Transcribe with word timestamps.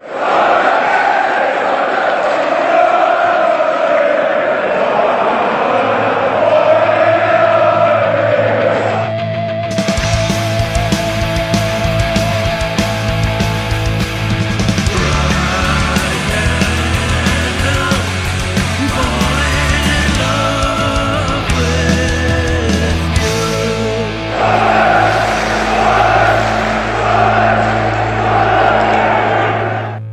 achieve 0.00 0.47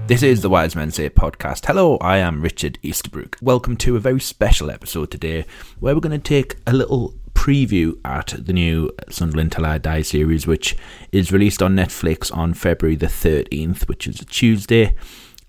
This 0.08 0.22
is 0.22 0.44
the 0.44 0.50
Wise 0.52 0.76
Men 0.76 0.92
Say 0.92 1.10
podcast. 1.10 1.66
Hello, 1.66 1.98
I 1.98 2.18
am 2.18 2.44
Richard 2.44 2.78
Easterbrook. 2.84 3.38
Welcome 3.42 3.76
to 3.78 3.96
a 3.96 4.00
very 4.00 4.20
special 4.20 4.70
episode 4.70 5.10
today 5.10 5.48
where 5.80 5.96
we're 5.96 6.00
going 6.00 6.22
to 6.22 6.24
take 6.24 6.58
a 6.68 6.74
little 6.74 7.16
preview 7.34 7.98
at 8.06 8.36
the 8.38 8.54
new 8.54 8.92
Sunderland 9.10 9.54
Till 9.54 9.66
I 9.66 9.80
Die 9.80 10.04
series, 10.04 10.46
which 10.46 10.78
is 11.12 11.32
released 11.32 11.64
on 11.64 11.76
Netflix 11.76 12.32
on 12.32 12.54
February 12.54 12.96
the 12.96 13.08
13th, 13.08 13.88
which 13.88 14.06
is 14.06 14.22
a 14.22 14.26
Tuesday. 14.26 14.94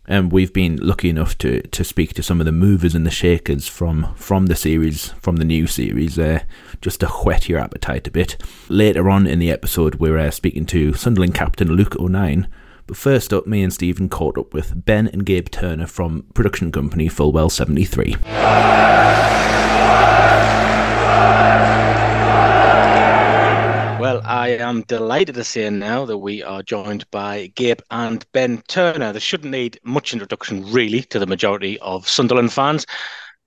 And 0.06 0.32
we've 0.32 0.54
been 0.54 0.76
lucky 0.76 1.10
enough 1.10 1.36
to, 1.38 1.60
to 1.60 1.84
speak 1.84 2.14
to 2.14 2.22
some 2.22 2.40
of 2.40 2.46
the 2.46 2.52
movers 2.52 2.94
and 2.94 3.04
the 3.04 3.10
shakers 3.10 3.68
from, 3.68 4.14
from 4.14 4.46
the 4.46 4.56
series, 4.56 5.08
from 5.20 5.36
the 5.36 5.44
new 5.44 5.66
series, 5.66 6.18
uh, 6.18 6.40
just 6.80 7.00
to 7.00 7.08
whet 7.08 7.46
your 7.46 7.58
appetite 7.58 8.08
a 8.08 8.10
bit. 8.10 8.42
Later 8.70 9.10
on 9.10 9.26
in 9.26 9.38
the 9.38 9.50
episode, 9.50 9.96
we're 9.96 10.16
uh, 10.16 10.30
speaking 10.30 10.64
to 10.66 10.94
Sunderland 10.94 11.34
captain 11.34 11.72
Luke 11.72 11.96
O'Nien 11.96 12.46
but 12.86 12.96
first 12.96 13.32
up, 13.32 13.46
me 13.46 13.62
and 13.62 13.72
Stephen 13.72 14.08
caught 14.08 14.38
up 14.38 14.54
with 14.54 14.84
Ben 14.84 15.08
and 15.08 15.26
Gabe 15.26 15.48
Turner 15.48 15.86
from 15.86 16.24
production 16.34 16.70
company 16.70 17.08
Fulwell 17.08 17.50
73. 17.50 18.16
Well, 23.98 24.20
I 24.24 24.50
am 24.50 24.82
delighted 24.82 25.34
to 25.34 25.42
say 25.42 25.68
now 25.68 26.04
that 26.04 26.18
we 26.18 26.42
are 26.42 26.62
joined 26.62 27.10
by 27.10 27.50
Gabe 27.56 27.80
and 27.90 28.24
Ben 28.30 28.62
Turner. 28.68 29.12
They 29.12 29.18
shouldn't 29.18 29.50
need 29.50 29.80
much 29.82 30.12
introduction, 30.12 30.70
really, 30.70 31.02
to 31.02 31.18
the 31.18 31.26
majority 31.26 31.80
of 31.80 32.08
Sunderland 32.08 32.52
fans, 32.52 32.86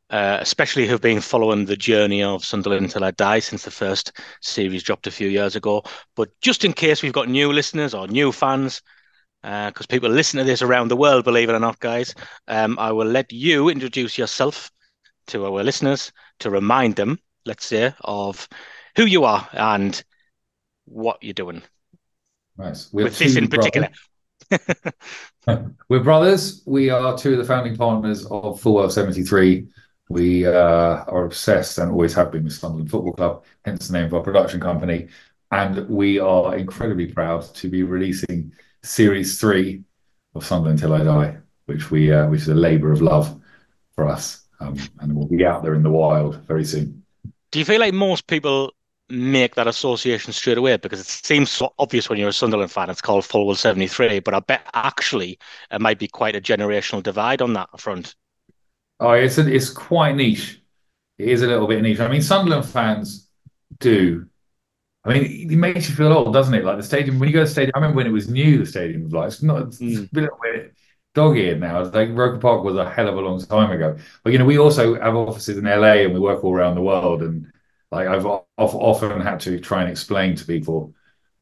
uh, 0.10 0.40
especially 0.42 0.86
who've 0.86 1.00
been 1.00 1.22
following 1.22 1.64
the 1.64 1.78
journey 1.78 2.22
of 2.22 2.44
Sunderland 2.44 2.84
until 2.84 3.06
I 3.06 3.12
die 3.12 3.40
since 3.40 3.64
the 3.64 3.72
first 3.72 4.12
series 4.42 4.84
dropped 4.84 5.08
a 5.08 5.12
few 5.12 5.30
years 5.30 5.56
ago. 5.56 5.84
But 6.18 6.30
just 6.42 6.66
in 6.66 6.74
case 6.74 7.02
we've 7.02 7.14
got 7.14 7.30
new 7.30 7.54
listeners 7.54 7.94
or 7.94 8.08
new 8.08 8.34
fans, 8.34 8.82
because 9.42 9.86
uh, 9.86 9.90
people 9.90 10.10
listen 10.10 10.38
to 10.38 10.44
this 10.44 10.62
around 10.62 10.90
the 10.90 10.98
world, 10.98 11.24
believe 11.24 11.50
it 11.50 11.54
or 11.54 11.60
not, 11.60 11.80
guys. 11.80 12.14
Um, 12.48 12.78
I 12.78 12.92
will 12.92 13.08
let 13.08 13.32
you 13.32 13.70
introduce 13.70 14.18
yourself 14.18 14.72
to 15.28 15.46
our 15.46 15.64
listeners 15.64 16.12
to 16.40 16.50
remind 16.50 16.96
them, 16.96 17.20
let's 17.46 17.66
say, 17.66 17.94
of 18.02 18.48
who 18.96 19.06
you 19.06 19.24
are 19.24 19.48
and 19.54 20.04
what 20.86 21.18
you're 21.22 21.34
doing. 21.34 21.62
Nice. 22.58 22.92
With 22.92 23.18
this 23.18 23.38
in 23.38 23.48
particular. 23.48 23.90
We're 25.90 26.04
brothers. 26.04 26.62
We 26.66 26.90
are 26.90 27.18
two 27.18 27.34
of 27.34 27.38
the 27.38 27.46
founding 27.46 27.78
partners 27.78 28.26
of 28.26 28.62
Fulwell 28.62 28.92
73. 28.92 29.68
We 30.10 30.46
uh, 30.46 30.52
are 30.52 31.26
obsessed 31.26 31.78
and 31.78 31.92
always 31.92 32.14
have 32.16 32.32
been 32.32 32.44
with 32.44 32.54
Sunderland 32.54 32.90
Football 32.90 33.14
Club, 33.14 33.44
hence 33.64 33.88
the 33.88 33.94
name 33.94 34.06
of 34.06 34.14
our 34.14 34.22
production 34.22 34.60
company. 34.60 35.08
And 35.52 35.88
we 35.88 36.20
are 36.20 36.58
incredibly 36.58 37.08
proud 37.08 37.44
to 37.56 37.70
be 37.70 37.84
releasing 37.84 38.52
series 38.84 39.40
three 39.40 39.84
of 40.36 40.46
Sunderland 40.46 40.80
Till 40.80 40.94
I 40.94 41.04
Die, 41.04 41.38
which 41.66 41.92
we 41.92 42.12
uh, 42.12 42.28
which 42.28 42.42
is 42.42 42.50
a 42.50 42.56
labour 42.56 42.92
of 42.92 43.02
love 43.02 43.40
for 43.94 44.08
us, 44.08 44.48
um, 44.60 44.78
and 45.00 45.16
we'll 45.16 45.28
be 45.28 45.46
out 45.46 45.64
there 45.64 45.76
in 45.76 45.84
the 45.84 45.90
wild 45.90 46.38
very 46.48 46.64
soon. 46.64 47.04
Do 47.52 47.60
you 47.60 47.66
feel 47.66 47.80
like 47.80 47.94
most 47.94 48.28
people 48.28 48.74
make 49.10 49.56
that 49.56 49.68
association 49.68 50.32
straight 50.32 50.58
away 50.58 50.78
because 50.78 51.00
it 51.00 51.08
seems 51.08 51.50
so 51.50 51.74
obvious 51.80 52.10
when 52.10 52.20
you're 52.20 52.30
a 52.30 52.34
Sunderland 52.34 52.72
fan? 52.72 52.90
It's 52.90 53.02
called 53.02 53.26
Fulwell 53.26 53.56
seventy 53.56 53.88
three, 53.88 54.20
but 54.20 54.34
I 54.34 54.40
bet 54.40 54.62
actually 54.74 55.40
it 55.72 55.82
might 55.82 56.00
be 56.00 56.08
quite 56.08 56.36
a 56.36 56.42
generational 56.42 57.02
divide 57.04 57.42
on 57.42 57.54
that 57.54 57.80
front. 57.80 58.16
Oh, 59.00 59.12
it's 59.12 59.38
a, 59.38 59.52
it's 59.52 59.70
quite 59.70 60.16
niche. 60.16 60.62
It 61.18 61.30
is 61.30 61.42
a 61.42 61.48
little 61.48 61.68
bit 61.68 61.82
niche. 61.82 62.00
I 62.00 62.08
mean, 62.08 62.22
Sunderland 62.22 62.66
fans 62.66 63.30
do 63.80 64.28
I 65.06 65.14
mean, 65.14 65.52
it 65.52 65.56
makes 65.56 65.90
you 65.90 65.96
feel 65.96 66.12
old, 66.12 66.34
doesn't 66.34 66.54
it? 66.54 66.66
Like 66.66 66.78
the 66.78 66.84
stadium, 66.84 67.20
when 67.20 67.30
you 67.30 67.34
go 67.34 67.40
to 67.40 67.46
the 67.46 67.52
stadium, 67.52 67.72
I 67.76 67.80
remember 67.80 67.98
when 67.98 68.08
it 68.08 68.12
was 68.12 68.30
new, 68.30 68.60
the 68.60 68.66
stadium 68.66 69.04
was 69.06 69.14
like, 69.14 69.28
it's 69.28 69.42
not, 69.42 69.62
it's 69.62 69.80
mm. 69.80 70.12
a 70.12 70.20
little 70.20 70.38
bit 70.42 70.74
dog 71.14 71.38
eared 71.38 71.60
now. 71.60 71.82
It's 71.82 71.96
like 71.96 72.10
Roker 72.12 72.38
Park 72.38 72.64
was 72.64 72.76
a 72.76 72.90
hell 72.90 73.08
of 73.08 73.16
a 73.16 73.22
long 73.22 73.40
time 73.40 73.72
ago. 73.72 73.98
But, 74.24 74.34
you 74.34 74.40
know, 74.40 74.46
we 74.46 74.60
also 74.60 75.00
have 75.00 75.16
offices 75.16 75.58
in 75.58 75.64
LA 75.64 76.04
and 76.04 76.14
we 76.14 76.20
work 76.20 76.44
all 76.44 76.54
around 76.54 76.76
the 76.76 76.82
world. 76.82 77.24
And 77.24 77.52
like 77.92 78.08
I've 78.08 78.26
often 78.26 79.22
had 79.22 79.40
to 79.42 79.60
try 79.60 79.82
and 79.82 79.90
explain 79.90 80.36
to 80.36 80.46
people, 80.46 80.94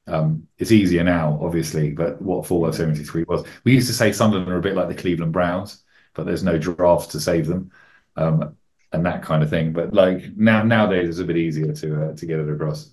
um, 0.06 0.48
it's 0.58 0.72
easier 0.72 1.04
now, 1.04 1.40
obviously, 1.42 1.92
but 1.92 2.22
what 2.22 2.46
Fulwell 2.46 2.74
73 2.74 3.24
was. 3.24 3.44
We 3.64 3.74
used 3.74 3.88
to 3.88 3.94
say 3.94 4.12
Sunderland 4.12 4.50
are 4.52 4.58
a 4.58 4.62
bit 4.62 4.76
like 4.76 4.88
the 4.88 4.96
Cleveland 4.96 5.34
Browns, 5.34 5.84
but 6.14 6.26
there's 6.26 6.44
no 6.44 6.58
draft 6.58 7.12
to 7.12 7.20
save 7.20 7.48
them. 7.48 7.72
Um, 8.16 8.56
and 8.94 9.06
that 9.06 9.22
kind 9.22 9.44
of 9.44 9.50
thing. 9.50 9.74
But 9.74 9.94
like 9.94 10.36
now 10.36 10.64
nowadays, 10.64 11.10
it's 11.10 11.20
a 11.20 11.26
bit 11.26 11.38
easier 11.38 11.74
to 11.74 12.06
uh, 12.06 12.16
to 12.16 12.26
get 12.26 12.40
it 12.40 12.50
across. 12.50 12.92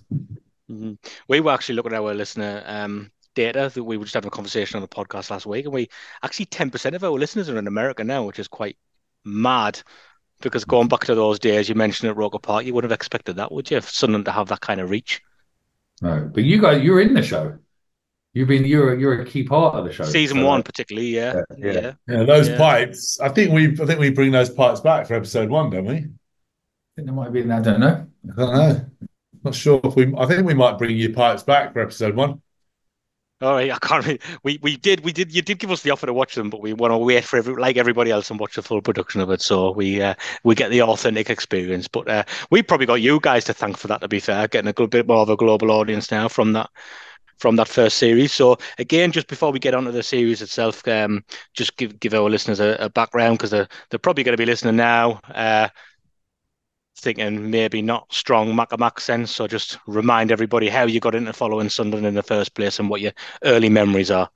Mm-hmm. 0.71 0.93
We 1.27 1.39
were 1.39 1.51
actually 1.51 1.75
looking 1.75 1.93
at 1.93 2.01
our 2.01 2.13
listener 2.13 2.63
um, 2.65 3.11
data 3.35 3.71
that 3.73 3.83
we 3.83 3.97
were 3.97 4.05
just 4.05 4.15
having 4.15 4.27
a 4.29 4.31
conversation 4.31 4.77
on 4.77 4.81
the 4.81 4.87
podcast 4.87 5.29
last 5.29 5.45
week, 5.45 5.65
and 5.65 5.73
we 5.73 5.89
actually 6.23 6.47
10% 6.47 6.95
of 6.95 7.03
our 7.03 7.11
listeners 7.11 7.49
are 7.49 7.57
in 7.57 7.67
America 7.67 8.03
now, 8.03 8.23
which 8.23 8.39
is 8.39 8.47
quite 8.47 8.77
mad. 9.23 9.81
Because 10.41 10.65
going 10.65 10.89
back 10.89 11.05
to 11.05 11.15
those 11.15 11.39
days 11.39 11.69
you 11.69 11.75
mentioned 11.75 12.09
at 12.09 12.17
Roker 12.17 12.39
Park, 12.39 12.65
you 12.65 12.73
wouldn't 12.73 12.91
have 12.91 12.97
expected 12.97 13.37
that, 13.37 13.53
would 13.53 13.71
you? 13.71 13.79
For 13.79 13.89
Sunderland 13.89 14.25
to 14.25 14.33
have 14.33 14.49
that 14.49 14.59
kind 14.59 14.81
of 14.81 14.89
reach. 14.89 15.21
No, 16.01 16.29
but 16.33 16.43
you 16.43 16.59
guys, 16.59 16.83
you're 16.83 16.99
in 16.99 17.13
the 17.13 17.23
show. 17.23 17.57
You've 18.33 18.49
been 18.49 18.65
you're 18.65 18.99
you're 18.99 19.21
a 19.21 19.25
key 19.25 19.43
part 19.43 19.75
of 19.75 19.85
the 19.85 19.93
show. 19.93 20.03
Season 20.03 20.39
so. 20.39 20.45
one, 20.45 20.61
particularly, 20.61 21.07
yeah. 21.07 21.41
Yeah, 21.57 21.71
yeah. 21.71 21.93
yeah 22.05 22.23
those 22.23 22.49
yeah. 22.49 22.57
pipes. 22.57 23.17
I 23.21 23.29
think 23.29 23.53
we 23.53 23.71
I 23.81 23.85
think 23.85 23.97
we 23.97 24.09
bring 24.09 24.31
those 24.31 24.49
pipes 24.49 24.81
back 24.81 25.07
for 25.07 25.13
episode 25.13 25.49
one, 25.49 25.69
don't 25.69 25.85
we? 25.85 25.95
I 25.95 26.01
think 26.97 27.05
there 27.05 27.13
might 27.13 27.31
be. 27.31 27.49
I 27.49 27.61
don't 27.61 27.79
know. 27.79 28.05
I 28.29 28.35
don't 28.35 28.53
know. 28.53 28.85
Not 29.45 29.53
sure 29.53 29.79
if 29.83 29.95
we. 29.95 30.11
I 30.17 30.25
think 30.25 30.43
we 30.43 30.55
might 30.55 30.79
bring 30.79 30.97
your 30.97 31.13
pipes 31.13 31.43
back 31.43 31.71
for 31.71 31.79
episode 31.79 32.15
one. 32.15 32.41
All 33.41 33.53
right, 33.53 33.71
I 33.71 33.77
can't. 33.77 34.19
We 34.43 34.57
we 34.63 34.75
did 34.75 35.01
we 35.01 35.13
did 35.13 35.35
you 35.35 35.43
did 35.43 35.59
give 35.59 35.69
us 35.69 35.83
the 35.83 35.91
offer 35.91 36.07
to 36.07 36.13
watch 36.13 36.33
them, 36.33 36.49
but 36.49 36.61
we 36.61 36.73
want 36.73 36.91
to 36.91 36.97
wait 36.97 37.23
for 37.23 37.37
every, 37.37 37.53
like 37.53 37.77
everybody 37.77 38.09
else 38.09 38.31
and 38.31 38.39
watch 38.39 38.55
the 38.55 38.63
full 38.63 38.81
production 38.81 39.21
of 39.21 39.29
it. 39.29 39.41
So 39.41 39.71
we 39.71 40.01
uh, 40.01 40.15
we 40.43 40.55
get 40.55 40.71
the 40.71 40.81
authentic 40.81 41.29
experience. 41.29 41.87
But 41.87 42.07
uh, 42.07 42.23
we 42.49 42.63
probably 42.63 42.87
got 42.87 43.01
you 43.03 43.19
guys 43.21 43.43
to 43.45 43.53
thank 43.53 43.77
for 43.77 43.87
that. 43.87 44.01
To 44.01 44.07
be 44.07 44.19
fair, 44.19 44.47
getting 44.47 44.67
a 44.69 44.73
good 44.73 44.89
bit 44.89 45.05
more 45.07 45.17
of 45.21 45.29
a 45.29 45.35
global 45.37 45.69
audience 45.69 46.09
now 46.09 46.27
from 46.27 46.53
that 46.53 46.71
from 47.37 47.55
that 47.57 47.67
first 47.67 47.99
series. 47.99 48.33
So 48.33 48.57
again, 48.79 49.11
just 49.11 49.27
before 49.27 49.51
we 49.51 49.59
get 49.59 49.75
onto 49.75 49.91
the 49.91 50.01
series 50.01 50.41
itself, 50.41 50.87
um, 50.87 51.23
just 51.53 51.77
give 51.77 51.99
give 51.99 52.15
our 52.15 52.31
listeners 52.31 52.59
a, 52.59 52.77
a 52.79 52.89
background 52.89 53.37
because 53.37 53.51
they're 53.51 53.67
they're 53.91 53.99
probably 53.99 54.23
going 54.23 54.37
to 54.37 54.41
be 54.41 54.47
listening 54.47 54.77
now. 54.77 55.19
Uh, 55.29 55.69
thinking 56.97 57.51
maybe 57.51 57.81
not 57.81 58.11
strong 58.13 58.53
Macamac 58.53 58.99
sense. 58.99 59.35
So 59.35 59.47
just 59.47 59.77
remind 59.87 60.31
everybody 60.31 60.69
how 60.69 60.83
you 60.85 60.99
got 60.99 61.15
into 61.15 61.33
following 61.33 61.69
Sunderland 61.69 62.07
in 62.07 62.15
the 62.15 62.23
first 62.23 62.55
place 62.55 62.79
and 62.79 62.89
what 62.89 63.01
your 63.01 63.11
early 63.43 63.69
memories 63.69 64.11
are. 64.11 64.29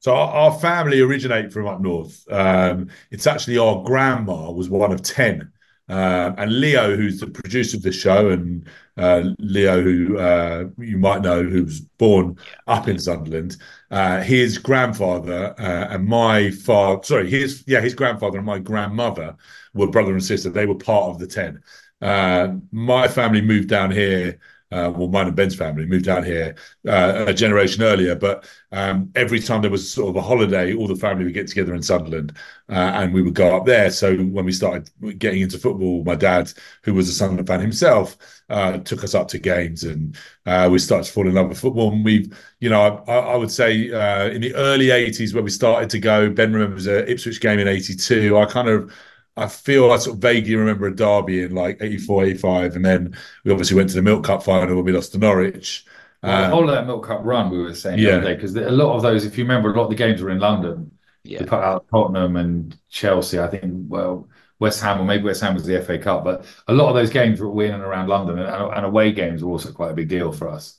So 0.00 0.14
our, 0.14 0.58
family 0.58 1.00
originate 1.00 1.52
from 1.52 1.68
up 1.68 1.80
north. 1.80 2.24
Um, 2.28 2.88
it's 3.12 3.28
actually 3.28 3.56
our 3.58 3.84
grandma 3.84 4.50
was 4.50 4.68
one 4.68 4.90
of 4.92 5.00
ten, 5.02 5.52
uh, 5.88 6.32
and 6.36 6.60
Leo, 6.60 6.96
who's 6.96 7.20
the 7.20 7.28
producer 7.28 7.76
of 7.76 7.84
the 7.84 7.92
show, 7.92 8.30
and 8.30 8.68
uh, 8.96 9.22
Leo, 9.38 9.80
who 9.80 10.18
uh, 10.18 10.64
you 10.76 10.98
might 10.98 11.22
know, 11.22 11.44
who's 11.44 11.80
born 11.80 12.36
up 12.66 12.88
in 12.88 12.98
Sunderland, 12.98 13.58
uh, 13.92 14.20
his 14.22 14.58
grandfather 14.58 15.54
uh, 15.56 15.94
and 15.94 16.04
my 16.04 16.50
father, 16.50 17.00
sorry, 17.04 17.30
his 17.30 17.62
yeah, 17.68 17.80
his 17.80 17.94
grandfather 17.94 18.38
and 18.38 18.46
my 18.46 18.58
grandmother 18.58 19.36
were 19.74 19.86
brother 19.88 20.12
and 20.12 20.24
sister. 20.24 20.50
They 20.50 20.66
were 20.66 20.74
part 20.74 21.10
of 21.10 21.18
the 21.18 21.26
ten. 21.26 21.62
Uh, 22.00 22.54
my 22.72 23.08
family 23.08 23.40
moved 23.40 23.68
down 23.68 23.90
here 23.90 24.38
uh, 24.72 24.90
well, 24.90 25.08
mine 25.08 25.26
and 25.26 25.36
Ben's 25.36 25.54
family 25.54 25.84
moved 25.84 26.06
down 26.06 26.24
here 26.24 26.56
uh, 26.88 27.26
a 27.26 27.34
generation 27.34 27.82
earlier. 27.82 28.14
But 28.14 28.48
um, 28.72 29.10
every 29.14 29.38
time 29.38 29.60
there 29.60 29.70
was 29.70 29.92
sort 29.92 30.08
of 30.08 30.16
a 30.16 30.22
holiday, 30.22 30.74
all 30.74 30.88
the 30.88 30.96
family 30.96 31.24
would 31.24 31.34
get 31.34 31.46
together 31.46 31.74
in 31.74 31.82
Sunderland 31.82 32.34
uh, 32.70 32.72
and 32.72 33.12
we 33.12 33.20
would 33.20 33.34
go 33.34 33.54
up 33.54 33.66
there. 33.66 33.90
So 33.90 34.16
when 34.16 34.46
we 34.46 34.52
started 34.52 34.88
getting 35.18 35.42
into 35.42 35.58
football, 35.58 36.02
my 36.04 36.14
dad, 36.14 36.50
who 36.84 36.94
was 36.94 37.08
a 37.10 37.12
Sunderland 37.12 37.48
fan 37.48 37.60
himself, 37.60 38.16
uh, 38.48 38.78
took 38.78 39.04
us 39.04 39.14
up 39.14 39.28
to 39.28 39.38
games 39.38 39.84
and 39.84 40.16
uh, 40.46 40.68
we 40.72 40.78
started 40.78 41.04
to 41.04 41.12
fall 41.12 41.28
in 41.28 41.34
love 41.34 41.50
with 41.50 41.60
football. 41.60 41.92
And 41.92 42.02
we've, 42.02 42.34
you 42.60 42.70
know, 42.70 43.04
I, 43.06 43.12
I 43.12 43.36
would 43.36 43.50
say 43.50 43.92
uh, 43.92 44.28
in 44.30 44.40
the 44.40 44.54
early 44.54 44.90
80s 44.90 45.34
when 45.34 45.44
we 45.44 45.50
started 45.50 45.90
to 45.90 45.98
go, 45.98 46.30
Ben 46.30 46.50
remembers 46.50 46.86
an 46.86 47.06
Ipswich 47.08 47.42
game 47.42 47.58
in 47.58 47.68
82. 47.68 48.38
I 48.38 48.46
kind 48.46 48.68
of, 48.68 48.90
I 49.36 49.48
feel 49.48 49.90
I 49.90 49.96
sort 49.96 50.16
of 50.16 50.22
vaguely 50.22 50.54
remember 50.56 50.86
a 50.86 50.94
derby 50.94 51.42
in 51.42 51.54
like 51.54 51.78
84, 51.80 52.24
85. 52.24 52.76
And 52.76 52.84
then 52.84 53.16
we 53.44 53.52
obviously 53.52 53.76
went 53.76 53.88
to 53.90 53.96
the 53.96 54.02
Milk 54.02 54.24
Cup 54.24 54.42
final 54.42 54.76
when 54.76 54.84
we 54.84 54.92
lost 54.92 55.12
to 55.12 55.18
Norwich. 55.18 55.86
Well, 56.22 56.38
the 56.38 56.44
um, 56.44 56.50
whole 56.50 56.68
of 56.68 56.74
that 56.74 56.86
Milk 56.86 57.06
Cup 57.06 57.20
run, 57.24 57.50
we 57.50 57.58
were 57.58 57.74
saying 57.74 57.98
yeah. 57.98 58.20
because 58.20 58.54
a 58.54 58.70
lot 58.70 58.94
of 58.94 59.02
those, 59.02 59.24
if 59.24 59.36
you 59.36 59.44
remember, 59.44 59.72
a 59.72 59.76
lot 59.76 59.84
of 59.84 59.90
the 59.90 59.96
games 59.96 60.20
were 60.20 60.30
in 60.30 60.38
London. 60.38 60.92
Yeah. 61.24 61.40
They 61.40 61.46
put 61.46 61.60
out 61.60 61.86
Tottenham 61.90 62.36
and 62.36 62.76
Chelsea. 62.90 63.40
I 63.40 63.48
think, 63.48 63.64
well, 63.88 64.28
West 64.58 64.80
Ham, 64.82 65.00
or 65.00 65.04
maybe 65.04 65.24
West 65.24 65.40
Ham 65.40 65.54
was 65.54 65.64
the 65.64 65.82
FA 65.82 65.98
Cup, 65.98 66.24
but 66.24 66.44
a 66.68 66.72
lot 66.72 66.88
of 66.88 66.94
those 66.94 67.10
games 67.10 67.40
were 67.40 67.64
in 67.64 67.72
and 67.72 67.82
around 67.82 68.08
London, 68.08 68.38
and, 68.38 68.48
and 68.48 68.86
away 68.86 69.10
games 69.10 69.42
were 69.42 69.50
also 69.50 69.72
quite 69.72 69.90
a 69.90 69.94
big 69.94 70.08
deal 70.08 70.30
for 70.30 70.48
us. 70.48 70.78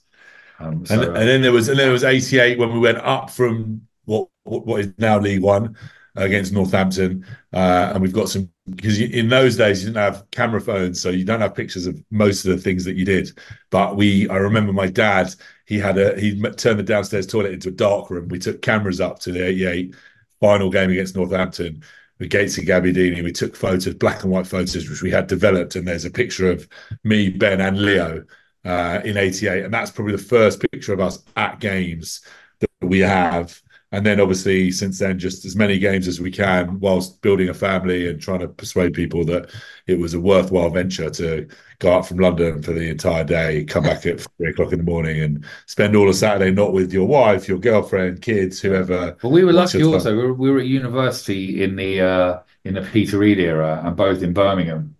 Um, 0.59 0.85
so, 0.85 0.93
and, 0.93 1.17
and, 1.17 1.27
then 1.27 1.41
there 1.41 1.51
was 1.51 1.67
and 1.67 1.77
then 1.77 1.87
there 1.87 1.93
was 1.93 2.03
88 2.03 2.57
when 2.57 2.71
we 2.71 2.79
went 2.79 2.99
up 2.99 3.29
from 3.29 3.87
what 4.05 4.29
what 4.43 4.79
is 4.79 4.93
now 4.97 5.19
League 5.19 5.41
One 5.41 5.75
against 6.15 6.53
Northampton, 6.53 7.25
uh, 7.53 7.91
and 7.93 8.01
we've 8.01 8.13
got 8.13 8.29
some 8.29 8.49
because 8.75 8.99
in 8.99 9.29
those 9.29 9.57
days 9.57 9.81
you 9.81 9.89
didn't 9.89 10.03
have 10.03 10.29
camera 10.31 10.61
phones, 10.61 11.01
so 11.01 11.09
you 11.09 11.25
don't 11.25 11.41
have 11.41 11.55
pictures 11.55 11.85
of 11.87 12.01
most 12.11 12.45
of 12.45 12.55
the 12.55 12.61
things 12.61 12.85
that 12.85 12.95
you 12.95 13.03
did. 13.03 13.29
But 13.71 13.97
we, 13.97 14.29
I 14.29 14.37
remember 14.37 14.71
my 14.73 14.87
dad, 14.87 15.33
he 15.65 15.79
had 15.79 15.97
a 15.97 16.19
he 16.19 16.39
turned 16.39 16.79
the 16.79 16.83
downstairs 16.83 17.27
toilet 17.27 17.53
into 17.53 17.69
a 17.69 17.71
dark 17.73 18.09
room. 18.09 18.27
We 18.27 18.39
took 18.39 18.61
cameras 18.61 19.01
up 19.01 19.19
to 19.19 19.31
the 19.31 19.45
'88 19.45 19.95
final 20.39 20.69
game 20.69 20.91
against 20.91 21.15
Northampton 21.15 21.83
with 22.19 22.29
Gates 22.29 22.57
and 22.57 22.67
Gabbiadini. 22.67 23.23
We 23.23 23.31
took 23.31 23.55
photos, 23.55 23.93
black 23.95 24.23
and 24.23 24.31
white 24.31 24.47
photos, 24.47 24.89
which 24.89 25.01
we 25.01 25.11
had 25.11 25.27
developed, 25.27 25.75
and 25.75 25.87
there's 25.87 26.05
a 26.05 26.11
picture 26.11 26.49
of 26.49 26.67
me, 27.03 27.29
Ben, 27.29 27.59
and 27.59 27.81
Leo 27.81 28.23
uh, 28.65 29.01
in 29.03 29.17
'88, 29.17 29.65
and 29.65 29.73
that's 29.73 29.91
probably 29.91 30.13
the 30.13 30.23
first 30.23 30.63
picture 30.71 30.93
of 30.93 30.99
us 30.99 31.23
at 31.35 31.59
games 31.59 32.21
that 32.59 32.69
we 32.81 32.99
have 32.99 33.61
and 33.93 34.05
then 34.05 34.19
obviously 34.19 34.71
since 34.71 34.99
then 34.99 35.17
just 35.17 35.45
as 35.45 35.55
many 35.55 35.79
games 35.79 36.07
as 36.07 36.19
we 36.19 36.31
can 36.31 36.79
whilst 36.79 37.21
building 37.21 37.47
a 37.47 37.53
family 37.53 38.09
and 38.09 38.19
trying 38.19 38.39
to 38.39 38.47
persuade 38.47 38.93
people 38.93 39.23
that 39.23 39.49
it 39.87 39.99
was 39.99 40.13
a 40.13 40.19
worthwhile 40.19 40.69
venture 40.69 41.09
to 41.09 41.47
go 41.79 41.93
out 41.93 42.05
from 42.05 42.17
london 42.17 42.61
for 42.61 42.73
the 42.73 42.89
entire 42.89 43.23
day 43.23 43.63
come 43.63 43.83
back 43.83 44.05
at 44.05 44.19
three 44.37 44.49
o'clock 44.49 44.73
in 44.73 44.79
the 44.79 44.83
morning 44.83 45.21
and 45.21 45.45
spend 45.67 45.95
all 45.95 46.09
of 46.09 46.15
saturday 46.15 46.51
not 46.51 46.73
with 46.73 46.91
your 46.91 47.07
wife 47.07 47.47
your 47.47 47.59
girlfriend 47.59 48.21
kids 48.21 48.59
whoever. 48.59 49.15
Well 49.21 49.31
we 49.31 49.45
were 49.45 49.53
lucky 49.53 49.83
also 49.83 50.15
we 50.15 50.23
were, 50.23 50.33
we 50.33 50.51
were 50.51 50.59
at 50.59 50.65
university 50.65 51.63
in 51.63 51.75
the 51.75 52.01
uh 52.01 52.39
in 52.65 52.73
the 52.73 52.81
peter 52.81 53.19
reid 53.19 53.39
era 53.39 53.81
and 53.85 53.95
both 53.95 54.23
in 54.23 54.33
birmingham. 54.33 54.95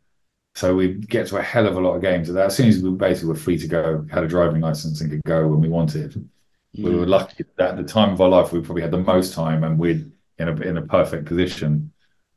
So 0.55 0.75
we 0.75 0.93
get 0.93 1.25
to 1.27 1.37
a 1.37 1.41
hell 1.41 1.65
of 1.65 1.75
a 1.77 1.79
lot 1.79 1.95
of 1.95 2.03
games. 2.03 2.29
As 2.29 2.55
soon 2.55 2.69
as 2.69 2.79
we 2.79 2.91
basically 2.91 3.29
were 3.29 3.35
free 3.35 3.57
to 3.57 3.67
go, 3.67 4.05
had 4.11 4.23
a 4.23 4.27
driving 4.27 4.61
license 4.61 5.01
and 5.01 5.09
could 5.09 5.23
go 5.23 5.47
when 5.47 5.61
we 5.61 5.67
wanted 5.67 6.29
we 6.77 6.95
were 6.95 7.05
lucky 7.05 7.45
that 7.57 7.71
at 7.71 7.77
the 7.77 7.83
time 7.83 8.13
of 8.13 8.21
our 8.21 8.29
life 8.29 8.51
we 8.51 8.61
probably 8.61 8.81
had 8.81 8.91
the 8.91 8.97
most 8.97 9.33
time 9.33 9.63
and 9.63 9.77
we're 9.77 10.05
in 10.39 10.49
a 10.49 10.55
in 10.61 10.77
a 10.77 10.81
perfect 10.81 11.25
position 11.25 11.91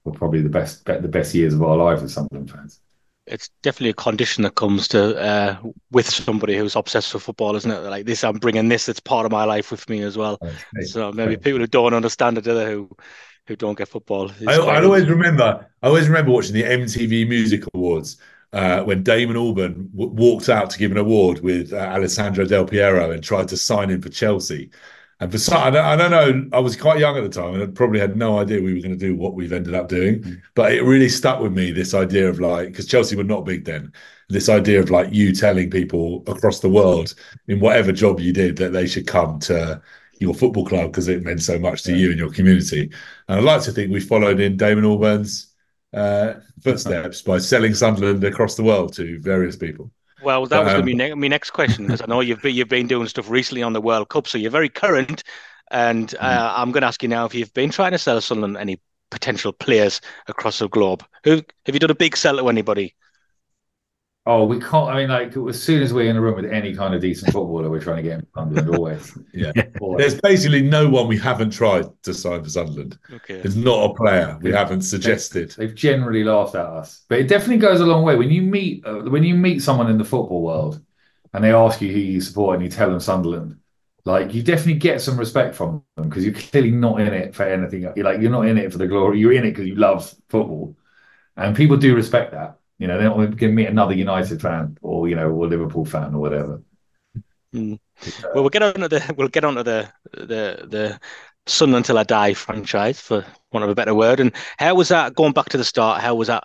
for 0.04 0.12
probably 0.12 0.42
the 0.42 0.48
best 0.48 0.84
the 0.84 1.08
best 1.08 1.34
years 1.34 1.54
of 1.54 1.62
our 1.62 1.76
life 1.76 2.02
as 2.02 2.14
Sunderland 2.14 2.50
fans. 2.50 2.80
It's 3.26 3.50
definitely 3.62 3.90
a 3.90 3.94
condition 3.94 4.44
that 4.44 4.54
comes 4.54 4.86
to 4.88 5.20
uh, 5.20 5.58
with 5.90 6.08
somebody 6.08 6.56
who's 6.56 6.76
obsessed 6.76 7.12
with 7.12 7.24
football, 7.24 7.56
isn't 7.56 7.70
it? 7.70 7.80
Like 7.80 8.06
this, 8.06 8.22
I'm 8.22 8.38
bringing 8.38 8.68
this. 8.68 8.88
It's 8.88 9.00
part 9.00 9.26
of 9.26 9.32
my 9.32 9.42
life 9.42 9.72
with 9.72 9.88
me 9.88 10.02
as 10.02 10.16
well. 10.16 10.38
Okay. 10.40 10.84
So 10.84 11.10
maybe 11.10 11.34
okay. 11.34 11.42
people 11.42 11.58
who 11.58 11.66
don't 11.66 11.94
understand 11.94 12.38
it, 12.38 12.44
who 12.44 12.88
who 13.46 13.56
don't 13.56 13.76
get 13.76 13.88
football. 13.88 14.30
I, 14.46 14.54
I 14.54 14.82
always 14.82 15.06
remember. 15.06 15.66
I 15.82 15.86
always 15.86 16.06
remember 16.06 16.30
watching 16.30 16.54
the 16.54 16.62
MTV 16.62 17.28
Music 17.28 17.64
Awards 17.74 18.18
uh, 18.52 18.82
when 18.82 19.02
Damon 19.02 19.36
Albarn 19.36 19.90
w- 19.92 20.12
walked 20.12 20.48
out 20.48 20.70
to 20.70 20.78
give 20.78 20.90
an 20.90 20.98
award 20.98 21.40
with 21.40 21.72
uh, 21.72 21.76
Alessandro 21.76 22.44
Del 22.44 22.66
Piero 22.66 23.10
and 23.10 23.22
tried 23.22 23.48
to 23.48 23.56
sign 23.56 23.90
him 23.90 24.00
for 24.00 24.08
Chelsea. 24.08 24.70
And 25.18 25.32
for 25.32 25.38
some, 25.38 25.62
I 25.62 25.70
don't, 25.70 25.84
I 25.84 25.96
don't, 25.96 26.10
know, 26.10 26.56
I 26.56 26.60
was 26.60 26.76
quite 26.76 27.00
young 27.00 27.16
at 27.16 27.22
the 27.22 27.30
time 27.30 27.54
and 27.54 27.62
I 27.62 27.66
probably 27.66 28.00
had 28.00 28.16
no 28.16 28.38
idea 28.38 28.60
we 28.60 28.74
were 28.74 28.80
going 28.80 28.98
to 28.98 29.06
do 29.06 29.16
what 29.16 29.34
we've 29.34 29.52
ended 29.52 29.74
up 29.74 29.88
doing. 29.88 30.22
Mm. 30.22 30.42
But 30.54 30.72
it 30.72 30.82
really 30.82 31.08
stuck 31.08 31.40
with 31.40 31.52
me 31.52 31.70
this 31.70 31.94
idea 31.94 32.28
of 32.28 32.38
like, 32.38 32.68
because 32.68 32.86
Chelsea 32.86 33.16
were 33.16 33.24
not 33.24 33.46
big 33.46 33.64
then, 33.64 33.92
this 34.28 34.50
idea 34.50 34.78
of 34.80 34.90
like 34.90 35.12
you 35.12 35.32
telling 35.32 35.70
people 35.70 36.22
across 36.26 36.60
the 36.60 36.68
world 36.68 37.14
in 37.48 37.60
whatever 37.60 37.92
job 37.92 38.20
you 38.20 38.32
did 38.32 38.56
that 38.56 38.72
they 38.72 38.86
should 38.86 39.06
come 39.06 39.38
to 39.40 39.80
your 40.18 40.34
football 40.34 40.66
club 40.66 40.90
because 40.90 41.08
it 41.08 41.24
meant 41.24 41.42
so 41.42 41.58
much 41.58 41.82
to 41.84 41.92
yeah. 41.92 41.98
you 41.98 42.10
and 42.10 42.18
your 42.18 42.30
community. 42.30 42.90
And 43.28 43.38
I'd 43.38 43.44
like 43.44 43.62
to 43.62 43.72
think 43.72 43.90
we 43.90 44.00
followed 44.00 44.40
in 44.40 44.56
Damon 44.58 44.84
Albarn's 44.84 45.54
uh, 45.94 46.34
footsteps 46.62 47.22
by 47.22 47.38
selling 47.38 47.74
Sunderland 47.74 48.22
across 48.24 48.56
the 48.56 48.62
world 48.62 48.92
to 48.94 49.18
various 49.20 49.56
people. 49.56 49.90
Well, 50.22 50.46
that 50.46 50.64
was 50.64 50.72
um, 50.72 50.74
going 50.74 50.80
to 50.80 50.86
be 50.86 50.94
ne- 50.94 51.14
my 51.14 51.28
next 51.28 51.50
question 51.50 51.86
because 51.86 52.02
I 52.02 52.06
know 52.06 52.20
you've 52.20 52.42
been, 52.42 52.54
you've 52.54 52.68
been 52.68 52.86
doing 52.86 53.06
stuff 53.06 53.28
recently 53.28 53.62
on 53.62 53.72
the 53.72 53.80
World 53.80 54.08
Cup, 54.08 54.26
so 54.26 54.38
you're 54.38 54.50
very 54.50 54.68
current. 54.68 55.22
And 55.70 56.14
uh, 56.18 56.54
mm. 56.54 56.58
I'm 56.58 56.72
going 56.72 56.82
to 56.82 56.86
ask 56.86 57.02
you 57.02 57.08
now 57.08 57.26
if 57.26 57.34
you've 57.34 57.52
been 57.54 57.70
trying 57.70 57.92
to 57.92 57.98
sell 57.98 58.20
Sunderland 58.20 58.56
any 58.56 58.80
potential 59.10 59.52
players 59.52 60.00
across 60.26 60.58
the 60.58 60.68
globe. 60.68 61.04
Who 61.24 61.42
have 61.66 61.74
you 61.74 61.78
done 61.78 61.90
a 61.90 61.94
big 61.94 62.16
sell 62.16 62.36
to 62.38 62.48
anybody? 62.48 62.94
Oh, 64.28 64.44
we 64.44 64.58
can't. 64.58 64.90
I 64.90 64.96
mean, 64.96 65.08
like 65.08 65.36
as 65.36 65.62
soon 65.62 65.82
as 65.82 65.94
we're 65.94 66.10
in 66.10 66.16
a 66.16 66.20
room 66.20 66.34
with 66.34 66.52
any 66.52 66.74
kind 66.74 66.94
of 66.94 67.00
decent 67.00 67.32
footballer, 67.32 67.70
we're 67.70 67.80
trying 67.80 67.98
to 67.98 68.02
get 68.02 68.18
him 68.18 68.26
Sunderland 68.34 68.74
always. 68.74 69.16
yeah. 69.32 69.52
There's 69.96 70.20
basically 70.20 70.62
no 70.62 70.88
one 70.88 71.06
we 71.06 71.16
haven't 71.16 71.50
tried 71.50 71.86
to 72.02 72.12
sign 72.12 72.42
for 72.42 72.50
Sunderland. 72.50 72.98
Okay. 73.12 73.40
There's 73.40 73.54
not 73.54 73.88
a 73.88 73.94
player 73.94 74.36
we 74.42 74.50
haven't 74.50 74.82
suggested. 74.82 75.50
They've, 75.50 75.68
they've 75.68 75.74
generally 75.76 76.24
laughed 76.24 76.56
at 76.56 76.66
us, 76.66 77.04
but 77.08 77.20
it 77.20 77.28
definitely 77.28 77.58
goes 77.58 77.80
a 77.80 77.86
long 77.86 78.02
way 78.02 78.16
when 78.16 78.30
you 78.30 78.42
meet 78.42 78.84
uh, 78.84 79.02
when 79.02 79.22
you 79.22 79.36
meet 79.36 79.62
someone 79.62 79.88
in 79.88 79.96
the 79.96 80.04
football 80.04 80.42
world, 80.42 80.80
and 81.32 81.44
they 81.44 81.52
ask 81.52 81.80
you 81.80 81.92
who 81.92 82.00
you 82.00 82.20
support, 82.20 82.56
and 82.56 82.64
you 82.64 82.70
tell 82.70 82.90
them 82.90 82.98
Sunderland. 82.98 83.58
Like 84.04 84.34
you 84.34 84.42
definitely 84.42 84.80
get 84.80 85.00
some 85.00 85.16
respect 85.16 85.54
from 85.54 85.84
them 85.96 86.08
because 86.08 86.24
you're 86.24 86.34
clearly 86.34 86.72
not 86.72 87.00
in 87.00 87.12
it 87.12 87.32
for 87.32 87.44
anything. 87.44 87.82
You're 87.94 88.04
like 88.04 88.20
you're 88.20 88.30
not 88.32 88.48
in 88.48 88.58
it 88.58 88.72
for 88.72 88.78
the 88.78 88.88
glory. 88.88 89.20
You're 89.20 89.34
in 89.34 89.44
it 89.44 89.52
because 89.52 89.68
you 89.68 89.76
love 89.76 90.12
football, 90.28 90.76
and 91.36 91.54
people 91.54 91.76
do 91.76 91.94
respect 91.94 92.32
that. 92.32 92.58
You 92.78 92.86
know, 92.86 92.98
they're 92.98 93.08
not 93.08 93.16
going 93.16 93.36
to 93.38 93.48
meet 93.48 93.68
another 93.68 93.94
United 93.94 94.40
fan 94.40 94.76
or 94.82 95.08
you 95.08 95.14
know, 95.14 95.30
or 95.30 95.46
Liverpool 95.46 95.84
fan 95.84 96.14
or 96.14 96.20
whatever. 96.20 96.62
Mm. 97.54 97.78
Well, 98.22 98.42
we'll 98.42 98.50
get 98.50 98.62
on 98.62 98.74
to 98.74 98.88
the 98.88 99.14
we'll 99.16 99.28
get 99.28 99.44
on 99.44 99.54
to 99.54 99.62
the 99.62 99.88
the 100.12 100.66
the 100.68 101.00
Sun 101.46 101.74
Until 101.74 101.98
I 101.98 102.02
Die 102.02 102.34
franchise, 102.34 103.00
for 103.00 103.24
want 103.52 103.64
of 103.64 103.70
a 103.70 103.74
better 103.74 103.94
word. 103.94 104.20
And 104.20 104.32
how 104.58 104.74
was 104.74 104.88
that 104.88 105.14
going 105.14 105.32
back 105.32 105.48
to 105.50 105.58
the 105.58 105.64
start? 105.64 106.02
How 106.02 106.14
was 106.14 106.28
that? 106.28 106.44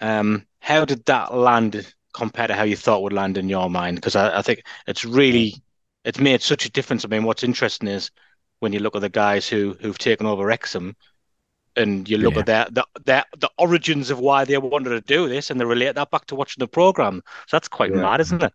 Um, 0.00 0.46
how 0.60 0.84
did 0.84 1.04
that 1.04 1.34
land 1.34 1.94
compared 2.14 2.48
to 2.48 2.54
how 2.54 2.62
you 2.64 2.76
thought 2.76 3.02
would 3.02 3.12
land 3.12 3.38
in 3.38 3.48
your 3.48 3.68
mind? 3.70 3.96
Because 3.96 4.16
I, 4.16 4.38
I 4.38 4.42
think 4.42 4.62
it's 4.86 5.04
really 5.04 5.62
it's 6.04 6.18
made 6.18 6.42
such 6.42 6.66
a 6.66 6.70
difference. 6.70 7.04
I 7.04 7.08
mean, 7.08 7.24
what's 7.24 7.44
interesting 7.44 7.88
is 7.88 8.10
when 8.60 8.72
you 8.72 8.80
look 8.80 8.96
at 8.96 9.02
the 9.02 9.08
guys 9.08 9.48
who 9.48 9.76
who've 9.80 9.98
taken 9.98 10.26
over 10.26 10.44
Wrexham, 10.44 10.96
and 11.76 12.08
you 12.08 12.18
look 12.18 12.34
yeah. 12.34 12.40
at 12.40 12.46
that 12.46 12.74
the, 12.74 12.86
the 13.04 13.26
the 13.38 13.50
origins 13.58 14.10
of 14.10 14.18
why 14.18 14.44
they 14.44 14.56
wanted 14.58 14.90
to 14.90 15.00
do 15.02 15.28
this 15.28 15.50
and 15.50 15.60
they 15.60 15.64
relate 15.64 15.94
that 15.94 16.10
back 16.10 16.26
to 16.26 16.34
watching 16.34 16.60
the 16.60 16.68
program 16.68 17.22
so 17.46 17.56
that's 17.56 17.68
quite 17.68 17.90
yeah. 17.90 18.00
mad 18.00 18.20
isn't 18.20 18.42
it 18.42 18.52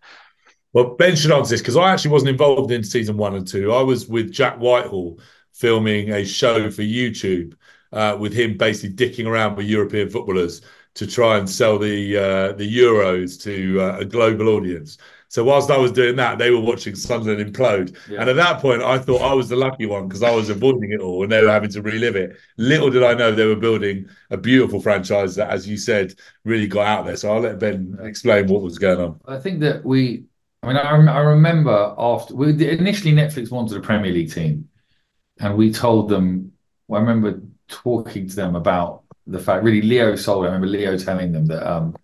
well 0.74 0.96
ben 0.96 1.16
should 1.16 1.32
answer 1.32 1.52
this 1.52 1.62
because 1.62 1.78
i 1.78 1.92
actually 1.92 2.12
wasn't 2.12 2.30
involved 2.30 2.72
in 2.72 2.84
season 2.84 3.18
one 3.18 3.36
and 3.36 3.48
two 3.48 3.74
i 3.74 3.82
was 3.82 4.08
with 4.08 4.32
jack 4.32 4.58
whitehall 4.58 5.20
filming 5.54 6.12
a 6.12 6.26
show 6.26 6.70
for 6.70 6.82
youtube 6.82 7.54
uh, 7.92 8.16
with 8.20 8.34
him 8.34 8.56
basically 8.56 8.96
dicking 8.96 9.26
around 9.26 9.56
with 9.56 9.66
european 9.66 10.10
footballers 10.10 10.62
to 10.96 11.08
try 11.08 11.38
and 11.38 11.50
sell 11.50 11.78
the 11.78 12.18
uh, 12.18 12.52
the 12.54 12.78
euros 12.78 13.42
to 13.42 13.80
uh, 13.82 13.98
a 14.00 14.06
global 14.06 14.50
audience 14.50 14.98
so 15.30 15.44
whilst 15.44 15.70
I 15.70 15.78
was 15.78 15.92
doing 15.92 16.16
that, 16.16 16.40
they 16.40 16.50
were 16.50 16.60
watching 16.60 16.96
Sunderland 16.96 17.54
implode. 17.54 17.96
Yeah. 18.10 18.22
And 18.22 18.32
at 18.32 18.36
that 18.38 18.60
point, 18.62 18.82
I 18.82 18.98
thought 18.98 19.22
I 19.22 19.34
was 19.34 19.48
the 19.48 19.56
lucky 19.56 19.86
one 19.86 20.08
because 20.08 20.24
I 20.24 20.32
was 20.32 20.50
avoiding 20.50 20.92
it 20.92 21.02
all 21.02 21.22
and 21.22 21.32
they 21.32 21.44
were 21.44 21.52
having 21.52 21.70
to 21.70 21.84
relive 21.84 22.16
it. 22.16 22.36
Little 22.58 22.90
did 22.90 23.04
I 23.04 23.14
know 23.14 23.32
they 23.32 23.46
were 23.46 23.56
building 23.56 24.10
a 24.32 24.38
beautiful 24.38 24.82
franchise 24.82 25.36
that, 25.36 25.52
as 25.52 25.68
you 25.68 25.78
said, 25.78 26.16
really 26.46 26.66
got 26.66 26.88
out 26.88 27.06
there. 27.06 27.16
So 27.16 27.32
I'll 27.32 27.42
let 27.42 27.60
Ben 27.60 27.96
explain 28.02 28.48
what 28.48 28.64
was 28.64 28.80
going 28.80 29.00
on. 29.00 29.20
I 29.28 29.38
think 29.38 29.60
that 29.60 29.86
we, 29.86 30.24
I 30.64 30.68
mean, 30.68 30.78
I, 30.78 30.90
I 30.90 31.20
remember 31.20 31.94
after 31.96 32.34
we, 32.34 32.50
initially 32.68 33.14
Netflix 33.14 33.52
wanted 33.52 33.78
a 33.78 33.82
Premier 33.82 34.12
League 34.12 34.34
team, 34.34 34.68
and 35.40 35.56
we 35.56 35.72
told 35.72 36.10
them. 36.10 36.54
Well, 36.88 37.00
I 37.00 37.06
remember 37.06 37.40
talking 37.68 38.28
to 38.28 38.36
them 38.36 38.56
about 38.56 39.04
the 39.28 39.38
fact. 39.38 39.64
Really, 39.64 39.84
Leo 39.84 40.16
sold. 40.16 40.46
I 40.46 40.48
remember 40.48 40.66
Leo 40.66 40.98
telling 40.98 41.32
them 41.32 41.46
that. 41.46 41.72
Um, 41.72 41.96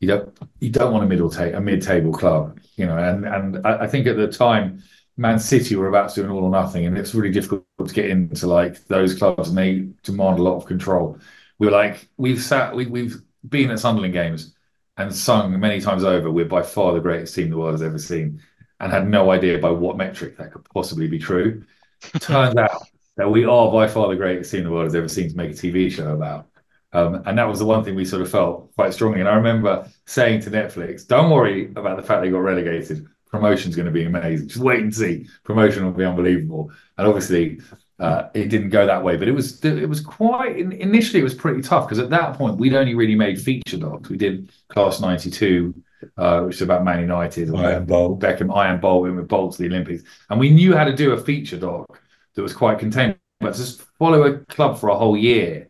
you 0.00 0.08
don't 0.08 0.38
you 0.60 0.70
don't 0.70 0.92
want 0.92 1.04
a 1.04 1.08
middle 1.08 1.30
ta- 1.30 1.56
a 1.56 1.60
mid 1.60 1.82
table 1.82 2.12
club, 2.12 2.58
you 2.76 2.86
know. 2.86 2.96
And 2.96 3.26
and 3.26 3.66
I, 3.66 3.84
I, 3.84 3.86
think 3.86 4.06
at 4.06 4.16
the 4.16 4.28
time, 4.28 4.82
Man 5.16 5.38
City 5.38 5.76
were 5.76 5.88
about 5.88 6.10
to 6.10 6.14
do 6.16 6.24
an 6.24 6.30
all 6.30 6.44
or 6.44 6.50
nothing, 6.50 6.86
and 6.86 6.96
it's 6.96 7.14
really 7.14 7.32
difficult 7.32 7.64
to 7.84 7.92
get 7.92 8.08
into 8.08 8.46
like 8.46 8.86
those 8.86 9.14
clubs, 9.14 9.48
and 9.48 9.58
they 9.58 9.88
demand 10.02 10.38
a 10.38 10.42
lot 10.42 10.56
of 10.56 10.66
control. 10.66 11.18
We 11.58 11.66
were 11.66 11.72
like, 11.72 12.08
we've 12.16 12.40
sat, 12.40 12.74
we, 12.74 12.86
we've 12.86 13.20
been 13.48 13.70
at 13.70 13.80
Sunderland 13.80 14.14
games, 14.14 14.54
and 14.96 15.14
sung 15.14 15.58
many 15.58 15.80
times 15.80 16.04
over, 16.04 16.30
we're 16.30 16.44
by 16.44 16.62
far 16.62 16.92
the 16.92 17.00
greatest 17.00 17.34
team 17.34 17.50
the 17.50 17.58
world 17.58 17.72
has 17.72 17.82
ever 17.82 17.98
seen, 17.98 18.40
and 18.80 18.92
had 18.92 19.08
no 19.08 19.30
idea 19.30 19.58
by 19.58 19.70
what 19.70 19.96
metric 19.96 20.36
that 20.36 20.52
could 20.52 20.64
possibly 20.72 21.08
be 21.08 21.18
true. 21.18 21.64
Turns 22.20 22.56
out 22.56 22.82
that 23.16 23.30
we 23.30 23.44
are 23.44 23.72
by 23.72 23.88
far 23.88 24.08
the 24.08 24.16
greatest 24.16 24.52
team 24.52 24.64
the 24.64 24.70
world 24.70 24.84
has 24.84 24.94
ever 24.94 25.08
seen 25.08 25.28
to 25.28 25.36
make 25.36 25.50
a 25.50 25.54
TV 25.54 25.90
show 25.90 26.12
about. 26.12 26.46
Um, 26.92 27.22
and 27.26 27.36
that 27.36 27.48
was 27.48 27.58
the 27.58 27.66
one 27.66 27.84
thing 27.84 27.94
we 27.94 28.04
sort 28.04 28.22
of 28.22 28.30
felt 28.30 28.74
quite 28.74 28.94
strongly. 28.94 29.20
And 29.20 29.28
I 29.28 29.34
remember 29.34 29.88
saying 30.06 30.40
to 30.42 30.50
Netflix, 30.50 31.06
don't 31.06 31.30
worry 31.30 31.66
about 31.76 31.96
the 31.96 32.02
fact 32.02 32.22
they 32.22 32.30
got 32.30 32.38
relegated. 32.38 33.06
Promotion's 33.26 33.76
going 33.76 33.86
to 33.86 33.92
be 33.92 34.04
amazing. 34.04 34.48
Just 34.48 34.60
wait 34.60 34.80
and 34.80 34.94
see. 34.94 35.26
Promotion 35.44 35.84
will 35.84 35.92
be 35.92 36.04
unbelievable. 36.04 36.70
And 36.96 37.06
obviously, 37.06 37.60
uh, 37.98 38.28
it 38.32 38.48
didn't 38.48 38.70
go 38.70 38.86
that 38.86 39.02
way, 39.02 39.16
but 39.16 39.28
it 39.28 39.32
was 39.32 39.62
it 39.64 39.88
was 39.88 40.00
quite 40.00 40.56
initially 40.56 41.20
it 41.20 41.24
was 41.24 41.34
pretty 41.34 41.60
tough 41.60 41.86
because 41.86 41.98
at 41.98 42.10
that 42.10 42.34
point 42.34 42.56
we'd 42.56 42.74
only 42.74 42.94
really 42.94 43.16
made 43.16 43.40
feature 43.40 43.76
docs. 43.76 44.08
We 44.08 44.16
did 44.16 44.50
Class 44.68 45.00
'92, 45.00 45.74
uh, 46.16 46.42
which 46.42 46.56
is 46.56 46.62
about 46.62 46.84
Man 46.84 47.00
United, 47.00 47.52
I 47.54 47.72
Am 47.72 47.86
Bolt, 47.86 48.20
Beckham, 48.20 48.54
I 48.54 48.68
Am 48.68 48.80
Bolt, 48.80 49.08
and 49.08 49.16
with 49.16 49.26
Bolt 49.26 49.56
to 49.56 49.62
the 49.62 49.66
Olympics, 49.66 50.04
and 50.30 50.38
we 50.38 50.48
knew 50.48 50.76
how 50.76 50.84
to 50.84 50.94
do 50.94 51.12
a 51.12 51.20
feature 51.20 51.58
doc 51.58 52.00
that 52.34 52.42
was 52.42 52.54
quite 52.54 52.78
contained. 52.78 53.18
But 53.40 53.54
to 53.54 53.64
follow 53.98 54.22
a 54.22 54.38
club 54.46 54.78
for 54.78 54.88
a 54.88 54.96
whole 54.96 55.16
year 55.16 55.67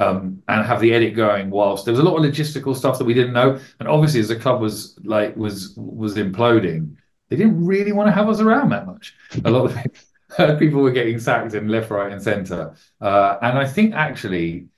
um, 0.00 0.42
and 0.48 0.66
have 0.66 0.80
the 0.80 0.92
edit 0.92 1.14
going 1.14 1.50
whilst 1.50 1.84
there 1.84 1.92
was 1.92 2.00
a 2.00 2.02
lot 2.02 2.16
of 2.16 2.24
logistical 2.24 2.74
stuff 2.74 2.98
that 2.98 3.04
we 3.04 3.14
didn't 3.14 3.34
know, 3.34 3.60
and 3.78 3.88
obviously 3.88 4.18
as 4.18 4.28
the 4.28 4.36
club 4.36 4.60
was 4.60 4.98
like 5.04 5.36
was 5.36 5.74
was 5.76 6.16
imploding, 6.16 6.96
they 7.28 7.36
didn't 7.36 7.64
really 7.64 7.92
want 7.92 8.08
to 8.08 8.12
have 8.12 8.28
us 8.28 8.40
around 8.40 8.70
that 8.70 8.86
much. 8.86 9.14
A 9.44 9.50
lot 9.50 9.70
of 10.38 10.58
people 10.58 10.80
were 10.80 10.90
getting 10.90 11.20
sacked 11.20 11.54
in 11.54 11.68
left, 11.68 11.90
right, 11.90 12.10
and 12.10 12.22
centre. 12.22 12.74
Uh, 13.00 13.36
and 13.42 13.58
I 13.58 13.66
think 13.66 13.94
actually 13.94 14.68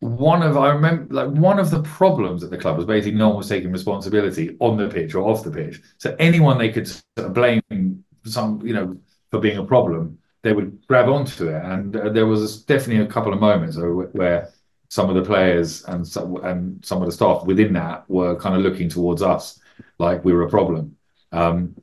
one 0.00 0.42
of 0.42 0.56
I 0.56 0.68
remember 0.70 1.12
like 1.12 1.28
one 1.28 1.58
of 1.58 1.70
the 1.70 1.82
problems 1.82 2.44
at 2.44 2.50
the 2.50 2.58
club 2.58 2.76
was 2.76 2.86
basically 2.86 3.18
no 3.18 3.28
one 3.28 3.38
was 3.38 3.48
taking 3.48 3.72
responsibility 3.72 4.56
on 4.60 4.76
the 4.76 4.88
pitch 4.88 5.14
or 5.14 5.28
off 5.28 5.42
the 5.42 5.50
pitch. 5.50 5.82
So 5.98 6.14
anyone 6.20 6.56
they 6.56 6.70
could 6.70 6.86
sort 6.86 7.02
of 7.16 7.32
blame 7.32 8.04
some, 8.24 8.64
you 8.64 8.74
know, 8.74 8.96
for 9.30 9.40
being 9.40 9.58
a 9.58 9.64
problem, 9.64 10.18
they 10.46 10.52
would 10.52 10.86
grab 10.86 11.08
onto 11.08 11.48
it. 11.48 11.62
And 11.64 11.96
uh, 11.96 12.08
there 12.10 12.26
was 12.26 12.62
definitely 12.62 13.04
a 13.04 13.08
couple 13.08 13.32
of 13.32 13.40
moments 13.40 13.76
where 13.76 14.52
some 14.88 15.10
of 15.10 15.16
the 15.16 15.22
players 15.22 15.84
and 15.84 16.06
some, 16.06 16.36
and 16.44 16.84
some 16.84 17.02
of 17.02 17.06
the 17.06 17.12
staff 17.12 17.44
within 17.44 17.72
that 17.72 18.08
were 18.08 18.36
kind 18.36 18.54
of 18.54 18.62
looking 18.62 18.88
towards 18.88 19.22
us 19.22 19.58
like 19.98 20.24
we 20.24 20.32
were 20.32 20.42
a 20.42 20.50
problem. 20.50 20.96
Um, 21.32 21.74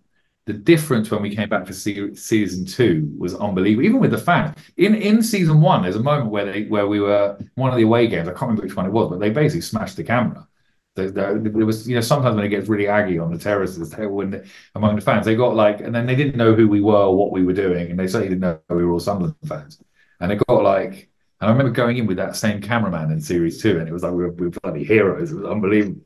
the 0.46 0.54
difference 0.54 1.12
when 1.12 1.22
we 1.22 1.36
came 1.36 1.50
back 1.50 1.66
for 1.68 1.74
se- 1.74 2.16
season 2.16 2.66
two 2.66 3.14
was 3.18 3.36
unbelievable. 3.36 3.86
Even 3.86 4.00
with 4.00 4.12
the 4.12 4.18
fans 4.18 4.58
in 4.78 4.96
in 4.96 5.24
season 5.24 5.62
one, 5.62 5.84
there's 5.84 5.96
a 5.96 6.04
moment 6.04 6.32
where 6.32 6.46
they 6.46 6.64
where 6.66 6.88
we 6.88 7.00
were 7.00 7.38
one 7.56 7.72
of 7.72 7.78
the 7.78 7.84
away 7.84 8.08
games. 8.08 8.28
I 8.28 8.32
can't 8.32 8.44
remember 8.44 8.64
which 8.64 8.76
one 8.76 8.86
it 8.86 8.92
was, 8.92 9.10
but 9.10 9.20
they 9.20 9.30
basically 9.30 9.62
smashed 9.62 9.96
the 9.96 10.04
camera. 10.04 10.48
There, 10.96 11.40
was 11.66 11.88
you 11.90 11.96
know 11.96 12.02
sometimes 12.02 12.36
when 12.36 12.46
it 12.46 12.50
gets 12.50 12.70
really 12.70 12.88
aggy 12.88 13.18
on 13.18 13.32
the 13.32 13.40
terraces 13.40 13.90
they, 13.90 14.06
when 14.06 14.30
they, 14.30 14.44
among 14.76 14.96
the 14.96 15.02
fans 15.02 15.26
they 15.26 15.36
got 15.36 15.56
like 15.56 15.82
and 15.82 15.94
then 15.94 16.06
they 16.06 16.16
didn't 16.16 16.38
know 16.38 16.54
who 16.54 16.68
we 16.68 16.82
were 16.82 17.06
or 17.06 17.18
what 17.18 17.32
we 17.32 17.44
were 17.44 17.54
doing 17.54 17.90
and 17.90 18.00
they 18.00 18.06
certainly 18.06 18.30
didn't 18.30 18.42
know 18.42 18.60
we 18.70 18.86
were 18.86 18.94
all 18.94 19.00
Sunderland 19.00 19.36
fans. 19.48 19.82
And 20.20 20.32
it 20.32 20.46
got 20.48 20.64
like 20.64 21.10
and 21.42 21.50
I 21.50 21.52
remember 21.52 21.72
going 21.72 21.98
in 21.98 22.06
with 22.06 22.18
that 22.18 22.36
same 22.36 22.62
cameraman 22.62 23.12
in 23.12 23.20
series 23.22 23.62
two 23.62 23.80
and 23.80 23.90
it 23.90 23.92
was 23.92 24.04
like 24.04 24.14
we 24.14 24.24
were, 24.24 24.32
we 24.32 24.48
were 24.48 24.60
bloody 24.62 24.84
heroes. 24.84 25.32
It 25.32 25.36
was 25.36 25.46
unbelievable. 25.46 26.02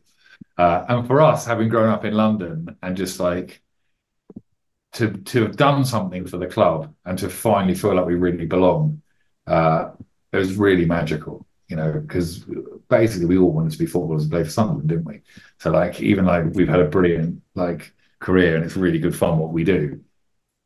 Uh, 0.58 0.86
and 0.90 1.08
for 1.08 1.22
us 1.22 1.46
having 1.46 1.70
grown 1.70 1.90
up 1.90 2.06
in 2.06 2.14
London 2.14 2.78
and 2.82 2.96
just 2.96 3.20
like 3.20 3.62
to 4.94 5.12
to 5.12 5.44
have 5.44 5.58
done 5.58 5.86
something 5.86 6.26
for 6.26 6.38
the 6.38 6.48
club 6.48 6.94
and 7.06 7.18
to 7.20 7.30
finally 7.30 7.76
feel 7.76 7.96
like 7.96 8.06
we 8.06 8.16
really 8.16 8.46
belong, 8.46 9.02
uh, 9.48 9.92
it 10.32 10.38
was 10.38 10.56
really 10.56 10.86
magical. 10.86 11.47
You 11.68 11.76
know, 11.76 11.92
because 11.94 12.46
basically 12.88 13.26
we 13.26 13.38
all 13.38 13.52
wanted 13.52 13.74
to 13.74 13.78
be 13.78 13.86
footballers 13.86 14.24
and 14.24 14.32
play 14.32 14.44
for 14.44 14.50
Sunderland, 14.50 14.88
didn't 14.88 15.06
we? 15.06 15.22
So 15.60 15.72
like, 15.72 16.00
even 16.00 16.26
like 16.26 16.46
we've 16.54 16.70
had 16.70 16.80
a 16.80 16.86
brilliant 16.86 17.42
like 17.56 17.94
career 18.20 18.56
and 18.56 18.64
it's 18.64 18.78
really 18.78 19.00
good 19.00 19.16
fun 19.16 19.38
what 19.38 19.52
we 19.52 19.64
do. 19.64 20.02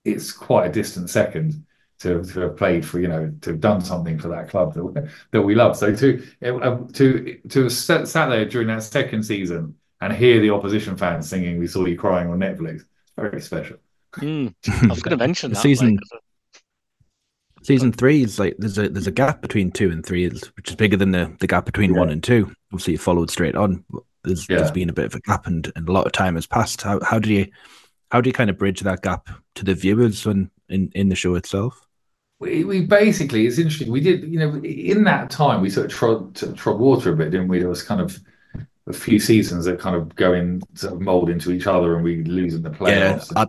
It's 0.05 0.31
quite 0.31 0.67
a 0.67 0.72
distant 0.72 1.10
second 1.10 1.65
to, 2.01 2.24
to 2.24 2.39
have 2.41 2.58
played 2.58 2.86
for 2.86 3.00
you 3.00 3.08
know 3.08 3.31
to 3.41 3.51
have 3.51 3.60
done 3.60 3.81
something 3.81 4.17
for 4.17 4.29
that 4.29 4.50
club 4.50 4.74
that, 4.74 5.12
that 5.31 5.41
we 5.41 5.55
love. 5.55 5.77
So 5.77 5.96
to 5.96 6.24
um, 6.43 6.88
to 6.93 7.39
to 7.50 7.63
have 7.63 7.72
sat, 7.72 8.08
sat 8.08 8.29
there 8.29 8.46
during 8.46 8.67
that 8.67 8.84
second 8.84 9.24
season 9.24 9.75
and 10.01 10.12
hear 10.12 10.41
the 10.41 10.50
opposition 10.50 10.98
fans 10.98 11.29
singing 11.29 11.60
"We 11.60 11.67
Saw 11.67 11.86
You 11.86 11.98
Crying" 11.98 12.29
on 12.29 12.39
Netflix, 12.39 12.86
very 13.15 13.41
special. 13.41 13.77
Mm, 14.15 14.53
I 14.84 14.88
was 14.88 15.01
going 15.01 15.17
to 15.17 15.24
mention 15.24 15.53
that. 15.53 15.62
Season 15.62 15.96
like, 16.12 16.22
season 17.62 17.91
three 17.91 18.24
is 18.24 18.39
like 18.39 18.56
there's 18.58 18.77
a 18.77 18.89
there's 18.89 19.08
a 19.08 19.12
gap 19.12 19.41
between 19.41 19.72
two 19.72 19.91
and 19.91 20.06
three, 20.06 20.27
which 20.27 20.70
is 20.70 20.75
bigger 20.75 20.98
than 20.98 21.12
the, 21.12 21.36
the 21.39 21.48
gap 21.48 21.65
between 21.65 21.94
yeah. 21.94 22.00
one 22.00 22.10
and 22.10 22.24
two. 22.24 22.51
Obviously, 22.72 22.94
you 22.94 23.00
followed 23.00 23.30
straight 23.30 23.56
on. 23.56 23.84
There's, 24.24 24.48
yeah. 24.50 24.58
there's 24.58 24.72
been 24.72 24.89
a 24.89 24.94
bit 24.94 25.06
of 25.06 25.15
a 25.15 25.20
gap, 25.22 25.48
and, 25.48 25.72
and 25.75 25.88
a 25.88 25.91
lot 25.91 26.06
of 26.06 26.12
time 26.12 26.36
has 26.36 26.48
passed. 26.48 26.82
How 26.82 27.00
how 27.01 27.20
do 27.20 27.34
you 27.34 27.48
how 28.12 28.22
do 28.22 28.30
you 28.30 28.34
kind 28.34 28.50
of 28.50 28.58
bridge 28.58 28.82
that 28.82 29.01
gap 29.01 29.30
to 29.56 29.65
the 29.65 29.74
viewers 29.74 30.25
when 30.25 30.51
in 30.70 30.91
in 30.94 31.10
the 31.10 31.15
show 31.15 31.36
itself? 31.36 31.88
We, 32.39 32.63
we 32.63 32.82
basically 32.82 33.46
it's 33.46 33.60
interesting. 33.60 33.91
We 33.91 34.01
did 34.01 34.24
you 34.24 34.39
know 34.39 34.56
in 34.63 35.03
that 35.06 35.30
time 35.30 35.62
we 35.62 35.70
sort 35.70 35.88
of 35.88 35.91
trod 35.91 36.36
trod 36.58 36.80
water 36.80 37.12
a 37.13 37.15
bit, 37.15 37.32
didn't 37.32 37.48
we? 37.48 37.60
There 37.60 37.70
was 37.70 37.84
kind 37.84 38.01
of 38.01 38.20
a 38.88 38.94
few 38.94 39.20
seasons 39.20 39.65
that 39.65 39.80
kind 39.80 39.96
of 39.96 40.15
go 40.15 40.34
in 40.34 40.62
sort 40.74 40.94
of 40.94 41.01
mold 41.01 41.30
into 41.30 41.51
each 41.51 41.68
other, 41.68 41.96
and 41.96 42.03
we 42.03 42.24
lose 42.24 42.56
in 42.56 42.63
the 42.63 42.72
playoffs. 42.72 43.32
Yeah, 43.36 43.46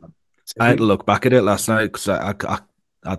I 0.60 0.68
had 0.68 0.78
to 0.78 0.84
look 0.84 1.06
back 1.06 1.24
at 1.24 1.32
it 1.32 1.42
last 1.42 1.68
night 1.68 1.84
because 1.84 2.08
I, 2.08 2.30
I, 2.30 2.34
I 2.46 2.58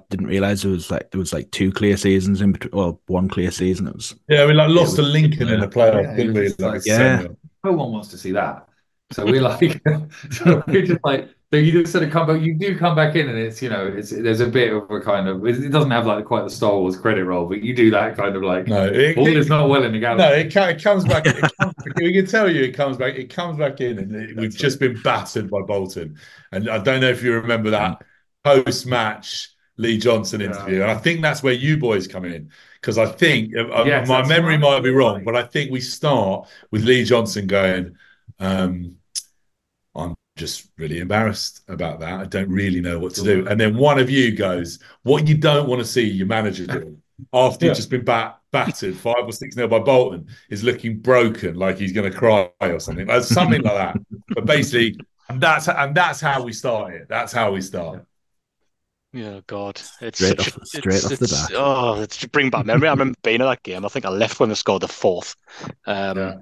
didn't 0.09 0.27
realize 0.27 0.61
there 0.61 0.71
was 0.71 0.89
like 0.89 1.11
there 1.11 1.19
was 1.19 1.33
like 1.33 1.51
two 1.51 1.71
clear 1.71 1.97
seasons 1.97 2.41
in 2.41 2.53
between, 2.53 2.71
well, 2.73 3.01
one 3.07 3.27
clear 3.27 3.51
season. 3.51 3.87
It 3.87 3.95
was 3.95 4.15
yeah, 4.29 4.45
we 4.45 4.53
like 4.53 4.69
lost 4.69 4.95
to 4.95 5.01
Lincoln 5.01 5.49
in 5.49 5.59
the 5.59 5.67
playoff, 5.67 6.03
yeah, 6.03 6.15
didn't 6.15 6.33
we? 6.33 6.49
Like, 6.65 6.81
yeah, 6.85 7.27
no 7.63 7.71
one 7.73 7.91
wants 7.91 8.07
to 8.09 8.17
see 8.17 8.31
that. 8.31 8.67
So 9.11 9.25
we're 9.25 9.41
like, 9.41 9.81
so 10.31 10.63
we're 10.67 10.85
just 10.85 11.03
like, 11.03 11.29
so 11.51 11.57
you 11.57 11.71
just 11.71 11.91
sort 11.91 12.03
of 12.03 12.11
come 12.11 12.27
back. 12.27 12.41
You 12.41 12.55
do 12.55 12.77
come 12.77 12.95
back 12.95 13.15
in, 13.15 13.29
and 13.29 13.37
it's 13.37 13.61
you 13.61 13.69
know, 13.69 13.85
it's 13.85 14.09
there's 14.09 14.39
a 14.39 14.47
bit 14.47 14.73
of 14.73 14.89
a 14.89 14.99
kind 15.01 15.27
of 15.27 15.45
it 15.45 15.69
doesn't 15.69 15.91
have 15.91 16.07
like 16.07 16.25
quite 16.25 16.43
the 16.43 16.49
Star 16.49 16.79
Wars 16.79 16.97
credit 16.97 17.25
roll, 17.25 17.47
but 17.47 17.61
you 17.61 17.75
do 17.75 17.91
that 17.91 18.17
kind 18.17 18.35
of 18.35 18.41
like 18.41 18.67
no, 18.67 18.87
it, 18.87 19.17
all 19.17 19.27
it, 19.27 19.37
is 19.37 19.49
not 19.49 19.69
well 19.69 19.83
in 19.83 19.91
the 19.91 19.99
galaxy. 19.99 20.25
No, 20.25 20.65
it, 20.67 20.75
it 20.75 20.83
comes 20.83 21.05
back. 21.05 21.25
It 21.27 21.41
comes, 21.59 21.73
we 21.97 22.13
can 22.13 22.25
tell 22.25 22.49
you, 22.49 22.63
it 22.63 22.73
comes 22.73 22.97
back. 22.97 23.15
It 23.15 23.29
comes 23.29 23.59
back 23.59 23.81
in, 23.81 23.99
and 23.99 24.15
it, 24.15 24.37
we've 24.37 24.55
just 24.55 24.79
been 24.79 24.99
battered 25.03 25.51
by 25.51 25.61
Bolton. 25.61 26.17
And 26.51 26.69
I 26.69 26.79
don't 26.79 27.01
know 27.01 27.09
if 27.09 27.21
you 27.21 27.33
remember 27.33 27.69
that 27.69 27.99
mm. 27.99 28.63
post 28.65 28.87
match 28.87 29.52
Lee 29.77 29.97
Johnson 29.97 30.41
interview, 30.41 30.77
yeah. 30.77 30.83
and 30.83 30.91
I 30.91 30.95
think 30.95 31.21
that's 31.21 31.41
where 31.41 31.53
you 31.53 31.77
boys 31.77 32.07
come 32.07 32.25
in 32.25 32.51
because 32.79 32.97
I 32.97 33.07
think 33.07 33.55
uh, 33.57 33.83
yes, 33.85 34.07
my 34.07 34.25
memory 34.27 34.53
right. 34.53 34.61
might 34.61 34.79
be 34.81 34.91
wrong, 34.91 35.23
but 35.23 35.35
I 35.35 35.43
think 35.43 35.71
we 35.71 35.81
start 35.81 36.47
with 36.71 36.83
Lee 36.83 37.03
Johnson 37.03 37.47
going. 37.47 37.95
Um, 38.39 38.97
"I'm 39.95 40.15
just 40.35 40.69
really 40.77 40.99
embarrassed 40.99 41.61
about 41.67 41.99
that. 41.99 42.19
I 42.19 42.25
don't 42.25 42.49
really 42.49 42.81
know 42.81 42.99
what 42.99 43.13
to 43.15 43.23
do. 43.23 43.47
And 43.47 43.59
then 43.59 43.77
one 43.77 43.99
of 43.99 44.09
you 44.09 44.35
goes, 44.35 44.79
What 45.03 45.27
you 45.27 45.37
don't 45.37 45.67
want 45.67 45.79
to 45.81 45.85
see 45.85 46.03
your 46.03 46.27
manager 46.27 46.65
do 46.65 46.97
after 47.33 47.65
yeah. 47.65 47.69
you've 47.69 47.77
just 47.77 47.89
been 47.89 48.03
bat- 48.03 48.39
battered 48.51 48.95
five 48.95 49.25
or 49.25 49.31
six 49.31 49.55
nil 49.55 49.67
by 49.67 49.79
Bolton 49.79 50.27
is 50.49 50.63
looking 50.63 50.99
broken, 50.99 51.55
like 51.55 51.77
he's 51.77 51.91
going 51.91 52.11
to 52.11 52.17
cry 52.17 52.49
or 52.61 52.79
something, 52.79 53.07
something 53.21 53.61
like 53.61 53.73
that. 53.73 53.97
But 54.29 54.45
basically, 54.45 54.97
and 55.29 55.39
that's 55.39 55.67
and 55.67 55.95
that's 55.95 56.19
how 56.19 56.43
we 56.43 56.53
start 56.53 56.93
it. 56.93 57.07
That's 57.07 57.31
how 57.31 57.51
we 57.51 57.61
start. 57.61 58.05
Yeah, 59.13 59.41
God, 59.45 59.79
it's 60.01 60.17
straight 60.17 60.39
off, 60.39 60.57
a, 60.57 60.65
straight 60.65 60.95
it's, 60.95 61.05
off 61.05 61.19
the 61.19 61.27
back. 61.27 61.51
Oh, 61.53 62.01
it's 62.01 62.17
to 62.17 62.29
bring 62.29 62.49
back 62.49 62.65
memory. 62.65 62.87
I 62.87 62.93
remember 62.93 63.15
being 63.23 63.41
at 63.41 63.45
that 63.45 63.61
game. 63.61 63.85
I 63.85 63.87
think 63.87 64.05
I 64.05 64.09
left 64.09 64.39
when 64.39 64.49
they 64.49 64.55
scored 64.55 64.81
the 64.81 64.87
fourth. 64.87 65.35
Um, 65.85 66.17
yeah. 66.17 66.35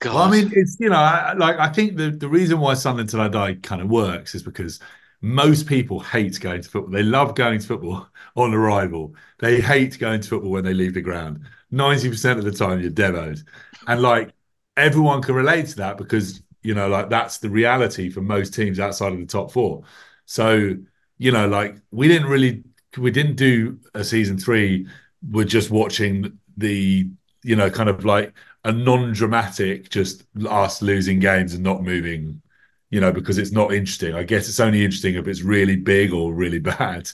God. 0.00 0.14
Well, 0.14 0.22
I 0.22 0.30
mean, 0.30 0.50
it's 0.54 0.78
you 0.80 0.88
know, 0.88 0.96
I, 0.96 1.34
like 1.34 1.58
I 1.58 1.68
think 1.68 1.98
the 1.98 2.10
the 2.10 2.28
reason 2.28 2.58
why 2.60 2.72
Sunderland 2.72 3.10
Till 3.10 3.20
I 3.20 3.28
Die 3.28 3.54
kind 3.56 3.82
of 3.82 3.90
works 3.90 4.34
is 4.34 4.42
because 4.42 4.80
most 5.20 5.66
people 5.66 6.00
hate 6.00 6.40
going 6.40 6.62
to 6.62 6.68
football. 6.68 6.90
They 6.90 7.02
love 7.02 7.34
going 7.34 7.60
to 7.60 7.66
football 7.66 8.08
on 8.36 8.54
arrival. 8.54 9.14
They 9.38 9.60
hate 9.60 9.98
going 9.98 10.22
to 10.22 10.28
football 10.28 10.50
when 10.50 10.64
they 10.64 10.72
leave 10.72 10.94
the 10.94 11.02
ground. 11.02 11.44
Ninety 11.70 12.08
percent 12.08 12.38
of 12.38 12.46
the 12.46 12.52
time, 12.52 12.80
you're 12.80 12.90
demoed, 12.90 13.44
and 13.86 14.00
like 14.00 14.32
everyone 14.78 15.20
can 15.20 15.34
relate 15.34 15.66
to 15.66 15.76
that 15.76 15.98
because 15.98 16.42
you 16.62 16.74
know, 16.74 16.88
like 16.88 17.10
that's 17.10 17.36
the 17.36 17.50
reality 17.50 18.08
for 18.08 18.22
most 18.22 18.54
teams 18.54 18.80
outside 18.80 19.12
of 19.12 19.18
the 19.18 19.26
top 19.26 19.52
four. 19.52 19.82
So 20.24 20.76
you 21.20 21.32
know, 21.32 21.46
like 21.48 21.76
we 21.92 22.08
didn't 22.08 22.28
really, 22.28 22.64
we 22.98 23.12
didn't 23.12 23.36
do 23.36 23.78
a 23.94 24.02
season 24.04 24.38
three. 24.38 24.88
We're 25.30 25.44
just 25.44 25.70
watching 25.70 26.38
the 26.56 27.10
you 27.42 27.56
know, 27.56 27.70
kind 27.70 27.88
of 27.88 28.04
like 28.04 28.34
a 28.64 28.72
non-dramatic, 28.72 29.88
just 29.90 30.24
us 30.48 30.82
losing 30.82 31.18
games 31.18 31.54
and 31.54 31.64
not 31.64 31.82
moving, 31.82 32.42
you 32.90 33.00
know, 33.00 33.12
because 33.12 33.38
it's 33.38 33.52
not 33.52 33.72
interesting. 33.72 34.14
I 34.14 34.24
guess 34.24 34.48
it's 34.48 34.60
only 34.60 34.84
interesting 34.84 35.14
if 35.14 35.26
it's 35.26 35.42
really 35.42 35.76
big 35.76 36.12
or 36.12 36.32
really 36.34 36.58
bad. 36.76 37.10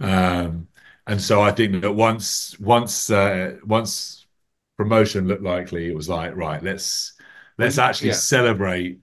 Um, 0.00 0.68
and 1.06 1.20
so 1.20 1.40
I 1.42 1.52
think 1.52 1.82
that 1.82 1.92
once 1.92 2.58
once 2.60 3.10
uh, 3.10 3.56
once 3.64 4.26
promotion 4.76 5.28
looked 5.28 5.42
likely, 5.42 5.88
it 5.88 5.94
was 5.94 6.08
like 6.08 6.36
right, 6.36 6.62
let's 6.62 7.14
let's 7.58 7.78
actually 7.78 8.08
yeah. 8.08 8.14
celebrate 8.14 9.00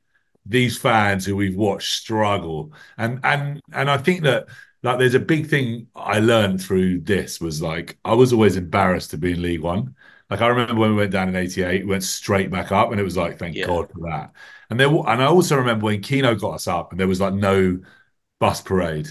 these 0.47 0.77
fans 0.77 1.25
who 1.25 1.35
we've 1.35 1.55
watched 1.55 1.93
struggle. 1.93 2.73
And 2.97 3.19
and 3.23 3.61
and 3.73 3.89
I 3.89 3.97
think 3.97 4.23
that 4.23 4.47
like 4.83 4.99
there's 4.99 5.15
a 5.15 5.19
big 5.19 5.47
thing 5.47 5.87
I 5.95 6.19
learned 6.19 6.61
through 6.61 7.01
this 7.01 7.41
was 7.41 7.61
like 7.61 7.97
I 8.05 8.13
was 8.13 8.33
always 8.33 8.55
embarrassed 8.57 9.11
to 9.11 9.17
be 9.17 9.33
in 9.33 9.41
League 9.41 9.61
One 9.61 9.95
Like 10.29 10.41
I 10.41 10.47
remember 10.47 10.75
when 10.75 10.91
we 10.91 10.97
went 10.97 11.11
down 11.11 11.29
in 11.29 11.35
'88, 11.35 11.83
we 11.85 11.89
went 11.91 12.03
straight 12.03 12.51
back 12.51 12.71
up, 12.71 12.91
and 12.91 12.99
it 12.99 13.03
was 13.03 13.17
like, 13.17 13.39
thank 13.39 13.55
Yeah. 13.55 13.65
God 13.67 13.91
for 13.91 13.99
that. 14.09 14.31
And 14.69 14.79
there, 14.79 14.89
and 14.89 15.21
I 15.21 15.25
also 15.25 15.55
remember 15.57 15.85
when 15.85 16.01
Keano 16.01 16.39
got 16.39 16.55
us 16.55 16.67
up, 16.67 16.91
and 16.91 16.99
there 16.99 17.07
was 17.07 17.21
like 17.21 17.33
no 17.33 17.79
bus 18.39 18.61
parade, 18.61 19.07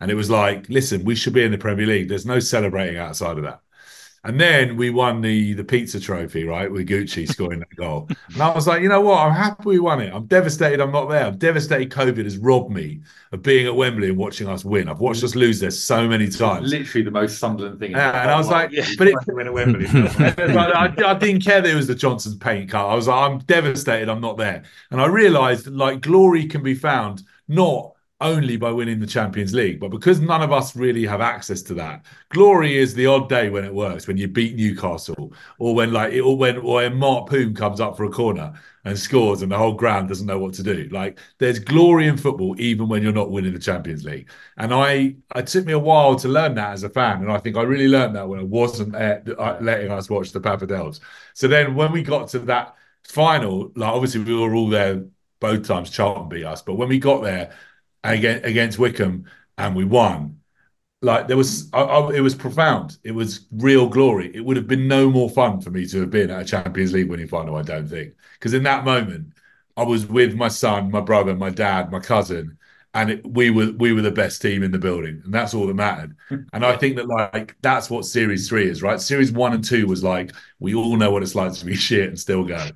and 0.00 0.10
it 0.10 0.14
was 0.14 0.30
like, 0.30 0.68
listen, 0.68 1.04
we 1.04 1.14
should 1.14 1.34
be 1.34 1.44
in 1.44 1.52
the 1.52 1.58
Premier 1.58 1.86
League. 1.86 2.08
There's 2.08 2.26
no 2.26 2.40
celebrating 2.40 2.98
outside 2.98 3.38
of 3.38 3.44
that. 3.44 3.60
And 4.26 4.40
then 4.40 4.76
we 4.76 4.90
won 4.90 5.20
the 5.20 5.52
the 5.54 5.62
pizza 5.64 6.00
trophy, 6.00 6.44
right, 6.44 6.70
with 6.70 6.88
Gucci 6.88 7.28
scoring 7.28 7.60
that 7.60 7.74
goal. 7.76 8.08
And 8.34 8.42
I 8.42 8.52
was 8.54 8.66
like, 8.66 8.82
you 8.82 8.88
know 8.88 9.00
what? 9.00 9.18
I'm 9.20 9.32
happy 9.32 9.62
we 9.66 9.78
won 9.78 10.00
it. 10.00 10.12
I'm 10.12 10.26
devastated 10.26 10.80
I'm 10.80 10.90
not 10.92 11.06
there. 11.08 11.26
I'm 11.26 11.38
devastated 11.38 11.90
COVID 11.90 12.24
has 12.24 12.36
robbed 12.36 12.72
me 12.72 13.02
of 13.32 13.42
being 13.42 13.66
at 13.66 13.76
Wembley 13.76 14.08
and 14.08 14.18
watching 14.18 14.48
us 14.48 14.64
win. 14.64 14.88
I've 14.88 15.00
watched 15.00 15.22
us 15.24 15.34
lose 15.36 15.60
there 15.60 15.70
so 15.70 16.08
many 16.08 16.28
times. 16.28 16.70
Literally 16.70 17.04
the 17.04 17.10
most 17.10 17.38
Sunderland 17.38 17.78
thing. 17.78 17.92
Yeah, 17.92 18.22
and 18.22 18.30
I 18.30 18.36
was 18.36 18.48
like, 18.48 18.70
Yeah. 18.72 18.86
but 18.98 19.08
it, 19.08 19.14
win 19.28 19.46
at 19.46 19.52
Wembley. 19.52 19.86
But 20.36 20.76
I, 20.76 20.92
I 21.10 21.14
didn't 21.14 21.42
care 21.44 21.60
that 21.60 21.70
it 21.70 21.74
was 21.74 21.86
the 21.86 21.94
Johnstone's 21.94 22.36
Paint 22.36 22.70
cut. 22.70 22.86
I 22.86 22.94
was 22.94 23.08
like, 23.08 23.30
I'm 23.30 23.38
devastated. 23.40 24.08
I'm 24.08 24.20
not 24.20 24.36
there. 24.36 24.64
And 24.90 25.00
I 25.00 25.06
realised 25.06 25.66
like 25.68 26.00
glory 26.00 26.46
can 26.46 26.62
be 26.62 26.74
found 26.74 27.22
not 27.48 27.95
only 28.20 28.56
by 28.56 28.70
winning 28.70 28.98
the 28.98 29.06
Champions 29.06 29.52
League, 29.52 29.78
but 29.78 29.90
because 29.90 30.20
none 30.20 30.40
of 30.40 30.50
us 30.50 30.74
really 30.74 31.04
have 31.04 31.20
access 31.20 31.60
to 31.60 31.74
that. 31.74 32.06
Glory 32.30 32.78
is 32.78 32.94
the 32.94 33.04
odd 33.06 33.28
day 33.28 33.50
when 33.50 33.64
it 33.64 33.74
works, 33.74 34.06
when 34.06 34.16
you 34.16 34.26
beat 34.26 34.56
Newcastle, 34.56 35.34
or 35.58 35.74
when 35.74 35.92
like 35.92 36.14
it, 36.14 36.20
or 36.22 36.36
when 36.36 36.56
or 36.58 36.76
when 36.76 36.96
Mart 36.96 37.28
Poom 37.28 37.54
comes 37.54 37.78
up 37.78 37.94
for 37.94 38.04
a 38.04 38.10
corner 38.10 38.58
and 38.84 38.98
scores, 38.98 39.42
and 39.42 39.52
the 39.52 39.58
whole 39.58 39.74
ground 39.74 40.08
doesn't 40.08 40.26
know 40.26 40.38
what 40.38 40.54
to 40.54 40.62
do. 40.62 40.88
Like 40.90 41.18
there's 41.38 41.58
glory 41.58 42.06
in 42.08 42.16
football, 42.16 42.58
even 42.58 42.88
when 42.88 43.02
you're 43.02 43.12
not 43.12 43.30
winning 43.30 43.52
the 43.52 43.58
Champions 43.58 44.04
League. 44.04 44.30
And 44.56 44.72
I, 44.72 45.16
it 45.34 45.46
took 45.48 45.66
me 45.66 45.74
a 45.74 45.78
while 45.78 46.16
to 46.16 46.28
learn 46.28 46.54
that 46.54 46.72
as 46.72 46.84
a 46.84 46.88
fan, 46.88 47.22
and 47.22 47.30
I 47.30 47.36
think 47.38 47.56
I 47.58 47.62
really 47.62 47.88
learned 47.88 48.16
that 48.16 48.28
when 48.28 48.40
I 48.40 48.44
wasn't 48.44 48.92
letting 48.94 49.90
us 49.90 50.08
watch 50.08 50.32
the 50.32 50.40
Papadels. 50.40 51.00
So 51.34 51.48
then 51.48 51.74
when 51.74 51.92
we 51.92 52.02
got 52.02 52.28
to 52.28 52.38
that 52.40 52.76
final, 53.04 53.72
like 53.76 53.92
obviously 53.92 54.22
we 54.22 54.34
were 54.34 54.54
all 54.54 54.70
there 54.70 55.04
both 55.38 55.66
times. 55.68 55.90
Charlton 55.90 56.30
beat 56.30 56.44
us, 56.44 56.62
but 56.62 56.76
when 56.76 56.88
we 56.88 56.98
got 56.98 57.22
there 57.22 57.52
against, 58.14 58.44
against 58.44 58.78
Wycombe 58.78 59.24
and 59.58 59.74
we 59.74 59.84
won, 59.84 60.40
like 61.02 61.28
there 61.28 61.36
was, 61.36 61.68
I, 61.72 61.82
I, 61.82 62.14
it 62.14 62.20
was 62.20 62.34
profound. 62.34 62.98
It 63.04 63.12
was 63.12 63.46
real 63.52 63.88
glory. 63.88 64.34
It 64.34 64.44
would 64.44 64.56
have 64.56 64.66
been 64.66 64.88
no 64.88 65.10
more 65.10 65.30
fun 65.30 65.60
for 65.60 65.70
me 65.70 65.86
to 65.86 66.00
have 66.00 66.10
been 66.10 66.30
at 66.30 66.42
a 66.42 66.44
Champions 66.44 66.92
League 66.92 67.08
winning 67.08 67.28
final. 67.28 67.56
I 67.56 67.62
don't 67.62 67.88
think 67.88 68.14
because 68.34 68.54
in 68.54 68.62
that 68.64 68.84
moment 68.84 69.34
I 69.76 69.84
was 69.84 70.06
with 70.06 70.34
my 70.34 70.48
son, 70.48 70.90
my 70.90 71.00
brother, 71.00 71.34
my 71.34 71.50
dad, 71.50 71.92
my 71.92 72.00
cousin, 72.00 72.56
and 72.94 73.10
it, 73.10 73.26
we 73.26 73.50
were 73.50 73.72
we 73.72 73.92
were 73.92 74.00
the 74.00 74.10
best 74.10 74.40
team 74.40 74.62
in 74.62 74.70
the 74.70 74.78
building, 74.78 75.20
and 75.24 75.34
that's 75.34 75.52
all 75.52 75.66
that 75.66 75.74
mattered. 75.74 76.16
And 76.54 76.64
I 76.64 76.76
think 76.76 76.96
that 76.96 77.08
like 77.08 77.54
that's 77.60 77.90
what 77.90 78.06
Series 78.06 78.48
Three 78.48 78.68
is, 78.70 78.82
right? 78.82 79.00
Series 79.00 79.32
One 79.32 79.52
and 79.52 79.62
Two 79.62 79.86
was 79.86 80.02
like 80.02 80.32
we 80.60 80.74
all 80.74 80.96
know 80.96 81.10
what 81.10 81.22
it's 81.22 81.34
like 81.34 81.52
to 81.52 81.64
be 81.66 81.76
shit 81.88 82.08
and 82.08 82.18
still 82.18 82.44
go, 82.44 82.70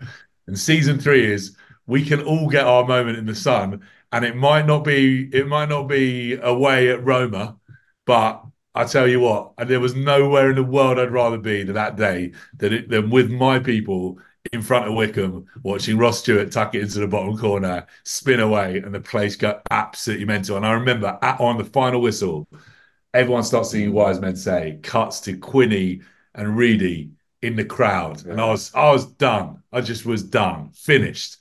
and 0.46 0.58
Season 0.58 0.98
Three 0.98 1.32
is 1.32 1.56
we 1.86 2.04
can 2.04 2.22
all 2.22 2.48
get 2.48 2.66
our 2.66 2.86
moment 2.86 3.16
in 3.16 3.24
the 3.24 3.34
sun, 3.34 3.80
and 4.12 4.24
it 4.24 4.36
might 4.36 4.66
not 4.66 4.84
be 4.84 5.28
it 5.32 5.46
might 5.46 5.68
not 5.68 5.84
be 5.84 6.34
away 6.34 6.90
at 6.90 7.04
Roma, 7.04 7.58
but 8.06 8.44
I 8.74 8.84
tell 8.84 9.08
you 9.08 9.20
what, 9.20 9.52
there 9.66 9.80
was 9.80 9.94
nowhere 9.94 10.50
in 10.50 10.56
the 10.56 10.62
world 10.62 10.98
I'd 10.98 11.10
rather 11.10 11.38
be 11.38 11.64
than 11.64 11.74
that 11.74 11.96
day 11.96 12.32
than, 12.54 12.72
it, 12.72 12.88
than 12.88 13.10
with 13.10 13.30
my 13.30 13.58
people 13.58 14.18
in 14.52 14.62
front 14.62 14.86
of 14.86 14.94
Wycombe, 14.94 15.46
watching 15.62 15.98
Ross 15.98 16.20
Stewart 16.20 16.50
tuck 16.50 16.74
it 16.74 16.82
into 16.82 17.00
the 17.00 17.06
bottom 17.06 17.36
corner, 17.36 17.86
spin 18.04 18.40
away, 18.40 18.78
and 18.78 18.94
the 18.94 19.00
place 19.00 19.36
go 19.36 19.60
absolutely 19.70 20.24
mental. 20.24 20.56
And 20.56 20.64
I 20.64 20.72
remember 20.72 21.18
at, 21.20 21.40
on 21.40 21.58
the 21.58 21.64
final 21.64 22.00
whistle, 22.00 22.48
everyone 23.12 23.42
starts 23.42 23.70
singing 23.70 23.92
Wise 23.92 24.20
Men 24.20 24.36
Say, 24.36 24.78
cuts 24.82 25.20
to 25.22 25.36
Quinny 25.36 26.02
and 26.34 26.56
Reedy 26.56 27.10
in 27.42 27.56
the 27.56 27.64
crowd. 27.64 28.24
And 28.26 28.40
I 28.40 28.46
was 28.46 28.72
I 28.74 28.90
was 28.92 29.06
done. 29.06 29.62
I 29.72 29.80
just 29.80 30.06
was 30.06 30.22
done, 30.22 30.70
finished. 30.74 31.36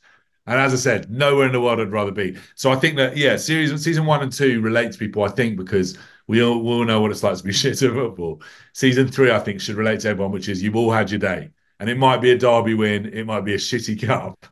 And 0.50 0.60
as 0.60 0.74
I 0.74 0.78
said, 0.78 1.12
nowhere 1.12 1.46
in 1.46 1.52
the 1.52 1.62
world 1.62 1.80
I'd 1.80 1.92
rather 1.92 2.12
be. 2.12 2.36
So 2.56 2.72
I 2.72 2.76
think 2.76 2.98
that 2.98 3.16
yeah, 3.16 3.38
series 3.38 3.84
season 3.84 4.06
one 4.06 4.24
and 4.24 4.32
two 4.32 4.62
relate 4.62 4.92
to 4.92 4.98
people. 4.98 5.24
I 5.24 5.30
think 5.30 5.58
because 5.58 5.98
we 6.28 6.44
all, 6.44 6.62
we 6.64 6.72
all 6.72 6.86
know 6.86 7.02
what 7.02 7.12
it's 7.12 7.24
like 7.24 7.38
to 7.38 7.44
be 7.44 7.54
shit 7.54 7.82
at 7.82 7.94
football. 7.94 8.42
Season 8.74 9.08
three, 9.08 9.32
I 9.32 9.40
think, 9.40 9.62
should 9.62 9.76
relate 9.76 10.02
to 10.02 10.10
everyone, 10.10 10.32
which 10.32 10.50
is 10.50 10.64
you've 10.64 10.76
all 10.76 10.92
had 10.92 11.12
your 11.12 11.20
day, 11.20 11.52
and 11.80 11.90
it 11.90 11.98
might 11.98 12.18
be 12.22 12.32
a 12.32 12.38
derby 12.38 12.74
win, 12.74 13.06
it 13.14 13.26
might 13.26 13.42
be 13.46 13.54
a 13.54 13.58
shitty 13.58 14.06
cup, 14.06 14.46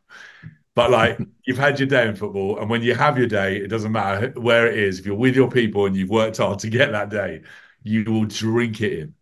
but 0.75 0.91
like 0.91 1.19
you've 1.45 1.57
had 1.57 1.79
your 1.79 1.87
day 1.87 2.07
in 2.07 2.15
football, 2.15 2.59
and 2.59 2.69
when 2.69 2.83
you 2.83 2.95
have 2.95 3.17
your 3.17 3.27
day, 3.27 3.57
it 3.57 3.67
doesn't 3.67 3.91
matter 3.91 4.31
where 4.39 4.67
it 4.67 4.77
is. 4.79 4.99
If 4.99 5.05
you're 5.07 5.15
with 5.15 5.35
your 5.35 5.49
people 5.51 5.85
and 5.87 5.95
you've 5.95 6.09
worked 6.09 6.37
hard 6.37 6.59
to 6.59 6.69
get 6.69 6.91
that 6.91 7.09
day, 7.09 7.41
you 7.83 8.03
will 8.05 8.25
drink 8.25 8.81
it 8.81 8.99
in. 8.99 9.15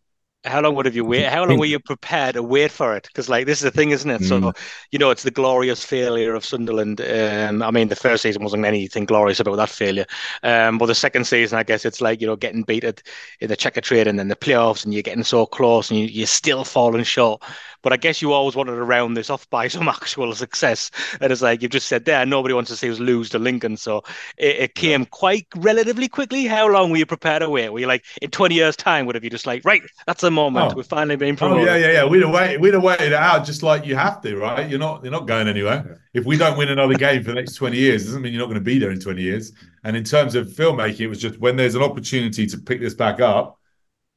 How 0.45 0.61
long 0.61 0.75
would 0.75 0.85
have 0.85 0.95
you 0.95 1.03
wait? 1.05 1.27
How 1.27 1.43
long 1.45 1.57
were 1.57 1.65
you 1.65 1.79
prepared 1.79 2.35
to 2.35 2.43
wait 2.43 2.71
for 2.71 2.95
it? 2.95 3.03
Because 3.07 3.27
like 3.29 3.45
this 3.47 3.57
is 3.59 3.63
the 3.63 3.71
thing, 3.71 3.89
isn't 3.91 4.09
it? 4.09 4.23
So 4.23 4.39
Mm. 4.39 4.53
you 4.91 4.99
know, 4.99 5.09
it's 5.09 5.23
the 5.23 5.31
glorious 5.31 5.83
failure 5.83 6.35
of 6.35 6.45
Sunderland. 6.45 7.01
Um, 7.01 7.63
I 7.63 7.71
mean, 7.71 7.87
the 7.87 7.95
first 7.95 8.23
season 8.23 8.43
wasn't 8.43 8.65
anything 8.65 9.05
glorious 9.05 9.39
about 9.39 9.55
that 9.57 9.69
failure, 9.69 10.05
um, 10.43 10.77
but 10.77 10.85
the 10.85 10.95
second 10.95 11.25
season, 11.25 11.57
I 11.57 11.63
guess 11.63 11.83
it's 11.83 11.99
like 12.01 12.21
you 12.21 12.27
know 12.27 12.35
getting 12.35 12.63
beat 12.63 12.83
at, 12.83 13.01
in 13.41 13.49
the 13.49 13.57
Checkatrade 13.57 14.07
and 14.07 14.19
then 14.19 14.27
the 14.27 14.35
playoffs, 14.35 14.85
and 14.85 14.93
you're 14.93 15.03
getting 15.03 15.23
so 15.23 15.45
close, 15.45 15.89
and 15.89 15.99
you, 15.99 16.05
you're 16.05 16.27
still 16.27 16.63
falling 16.63 17.03
short. 17.03 17.41
But 17.85 17.93
I 17.93 17.97
guess 17.97 18.19
you 18.19 18.33
always 18.33 18.55
wanted 18.55 18.71
to 18.71 18.83
round 18.83 19.15
this 19.15 19.29
off 19.29 19.47
by 19.51 19.67
some 19.67 19.87
actual 19.97 20.33
success. 20.33 20.89
And 21.21 21.31
it's 21.31 21.43
like 21.43 21.61
you've 21.61 21.69
just 21.69 21.87
said 21.87 22.05
there, 22.05 22.25
nobody 22.25 22.55
wants 22.55 22.71
to 22.71 22.75
see 22.75 22.89
us 22.89 22.97
lose 22.97 23.29
to 23.29 23.37
Lincoln. 23.37 23.77
So 23.77 24.03
it, 24.37 24.55
it 24.55 24.73
came 24.73 25.05
quite 25.05 25.45
relatively 25.55 26.07
quickly. 26.07 26.47
How 26.47 26.67
long 26.67 26.89
were 26.89 26.97
you 26.97 27.05
prepared 27.05 27.43
to 27.43 27.49
wait? 27.51 27.69
Were 27.69 27.79
you 27.79 27.85
like 27.85 28.03
in 28.23 28.31
20 28.31 28.55
years' 28.55 28.75
time, 28.75 29.05
would 29.05 29.13
have 29.13 29.23
you 29.23 29.29
just 29.29 29.45
like, 29.45 29.63
right, 29.65 29.83
that's 30.07 30.21
the 30.21 30.31
moment. 30.31 30.71
Oh. 30.71 30.75
We've 30.75 30.85
finally 30.87 31.15
been 31.15 31.37
Oh 31.39 31.63
yeah, 31.63 31.75
yeah, 31.75 31.91
yeah. 31.91 32.05
We'd 32.05 32.23
have 32.23 32.33
waited. 32.33 32.59
We'd 32.59 32.73
have 32.73 32.81
waited 32.81 33.11
it 33.11 33.13
out 33.13 33.45
just 33.45 33.61
like 33.61 33.85
you 33.85 33.95
have 33.95 34.19
to, 34.21 34.35
right? 34.35 34.67
You're 34.67 34.79
not. 34.79 35.03
You're 35.03 35.11
not 35.11 35.27
going 35.27 35.47
anywhere. 35.47 36.01
If 36.15 36.25
we 36.25 36.37
don't 36.37 36.57
win 36.57 36.69
another 36.69 36.95
game 36.95 37.21
for 37.23 37.29
the 37.29 37.35
next 37.35 37.53
twenty 37.53 37.77
years, 37.77 38.01
it 38.01 38.05
doesn't 38.07 38.23
mean 38.23 38.33
you're 38.33 38.41
not 38.41 38.47
going 38.47 38.55
to 38.55 38.61
be 38.61 38.79
there 38.79 38.89
in 38.89 38.99
twenty 38.99 39.21
years. 39.21 39.51
And 39.83 39.95
in 39.95 40.03
terms 40.03 40.33
of 40.33 40.47
filmmaking, 40.47 41.01
it 41.01 41.07
was 41.07 41.21
just 41.21 41.39
when 41.39 41.55
there's 41.55 41.75
an 41.75 41.83
opportunity 41.83 42.47
to 42.47 42.57
pick 42.57 42.79
this 42.79 42.95
back 42.95 43.19
up, 43.19 43.59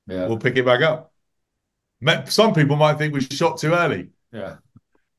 Yeah. 0.07 0.27
we'll 0.27 0.39
pick 0.39 0.57
it 0.57 0.65
back 0.65 0.81
up. 0.81 1.13
Ma- 2.01 2.25
Some 2.25 2.55
people 2.55 2.77
might 2.77 2.99
think 2.99 3.13
we 3.15 3.21
shot 3.21 3.59
too 3.59 3.73
early, 3.73 4.09
Yeah. 4.33 4.57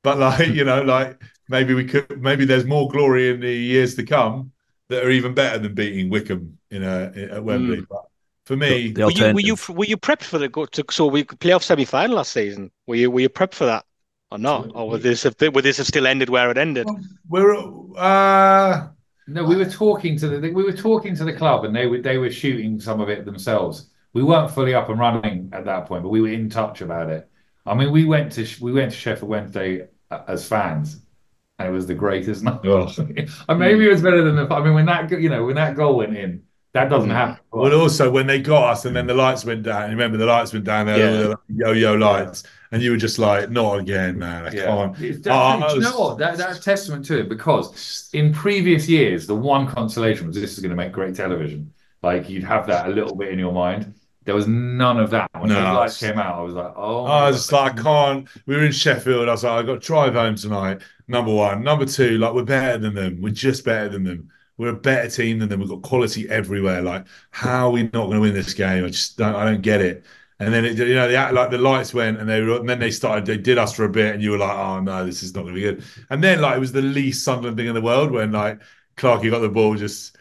but 0.03 0.17
like 0.17 0.47
you 0.47 0.63
know, 0.63 0.81
like 0.81 1.21
maybe 1.49 1.73
we 1.73 1.85
could. 1.85 2.21
Maybe 2.21 2.45
there's 2.45 2.65
more 2.65 2.87
glory 2.89 3.29
in 3.29 3.39
the 3.41 3.51
years 3.53 3.95
to 3.95 4.03
come 4.03 4.51
that 4.89 5.03
are 5.03 5.11
even 5.11 5.33
better 5.33 5.59
than 5.59 5.73
beating 5.73 6.09
Wycombe 6.09 6.57
in 6.71 6.83
a 6.83 7.11
at 7.31 7.43
Wembley. 7.43 7.81
But 7.89 8.05
for 8.45 8.55
me, 8.55 8.91
The 8.91 9.05
Were 9.05 9.11
you, 9.11 9.33
were 9.33 9.39
you 9.41 9.57
were 9.69 9.85
you 9.85 9.97
prepped 9.97 10.23
for 10.23 10.37
the 10.37 10.47
go 10.49 10.65
to 10.65 10.85
so 10.89 11.07
we 11.07 11.23
could 11.23 11.39
playoff 11.39 11.63
semi 11.63 11.85
final 11.85 12.15
last 12.17 12.31
season? 12.31 12.71
Were 12.87 12.95
you 12.95 13.11
were 13.11 13.21
you 13.21 13.29
prepped 13.29 13.53
for 13.55 13.65
that 13.65 13.85
or 14.31 14.37
not? 14.37 14.71
Or 14.73 14.89
would 14.89 15.01
this 15.01 15.23
have 15.23 15.35
would 15.41 15.63
this 15.65 15.77
have 15.77 15.87
still 15.87 16.07
ended 16.07 16.29
where 16.29 16.49
it 16.49 16.57
ended? 16.57 16.87
we're 17.27 17.55
uh 17.97 18.87
No, 19.27 19.43
we 19.43 19.55
were 19.57 19.69
talking 19.69 20.17
to 20.17 20.27
the 20.29 20.39
we 20.51 20.63
were 20.63 20.73
talking 20.73 21.15
to 21.15 21.25
the 21.25 21.33
club, 21.33 21.65
and 21.65 21.75
they 21.75 21.87
were 21.87 22.01
they 22.01 22.17
were 22.17 22.31
shooting 22.31 22.79
some 22.79 23.01
of 23.01 23.09
it 23.09 23.25
themselves. 23.25 23.89
We 24.13 24.23
weren't 24.23 24.51
fully 24.51 24.73
up 24.73 24.89
and 24.89 24.99
running 24.99 25.49
at 25.53 25.65
that 25.65 25.85
point, 25.85 26.03
but 26.03 26.09
we 26.09 26.21
were 26.21 26.29
in 26.29 26.49
touch 26.49 26.81
about 26.81 27.09
it. 27.09 27.29
I 27.65 27.75
mean, 27.75 27.91
we 27.91 28.05
went 28.05 28.31
to 28.33 28.47
we 28.61 28.71
went 28.71 28.91
to 28.91 28.97
Sheffield 28.97 29.29
Wednesday 29.29 29.87
uh, 30.09 30.21
as 30.27 30.47
fans, 30.47 31.01
and 31.59 31.67
it 31.67 31.71
was 31.71 31.85
the 31.85 31.93
greatest 31.93 32.43
night. 32.43 32.59
oh. 32.65 32.91
and 33.47 33.59
maybe 33.59 33.85
it 33.85 33.91
was 33.91 34.01
better 34.01 34.23
than 34.23 34.35
the. 34.35 34.47
I 34.53 34.63
mean, 34.63 34.73
when 34.73 34.85
that 34.87 35.11
you 35.11 35.29
know 35.29 35.45
when 35.45 35.55
that 35.55 35.75
goal 35.75 35.97
went 35.97 36.17
in, 36.17 36.41
that 36.73 36.89
doesn't 36.89 37.11
happen. 37.11 37.37
Well, 37.51 37.73
also 37.79 38.09
when 38.09 38.25
they 38.25 38.41
got 38.41 38.71
us 38.71 38.85
and 38.85 38.95
then 38.95 39.05
the 39.05 39.13
lights 39.13 39.45
went 39.45 39.63
down. 39.63 39.83
You 39.91 39.97
remember 39.97 40.17
the 40.17 40.25
lights 40.25 40.53
went 40.53 40.65
down 40.65 40.87
there, 40.87 40.97
Yeah. 40.97 41.27
all 41.27 41.35
the 41.47 41.55
yo-yo 41.55 41.93
lights, 41.93 42.43
and 42.71 42.81
you 42.81 42.89
were 42.91 42.97
just 42.97 43.19
like, 43.19 43.51
"Not 43.51 43.77
again, 43.79 44.17
man! 44.17 44.47
I 44.47 44.51
Yeah. 44.51 44.65
can't." 44.65 44.99
It's- 45.01 45.21
Oh, 45.29 45.59
do 45.67 45.73
you 45.75 45.79
was- 45.81 45.91
know 45.91 45.99
what? 45.99 46.17
That, 46.17 46.37
that's 46.37 46.59
testament 46.63 47.05
to 47.05 47.19
it 47.19 47.29
because 47.29 48.09
in 48.13 48.33
previous 48.33 48.89
years, 48.89 49.27
the 49.27 49.35
one 49.35 49.67
consolation 49.67 50.25
was 50.25 50.35
this 50.35 50.53
is 50.53 50.59
going 50.59 50.71
to 50.71 50.75
make 50.75 50.91
great 50.91 51.13
television. 51.15 51.71
Like 52.01 52.29
you'd 52.29 52.45
have 52.45 52.65
that 52.67 52.87
a 52.87 52.89
little 52.89 53.15
bit 53.15 53.29
in 53.29 53.37
your 53.37 53.51
mind. 53.51 53.93
There 54.29 54.35
was 54.35 54.47
none 54.47 54.99
of 54.99 55.09
that. 55.09 55.27
When 55.33 55.49
No, 55.49 55.55
those 55.55 55.73
lights 55.73 55.99
came 55.99 56.19
out, 56.19 56.37
I 56.37 56.41
was 56.41 56.53
like, 56.53 56.71
oh, 56.75 57.05
I 57.05 57.29
was 57.29 57.37
just 57.37 57.51
like, 57.51 57.79
I 57.79 57.81
can't. 57.81 58.27
We 58.45 58.55
were 58.55 58.63
in 58.63 58.71
Sheffield. 58.71 59.27
I 59.27 59.31
was 59.31 59.43
like, 59.43 59.53
I 59.53 59.65
got 59.65 59.81
to 59.81 59.87
drive 59.87 60.13
home 60.13 60.35
tonight. 60.35 60.83
Number 61.07 61.33
one, 61.33 61.63
number 61.63 61.87
two, 61.87 62.19
like 62.19 62.35
we're 62.35 62.43
better 62.43 62.77
than 62.77 62.93
them. 62.93 63.21
We're 63.21 63.33
just 63.33 63.65
better 63.65 63.89
than 63.89 64.03
them. 64.03 64.29
We're 64.57 64.69
a 64.69 64.75
better 64.75 65.09
team 65.09 65.39
than 65.39 65.49
them. 65.49 65.61
We've 65.61 65.69
got 65.69 65.81
quality 65.81 66.29
everywhere. 66.29 66.83
Like, 66.83 67.07
how 67.31 67.69
are 67.69 67.71
we 67.71 67.83
not 67.85 67.91
going 67.91 68.17
to 68.17 68.19
win 68.19 68.35
this 68.35 68.53
game? 68.53 68.85
I 68.85 68.89
just 68.89 69.17
don't. 69.17 69.33
I 69.33 69.45
don't 69.45 69.63
get 69.63 69.81
it. 69.81 70.05
And 70.39 70.53
then 70.53 70.63
it, 70.63 70.77
you 70.77 70.93
know, 70.93 71.07
the 71.07 71.33
like 71.33 71.49
the 71.49 71.57
lights 71.57 71.91
went, 71.91 72.19
and 72.19 72.29
they 72.29 72.39
were, 72.43 72.59
and 72.59 72.69
then 72.69 72.77
they 72.77 72.91
started. 72.91 73.25
They 73.25 73.37
did 73.37 73.57
us 73.57 73.73
for 73.73 73.85
a 73.85 73.89
bit, 73.89 74.13
and 74.13 74.23
you 74.23 74.29
were 74.29 74.37
like, 74.37 74.55
oh 74.55 74.79
no, 74.79 75.03
this 75.07 75.23
is 75.23 75.33
not 75.33 75.41
going 75.41 75.55
to 75.55 75.59
be 75.59 75.65
good. 75.65 75.83
And 76.11 76.23
then 76.23 76.39
like 76.39 76.55
it 76.55 76.59
was 76.59 76.71
the 76.71 76.83
least 76.83 77.23
Sunderland 77.25 77.57
thing 77.57 77.65
in 77.65 77.73
the 77.73 77.81
world 77.81 78.11
when 78.11 78.31
like 78.31 78.61
Clarkey 78.95 79.31
got 79.31 79.39
the 79.39 79.49
ball 79.49 79.75
just. 79.75 80.17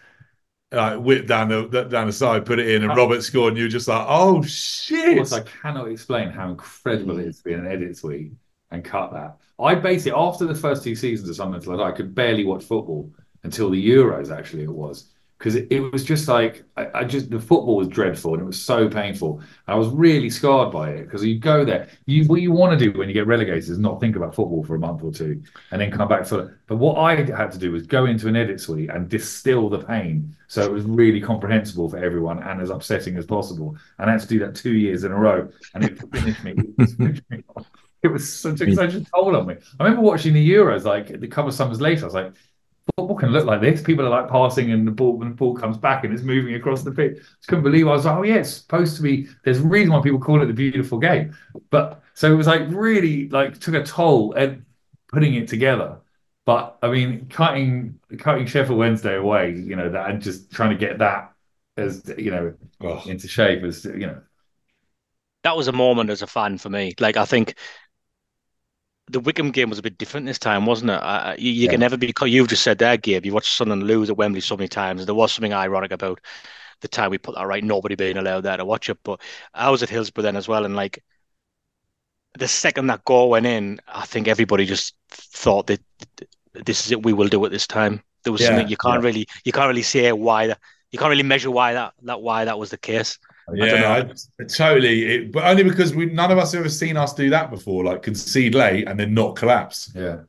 Like 0.70 1.00
whipped 1.00 1.28
down 1.28 1.48
the 1.48 1.84
down 1.84 2.08
the 2.08 2.12
side, 2.12 2.44
put 2.44 2.58
it 2.58 2.68
in, 2.68 2.82
and 2.82 2.92
uh, 2.92 2.94
Robert 2.94 3.22
scored, 3.22 3.52
and 3.52 3.58
you 3.58 3.64
were 3.64 3.70
just 3.70 3.88
like, 3.88 4.04
"Oh 4.06 4.42
shit!" 4.42 5.32
I 5.32 5.40
cannot 5.40 5.88
explain 5.88 6.28
how 6.28 6.50
incredible 6.50 7.18
it 7.18 7.26
is 7.26 7.38
to 7.38 7.44
be 7.44 7.52
in 7.54 7.60
an 7.60 7.72
edit 7.72 7.96
suite 7.96 8.32
and 8.70 8.84
cut 8.84 9.12
that. 9.14 9.38
I 9.58 9.74
basically, 9.74 10.18
after 10.18 10.44
the 10.46 10.54
first 10.54 10.84
two 10.84 10.94
seasons 10.94 11.28
of 11.30 11.36
Sunderland 11.36 11.64
Till 11.64 11.74
I 11.74 11.76
Die, 11.76 11.88
I 11.88 11.96
could 11.96 12.14
barely 12.14 12.44
watch 12.44 12.64
football 12.64 13.10
until 13.44 13.70
the 13.70 13.88
Euros, 13.88 14.30
actually, 14.30 14.64
it 14.64 14.70
was. 14.70 15.10
Because 15.38 15.54
it, 15.54 15.68
it 15.70 15.80
was 15.92 16.04
just 16.04 16.26
like 16.26 16.64
I, 16.76 16.88
I 16.94 17.04
just 17.04 17.30
the 17.30 17.38
football 17.38 17.76
was 17.76 17.88
dreadful 17.88 18.34
and 18.34 18.42
it 18.42 18.46
was 18.46 18.60
so 18.60 18.88
painful. 18.88 19.40
I 19.66 19.76
was 19.76 19.88
really 19.88 20.30
scarred 20.30 20.72
by 20.72 20.90
it 20.90 21.04
because 21.04 21.24
you 21.24 21.38
go 21.38 21.64
there, 21.64 21.88
you 22.06 22.24
what 22.24 22.40
you 22.40 22.52
want 22.52 22.78
to 22.78 22.84
do 22.84 22.96
when 22.98 23.08
you 23.08 23.14
get 23.14 23.26
relegated 23.26 23.70
is 23.70 23.78
not 23.78 24.00
think 24.00 24.16
about 24.16 24.34
football 24.34 24.64
for 24.64 24.74
a 24.74 24.78
month 24.78 25.02
or 25.02 25.12
two 25.12 25.42
and 25.70 25.80
then 25.80 25.90
come 25.90 26.08
back 26.08 26.26
for. 26.26 26.58
But 26.66 26.76
what 26.76 26.98
I 26.98 27.16
had 27.16 27.52
to 27.52 27.58
do 27.58 27.72
was 27.72 27.86
go 27.86 28.06
into 28.06 28.28
an 28.28 28.36
edit 28.36 28.60
suite 28.60 28.90
and 28.90 29.08
distill 29.08 29.68
the 29.68 29.78
pain 29.78 30.34
so 30.48 30.62
it 30.62 30.72
was 30.72 30.84
really 30.84 31.20
comprehensible 31.20 31.88
for 31.90 31.98
everyone 31.98 32.42
and 32.42 32.60
as 32.60 32.70
upsetting 32.70 33.16
as 33.16 33.26
possible. 33.26 33.76
And 33.98 34.08
I 34.08 34.14
had 34.14 34.22
to 34.22 34.28
do 34.28 34.38
that 34.40 34.54
two 34.54 34.72
years 34.72 35.04
in 35.04 35.12
a 35.12 35.16
row, 35.16 35.48
and 35.74 35.84
it 35.84 35.98
finished 36.12 36.42
me. 36.42 36.54
It, 36.78 36.90
finished 36.96 37.22
me 37.28 37.42
it 38.02 38.08
was 38.08 38.32
such 38.32 38.60
a, 38.60 38.74
such 38.74 38.94
a 38.94 39.04
toll 39.04 39.36
on 39.36 39.46
me. 39.46 39.56
I 39.78 39.84
remember 39.84 40.02
watching 40.02 40.32
the 40.32 40.50
Euros 40.50 40.84
like 40.84 41.10
a 41.10 41.26
couple 41.26 41.48
of 41.48 41.54
summers 41.54 41.80
later. 41.80 42.02
I 42.02 42.04
was 42.04 42.14
like, 42.14 42.32
football 42.96 43.16
can 43.16 43.30
look 43.30 43.44
like 43.44 43.60
this. 43.60 43.82
People 43.82 44.06
are 44.06 44.10
like 44.10 44.30
passing, 44.30 44.72
and 44.72 44.86
the 44.86 44.92
ball 44.92 45.20
and 45.22 45.32
the 45.32 45.34
ball 45.34 45.54
comes 45.54 45.76
back 45.76 46.04
and 46.04 46.12
it's 46.12 46.22
moving 46.22 46.54
across 46.54 46.82
the 46.82 46.90
pitch. 46.90 47.18
I 47.18 47.46
couldn't 47.46 47.64
believe. 47.64 47.86
I 47.88 47.92
was 47.92 48.04
like, 48.04 48.16
oh 48.16 48.22
yeah, 48.22 48.36
it's 48.36 48.50
supposed 48.50 48.96
to 48.96 49.02
be. 49.02 49.28
There's 49.44 49.58
a 49.58 49.66
reason 49.66 49.92
why 49.92 50.00
people 50.00 50.20
call 50.20 50.42
it 50.42 50.46
the 50.46 50.52
beautiful 50.52 50.98
game. 50.98 51.36
But 51.70 52.02
so 52.14 52.32
it 52.32 52.36
was 52.36 52.46
like 52.46 52.62
really 52.68 53.28
like 53.28 53.58
took 53.58 53.74
a 53.74 53.82
toll 53.82 54.34
at 54.36 54.58
putting 55.08 55.34
it 55.34 55.48
together. 55.48 55.98
But 56.44 56.78
I 56.82 56.90
mean, 56.90 57.26
cutting 57.28 57.98
cutting 58.18 58.46
Sheffield 58.46 58.78
Wednesday 58.78 59.16
away, 59.16 59.52
you 59.52 59.76
know, 59.76 59.90
that 59.90 60.10
and 60.10 60.22
just 60.22 60.50
trying 60.50 60.70
to 60.70 60.76
get 60.76 60.98
that 60.98 61.32
as 61.76 62.10
you 62.18 62.30
know 62.30 62.54
oh. 62.82 63.02
into 63.06 63.28
shape 63.28 63.62
as 63.62 63.84
you 63.84 64.06
know. 64.06 64.20
That 65.44 65.56
was 65.56 65.68
a 65.68 65.72
moment 65.72 66.10
as 66.10 66.22
a 66.22 66.26
fan 66.26 66.58
for 66.58 66.68
me. 66.68 66.94
Like 66.98 67.16
I 67.16 67.24
think 67.24 67.54
the 69.10 69.20
Wycombe 69.20 69.50
game 69.50 69.70
was 69.70 69.78
a 69.78 69.82
bit 69.82 69.98
different 69.98 70.26
this 70.26 70.38
time, 70.38 70.66
wasn't 70.66 70.90
it? 70.90 71.02
Uh, 71.02 71.34
you, 71.38 71.50
you 71.50 71.64
yeah. 71.64 71.70
can 71.70 71.80
never 71.80 71.96
be. 71.96 72.12
You've 72.22 72.48
just 72.48 72.62
said 72.62 72.78
there, 72.78 72.96
Gabe. 72.96 73.24
You 73.24 73.32
watched 73.32 73.54
Sunderland 73.54 73.86
lose 73.86 74.10
at 74.10 74.16
Wembley 74.16 74.40
so 74.40 74.56
many 74.56 74.68
times. 74.68 75.04
There 75.04 75.14
was 75.14 75.32
something 75.32 75.52
ironic 75.52 75.92
about 75.92 76.20
the 76.80 76.88
time 76.88 77.10
we 77.10 77.18
put 77.18 77.34
that 77.34 77.46
right. 77.46 77.64
Nobody 77.64 77.94
being 77.94 78.16
allowed 78.16 78.42
there 78.42 78.56
to 78.56 78.64
watch 78.64 78.88
it. 78.88 78.98
But 79.02 79.20
I 79.54 79.70
was 79.70 79.82
at 79.82 79.88
Hillsborough 79.88 80.22
then 80.22 80.36
as 80.36 80.48
well, 80.48 80.64
and 80.64 80.76
like 80.76 81.02
the 82.38 82.48
second 82.48 82.86
that 82.88 83.04
goal 83.04 83.30
went 83.30 83.46
in, 83.46 83.80
I 83.88 84.04
think 84.04 84.28
everybody 84.28 84.66
just 84.66 84.94
thought 85.10 85.66
that 85.68 85.80
this 86.52 86.86
is 86.86 86.92
it. 86.92 87.02
We 87.02 87.12
will 87.12 87.28
do 87.28 87.44
it 87.44 87.50
this 87.50 87.66
time. 87.66 88.02
There 88.24 88.32
was 88.32 88.42
yeah, 88.42 88.48
something 88.48 88.68
you 88.68 88.76
can't 88.76 89.02
yeah. 89.02 89.08
really 89.08 89.28
you 89.44 89.52
can't 89.52 89.68
really 89.68 89.82
say 89.82 90.12
why 90.12 90.48
that 90.48 90.58
you 90.90 90.98
can't 90.98 91.10
really 91.10 91.22
measure 91.22 91.50
why 91.50 91.72
that 91.74 91.94
that 92.02 92.20
why 92.20 92.44
that 92.44 92.58
was 92.58 92.70
the 92.70 92.78
case. 92.78 93.18
Yeah, 93.54 93.92
I 93.92 94.42
I, 94.42 94.44
totally. 94.46 95.04
It, 95.04 95.32
but 95.32 95.44
only 95.44 95.64
because 95.64 95.94
we 95.94 96.06
none 96.06 96.30
of 96.30 96.38
us 96.38 96.52
have 96.52 96.60
ever 96.60 96.68
seen 96.68 96.96
us 96.96 97.14
do 97.14 97.30
that 97.30 97.50
before, 97.50 97.84
like 97.84 98.02
concede 98.02 98.54
late 98.54 98.86
and 98.88 98.98
then 98.98 99.14
not 99.14 99.36
collapse. 99.36 99.92
Yeah. 99.94 100.22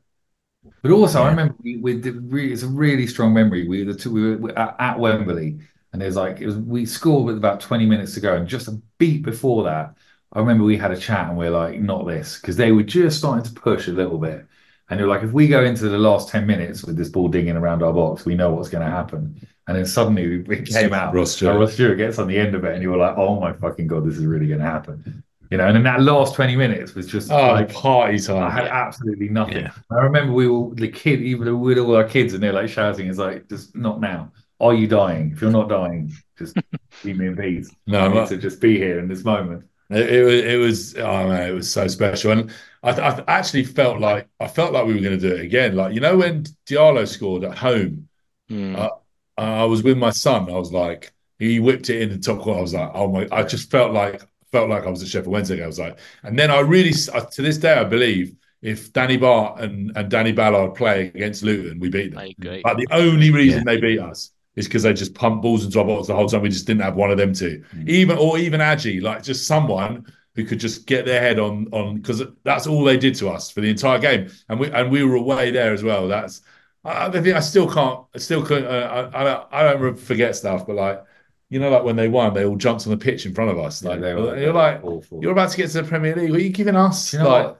But 0.82 0.92
also, 0.92 1.20
yeah. 1.20 1.26
I 1.26 1.30
remember 1.30 1.54
we, 1.62 1.76
we 1.78 1.94
really, 1.94 2.52
it's 2.52 2.62
a 2.62 2.68
really 2.68 3.06
strong 3.06 3.32
memory. 3.32 3.66
We 3.68 3.84
the 3.84 3.94
two 3.94 4.12
we 4.12 4.36
were 4.36 4.58
at, 4.58 4.76
at 4.78 4.98
Wembley, 4.98 5.58
and 5.92 6.02
there's 6.02 6.16
like 6.16 6.40
it 6.40 6.46
was 6.46 6.56
we 6.56 6.86
scored 6.86 7.26
with 7.26 7.36
about 7.36 7.60
20 7.60 7.86
minutes 7.86 8.14
to 8.14 8.20
go, 8.20 8.36
and 8.36 8.46
just 8.46 8.68
a 8.68 8.80
beat 8.98 9.22
before 9.22 9.64
that, 9.64 9.94
I 10.32 10.38
remember 10.38 10.64
we 10.64 10.76
had 10.76 10.92
a 10.92 10.96
chat 10.96 11.28
and 11.28 11.36
we 11.38 11.46
are 11.46 11.50
like, 11.50 11.80
not 11.80 12.06
this, 12.06 12.38
because 12.40 12.56
they 12.56 12.72
were 12.72 12.82
just 12.82 13.18
starting 13.18 13.44
to 13.44 13.60
push 13.60 13.88
a 13.88 13.92
little 13.92 14.18
bit. 14.18 14.46
And 14.90 14.98
you're 14.98 15.08
like, 15.08 15.22
if 15.22 15.32
we 15.32 15.46
go 15.46 15.64
into 15.64 15.88
the 15.88 15.98
last 15.98 16.28
10 16.28 16.46
minutes 16.46 16.82
with 16.82 16.96
this 16.96 17.08
ball 17.08 17.28
dinging 17.28 17.56
around 17.56 17.82
our 17.82 17.92
box, 17.92 18.24
we 18.24 18.34
know 18.34 18.52
what's 18.52 18.68
going 18.68 18.84
to 18.84 18.90
happen. 18.90 19.40
And 19.68 19.76
then 19.76 19.86
suddenly 19.86 20.44
it 20.48 20.66
came 20.66 20.92
out. 20.92 21.14
Ross 21.14 21.32
Stewart. 21.32 21.56
Ross 21.56 21.74
Stewart 21.74 21.96
gets 21.96 22.18
on 22.18 22.26
the 22.26 22.36
end 22.36 22.56
of 22.56 22.64
it, 22.64 22.74
and 22.74 22.82
you 22.82 22.90
were 22.90 22.96
like, 22.96 23.16
oh 23.16 23.38
my 23.38 23.52
fucking 23.52 23.86
God, 23.86 24.04
this 24.04 24.16
is 24.16 24.26
really 24.26 24.48
going 24.48 24.58
to 24.58 24.66
happen. 24.66 25.22
You 25.50 25.58
know, 25.58 25.66
and 25.66 25.76
then 25.76 25.84
that 25.84 26.02
last 26.02 26.34
20 26.34 26.56
minutes 26.56 26.94
was 26.94 27.06
just 27.06 27.30
oh, 27.30 27.52
like 27.52 27.72
party 27.72 28.18
time. 28.18 28.42
I 28.42 28.50
had 28.50 28.66
absolutely 28.66 29.28
nothing. 29.28 29.58
Yeah. 29.58 29.72
I 29.90 29.96
remember 29.96 30.32
we 30.32 30.48
were 30.48 30.74
the 30.74 30.88
kid, 30.88 31.22
even 31.22 31.60
with 31.60 31.78
all 31.78 31.94
our 31.94 32.04
kids, 32.04 32.34
and 32.34 32.42
they're 32.42 32.52
like 32.52 32.68
shouting, 32.68 33.08
it's 33.08 33.18
like, 33.18 33.48
just 33.48 33.76
not 33.76 34.00
now. 34.00 34.32
Are 34.60 34.74
you 34.74 34.86
dying? 34.86 35.32
If 35.32 35.40
you're 35.40 35.50
not 35.50 35.68
dying, 35.68 36.12
just 36.36 36.56
leave 37.04 37.18
me 37.18 37.28
in 37.28 37.36
peace. 37.36 37.70
No, 37.86 38.00
I 38.00 38.08
need 38.08 38.28
to 38.28 38.36
just 38.36 38.60
be 38.60 38.76
here 38.76 38.98
in 38.98 39.08
this 39.08 39.24
moment. 39.24 39.64
It, 39.90 40.08
it, 40.08 40.46
it 40.52 40.56
was, 40.56 40.96
oh 40.96 41.28
man, 41.28 41.50
it 41.50 41.52
was 41.52 41.70
so 41.70 41.88
special. 41.88 42.32
And 42.32 42.50
I, 42.82 42.90
I 42.90 43.24
actually 43.26 43.64
felt 43.64 44.00
like 44.00 44.28
I 44.38 44.46
felt 44.46 44.72
like 44.72 44.86
we 44.86 44.94
were 44.94 45.00
going 45.00 45.18
to 45.18 45.28
do 45.28 45.34
it 45.34 45.44
again. 45.44 45.76
Like 45.76 45.94
you 45.94 46.00
know 46.00 46.16
when 46.16 46.44
Diallo 46.66 47.06
scored 47.06 47.44
at 47.44 47.58
home, 47.58 48.08
mm. 48.50 48.76
uh, 48.76 48.90
I 49.36 49.64
was 49.64 49.82
with 49.82 49.98
my 49.98 50.10
son. 50.10 50.50
I 50.50 50.56
was 50.56 50.72
like, 50.72 51.12
he 51.38 51.60
whipped 51.60 51.90
it 51.90 52.02
in 52.02 52.10
the 52.10 52.18
top 52.18 52.40
corner. 52.40 52.58
I 52.58 52.62
was 52.62 52.74
like, 52.74 52.90
oh 52.94 53.08
my! 53.08 53.28
I 53.32 53.42
just 53.42 53.70
felt 53.70 53.92
like 53.92 54.22
felt 54.52 54.68
like 54.68 54.84
I 54.84 54.90
was 54.90 55.02
at 55.02 55.08
Sheffield 55.08 55.32
Wednesday. 55.32 55.62
I 55.62 55.66
was 55.66 55.78
like, 55.78 55.98
and 56.22 56.38
then 56.38 56.50
I 56.50 56.60
really 56.60 56.92
to 56.92 57.42
this 57.42 57.58
day 57.58 57.74
I 57.74 57.84
believe 57.84 58.34
if 58.62 58.92
Danny 58.92 59.16
Batth 59.16 59.60
and, 59.60 59.96
and 59.96 60.10
Danny 60.10 60.32
Ballard 60.32 60.74
play 60.74 61.08
against 61.08 61.42
Luton, 61.42 61.80
we 61.80 61.88
beat 61.88 62.12
them. 62.12 62.34
But 62.62 62.76
the 62.76 62.86
only 62.90 63.30
reason 63.30 63.64
yeah. 63.66 63.74
they 63.74 63.80
beat 63.80 64.00
us 64.00 64.32
is 64.56 64.66
because 64.66 64.82
they 64.82 64.92
just 64.92 65.14
pumped 65.14 65.42
balls 65.42 65.64
into 65.64 65.78
our 65.78 65.84
box 65.84 66.08
the 66.08 66.14
whole 66.14 66.28
time. 66.28 66.42
We 66.42 66.48
just 66.48 66.66
didn't 66.66 66.82
have 66.82 66.96
one 66.96 67.10
of 67.10 67.18
them 67.18 67.32
to 67.34 67.62
mm. 67.74 67.88
even 67.88 68.18
or 68.18 68.38
even 68.38 68.60
Agi, 68.60 69.02
like 69.02 69.22
just 69.22 69.46
someone 69.46 70.06
who 70.34 70.44
could 70.44 70.60
just 70.60 70.86
get 70.86 71.04
their 71.04 71.20
head 71.20 71.38
on 71.38 71.68
on 71.72 71.96
because 71.96 72.22
that's 72.44 72.66
all 72.66 72.84
they 72.84 72.96
did 72.96 73.14
to 73.16 73.28
us 73.28 73.50
for 73.50 73.60
the 73.60 73.70
entire 73.70 73.98
game, 73.98 74.30
and 74.48 74.60
we 74.60 74.70
and 74.70 74.90
we 74.90 75.04
were 75.04 75.16
away 75.16 75.50
there 75.50 75.72
as 75.72 75.82
well. 75.82 76.08
That's 76.08 76.42
I, 76.84 77.10
think 77.10 77.26
I 77.28 77.40
still 77.40 77.70
can't, 77.70 78.06
I 78.14 78.18
still 78.18 78.44
couldn't. 78.44 78.66
Uh, 78.66 79.10
I, 79.12 79.20
I 79.20 79.24
don't, 79.24 79.48
I 79.52 79.62
don't 79.62 79.98
forget 79.98 80.34
stuff, 80.34 80.66
but 80.66 80.76
like 80.76 81.04
you 81.50 81.58
know, 81.58 81.68
like 81.68 81.82
when 81.82 81.96
they 81.96 82.08
won, 82.08 82.32
they 82.32 82.44
all 82.44 82.56
jumped 82.56 82.86
on 82.86 82.92
the 82.92 82.96
pitch 82.96 83.26
in 83.26 83.34
front 83.34 83.50
of 83.50 83.58
us. 83.58 83.82
Like 83.82 84.00
yeah, 84.00 84.14
were, 84.14 84.38
you're 84.38 84.52
like, 84.52 84.82
awful. 84.84 85.20
you're 85.20 85.32
about 85.32 85.50
to 85.50 85.56
get 85.56 85.70
to 85.70 85.82
the 85.82 85.88
Premier 85.88 86.14
League. 86.14 86.30
What 86.30 86.40
are 86.40 86.44
you 86.44 86.50
giving 86.50 86.76
us? 86.76 87.12
You 87.12 87.18
know 87.18 87.28
like? 87.28 87.56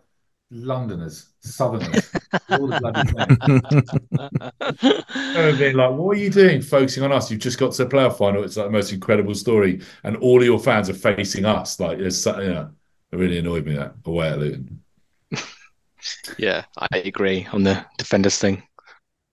Londoners, 0.52 1.28
Southerners, 1.42 2.10
all 2.50 2.66
the 2.66 2.78
bloody 5.32 5.56
being 5.58 5.76
like, 5.76 5.92
what 5.92 6.16
are 6.16 6.20
you 6.20 6.30
doing, 6.30 6.60
focusing 6.60 7.02
on 7.02 7.12
us? 7.12 7.30
You've 7.30 7.40
just 7.40 7.58
got 7.58 7.72
to 7.72 7.84
the 7.84 7.90
playoff 7.90 8.18
final. 8.18 8.44
It's 8.44 8.56
like 8.56 8.66
the 8.66 8.72
most 8.72 8.92
incredible 8.92 9.34
story, 9.34 9.80
and 10.04 10.16
all 10.18 10.40
of 10.40 10.44
your 10.44 10.58
fans 10.58 10.90
are 10.90 10.94
facing 10.94 11.46
us. 11.46 11.80
Like, 11.80 11.98
it's 11.98 12.24
you 12.26 12.32
know, 12.32 12.70
it 13.12 13.16
really 13.16 13.38
annoyed 13.38 13.64
me 13.64 13.74
that 13.76 13.94
away 14.04 14.28
at 14.28 14.38
Luton. 14.38 14.82
yeah, 16.38 16.64
I 16.76 16.98
agree 16.98 17.46
on 17.52 17.62
the 17.62 17.84
defenders 17.96 18.38
thing. 18.38 18.62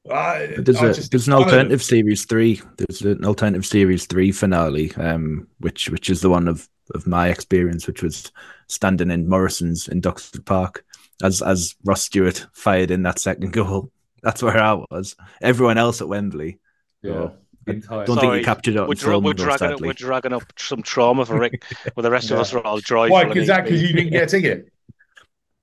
I, 0.09 0.55
there's, 0.57 0.77
I 0.77 0.87
a, 0.87 0.93
there's 0.93 1.27
an 1.27 1.33
alternative 1.33 1.83
series 1.83 2.25
three. 2.25 2.61
There's 2.77 3.01
an 3.01 3.25
alternative 3.25 3.65
series 3.65 4.05
three 4.05 4.31
finale, 4.31 4.93
um, 4.95 5.47
which 5.59 5.89
which 5.89 6.09
is 6.09 6.21
the 6.21 6.29
one 6.29 6.47
of 6.47 6.69
of 6.95 7.05
my 7.05 7.27
experience, 7.27 7.85
which 7.85 8.01
was 8.01 8.31
standing 8.67 9.11
in 9.11 9.27
Morrison's 9.27 9.87
in 9.87 10.01
Doxford 10.01 10.45
Park 10.45 10.85
as 11.23 11.41
as 11.41 11.75
Ross 11.83 12.03
Stewart 12.03 12.47
fired 12.53 12.91
in 12.91 13.03
that 13.03 13.19
second 13.19 13.53
goal. 13.53 13.91
That's 14.23 14.41
where 14.41 14.57
I 14.57 14.73
was. 14.73 15.15
Everyone 15.41 15.77
else 15.77 16.01
at 16.01 16.07
Wembley. 16.07 16.59
Yeah. 17.01 17.29
I 17.67 17.73
don't 17.73 17.83
Sorry, 18.07 18.19
think 18.19 18.33
he 18.35 18.43
captured 18.43 18.75
it. 18.77 18.87
We're, 18.87 18.93
dra- 18.93 19.19
we're, 19.19 19.33
dragging 19.33 19.73
up, 19.73 19.81
we're 19.81 19.91
dragging 19.91 20.31
up 20.31 20.43
some 20.57 20.81
trauma 20.81 21.25
for 21.25 21.37
Rick, 21.37 21.65
where 21.93 22.01
the 22.01 22.09
rest 22.09 22.29
yeah. 22.29 22.35
of 22.35 22.41
us 22.41 22.53
are 22.53 22.59
all 22.61 22.79
joyful. 22.79 23.13
Why? 23.13 23.29
Is 23.31 23.47
that 23.47 23.65
because 23.65 23.81
you 23.81 23.93
didn't 23.93 24.11
get 24.11 24.23
a 24.23 24.27
ticket? 24.27 24.71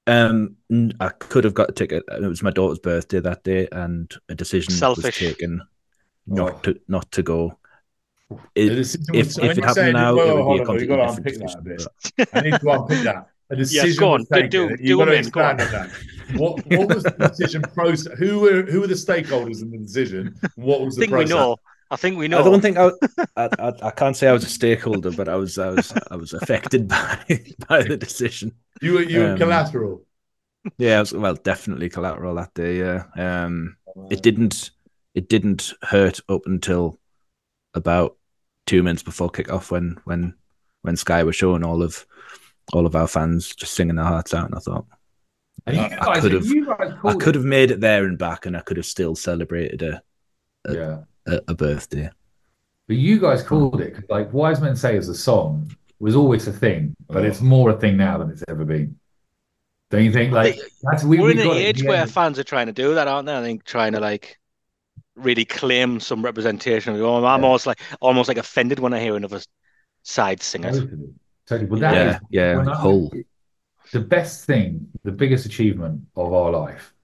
Um, 0.07 0.57
I 1.01 1.09
could 1.09 1.45
have 1.45 1.55
got 1.55 1.71
a 1.71 1.73
ticket. 1.73 2.05
It 2.09 2.27
was 2.27 2.43
my 2.43 2.51
daughter's 2.51 2.79
birthday 2.79 3.21
that 3.21 3.43
day, 3.43 3.69
and 3.73 4.13
a 4.29 4.35
decision 4.35 4.75
Selfish. 4.75 5.05
was 5.05 5.31
taken 5.31 5.63
not 6.27 6.53
oh. 6.53 6.59
to 6.61 6.81
not 6.89 7.11
to 7.13 7.23
go. 7.23 7.59
It, 8.55 8.73
if, 8.73 8.95
if, 9.13 9.39
if 9.39 9.59
it 9.59 9.65
happened 9.65 9.93
now, 9.95 10.15
well, 10.15 10.39
it 10.39 10.45
would 10.45 10.57
be 10.57 10.63
a 10.63 10.65
completely 10.67 10.97
different 10.97 11.25
decision. 11.25 12.29
I 12.33 12.41
need 12.41 12.61
to 12.61 12.71
unpick 12.71 13.05
that. 13.05 13.29
A 13.51 13.57
decision 13.57 13.89
yes, 13.89 13.99
go 13.99 14.13
on. 14.15 14.25
Taken. 14.27 14.51
Do, 14.51 14.69
do, 14.77 14.77
do 14.77 15.13
in, 15.13 15.29
go 15.29 15.43
on. 15.43 15.57
That. 15.59 15.91
What, 16.37 16.65
what 16.67 16.95
was 16.95 17.03
the 17.03 17.11
decision 17.11 17.63
process? 17.75 18.17
Who 18.19 18.41
were 18.41 18.63
who 18.63 18.81
were 18.81 18.87
the 18.87 18.95
stakeholders 18.95 19.63
in 19.63 19.71
the 19.71 19.79
decision? 19.79 20.35
What 20.57 20.81
was 20.81 20.97
the 20.97 21.01
I 21.01 21.03
think 21.03 21.11
process? 21.13 21.29
we 21.29 21.35
know. 21.35 21.57
I 21.91 21.97
think 21.97 22.19
we 22.19 22.29
know. 22.29 22.41
I 22.41 22.43
don't 22.43 22.61
think 22.61 22.79
I, 22.79 22.91
I, 23.37 23.49
I, 23.59 23.73
I, 23.83 23.91
can't 23.97 24.17
say 24.17 24.29
I 24.29 24.33
was 24.33 24.45
a 24.45 24.49
stakeholder, 24.49 25.13
but 25.13 25.29
I 25.29 25.37
was 25.37 25.59
I 25.59 25.69
was 25.69 25.93
I 26.11 26.17
was 26.17 26.33
affected 26.33 26.89
by 26.89 27.19
by 27.69 27.83
the 27.83 27.97
decision. 27.97 28.53
You 28.81 28.95
were 28.95 29.03
you 29.03 29.21
were 29.21 29.33
um, 29.33 29.39
collateral. 29.39 30.03
Yeah, 30.79 31.01
was, 31.01 31.13
well, 31.13 31.35
definitely 31.35 31.91
collateral 31.91 32.35
that 32.37 32.55
day. 32.55 32.79
Yeah, 32.79 33.05
um, 33.17 33.77
it 34.11 34.23
didn't 34.23 34.71
it 35.15 35.29
didn't 35.29 35.75
hurt 35.83 36.21
up 36.29 36.43
until 36.47 36.99
about 37.75 38.17
two 38.67 38.83
minutes 38.83 39.03
before 39.03 39.31
kickoff 39.31 39.71
when 39.71 39.99
when 40.05 40.35
when 40.83 40.97
Sky 40.97 41.23
was 41.23 41.37
showing 41.37 41.63
all 41.63 41.83
of 41.83 42.07
all 42.73 42.87
of 42.87 42.97
our 42.97 43.07
fans 43.07 43.55
just 43.55 43.75
singing 43.75 43.97
their 43.97 44.05
hearts 44.05 44.35
out, 44.35 44.47
and 44.47 44.55
I 44.55 44.59
thought. 44.59 44.87
I, 45.67 46.21
could 46.21 46.33
have, 46.33 46.47
I 47.05 47.15
could 47.15 47.35
have 47.35 47.45
made 47.45 47.71
it 47.71 47.81
there 47.81 48.05
and 48.05 48.19
back, 48.19 48.45
and 48.45 48.57
I 48.57 48.61
could 48.61 48.77
have 48.77 48.85
still 48.85 49.15
celebrated 49.15 49.83
a, 49.83 50.03
a 50.67 50.75
yeah. 50.75 50.99
a, 51.27 51.41
a 51.49 51.55
birthday. 51.55 52.11
But 52.87 52.97
you 52.97 53.19
guys 53.19 53.43
called 53.43 53.81
it 53.81 53.95
cause 53.95 54.05
like 54.11 54.31
Wise 54.33 54.61
Men 54.61 54.77
Say 54.77 54.97
as 54.99 55.09
a 55.09 55.15
song 55.15 55.75
was 56.01 56.15
always 56.15 56.47
a 56.49 56.53
thing, 56.53 56.95
but 57.09 57.25
oh. 57.25 57.27
it's 57.27 57.41
more 57.41 57.71
a 57.71 57.79
thing 57.79 57.97
now 57.97 58.19
than 58.19 58.31
it's 58.31 58.45
ever 58.47 58.65
been. 58.67 58.99
Don't 59.91 60.05
you 60.05 60.13
think? 60.13 60.33
Like 60.33 60.59
that's 60.83 61.03
we, 61.05 61.19
we're 61.19 61.31
in 61.31 61.39
an 61.39 61.49
age 61.49 61.83
where 61.83 62.07
fans 62.07 62.39
are 62.39 62.45
trying 62.45 62.67
to 62.67 62.73
do 62.73 62.95
that, 62.95 63.09
aren't 63.09 63.27
they? 63.27 63.37
I 63.37 63.41
think 63.41 63.65
trying 63.65 63.93
to 63.93 64.01
like 64.01 64.39
really 65.17 65.45
claim 65.45 66.01
some 66.01 66.23
representation. 66.23 66.95
I'm 66.95 67.01
yeah. 67.01 67.07
almost 67.07 67.67
like 67.67 67.81
almost 68.01 68.29
like 68.29 68.37
offended 68.37 68.81
when 68.81 68.93
I 68.93 69.01
hear 69.01 69.17
another 69.17 69.41
side 70.03 70.43
singer. 70.43 70.73
Totally. 70.73 71.15
Totally. 71.47 71.69
Well, 71.69 71.81
that 71.81 71.95
yeah, 71.95 72.11
is, 72.11 72.21
yeah, 72.31 72.75
whole. 72.75 73.13
the 73.93 74.01
best 74.01 74.45
thing, 74.45 74.89
the 75.03 75.13
biggest 75.13 75.47
achievement 75.47 76.03
of 76.17 76.33
our 76.33 76.51
life 76.51 76.95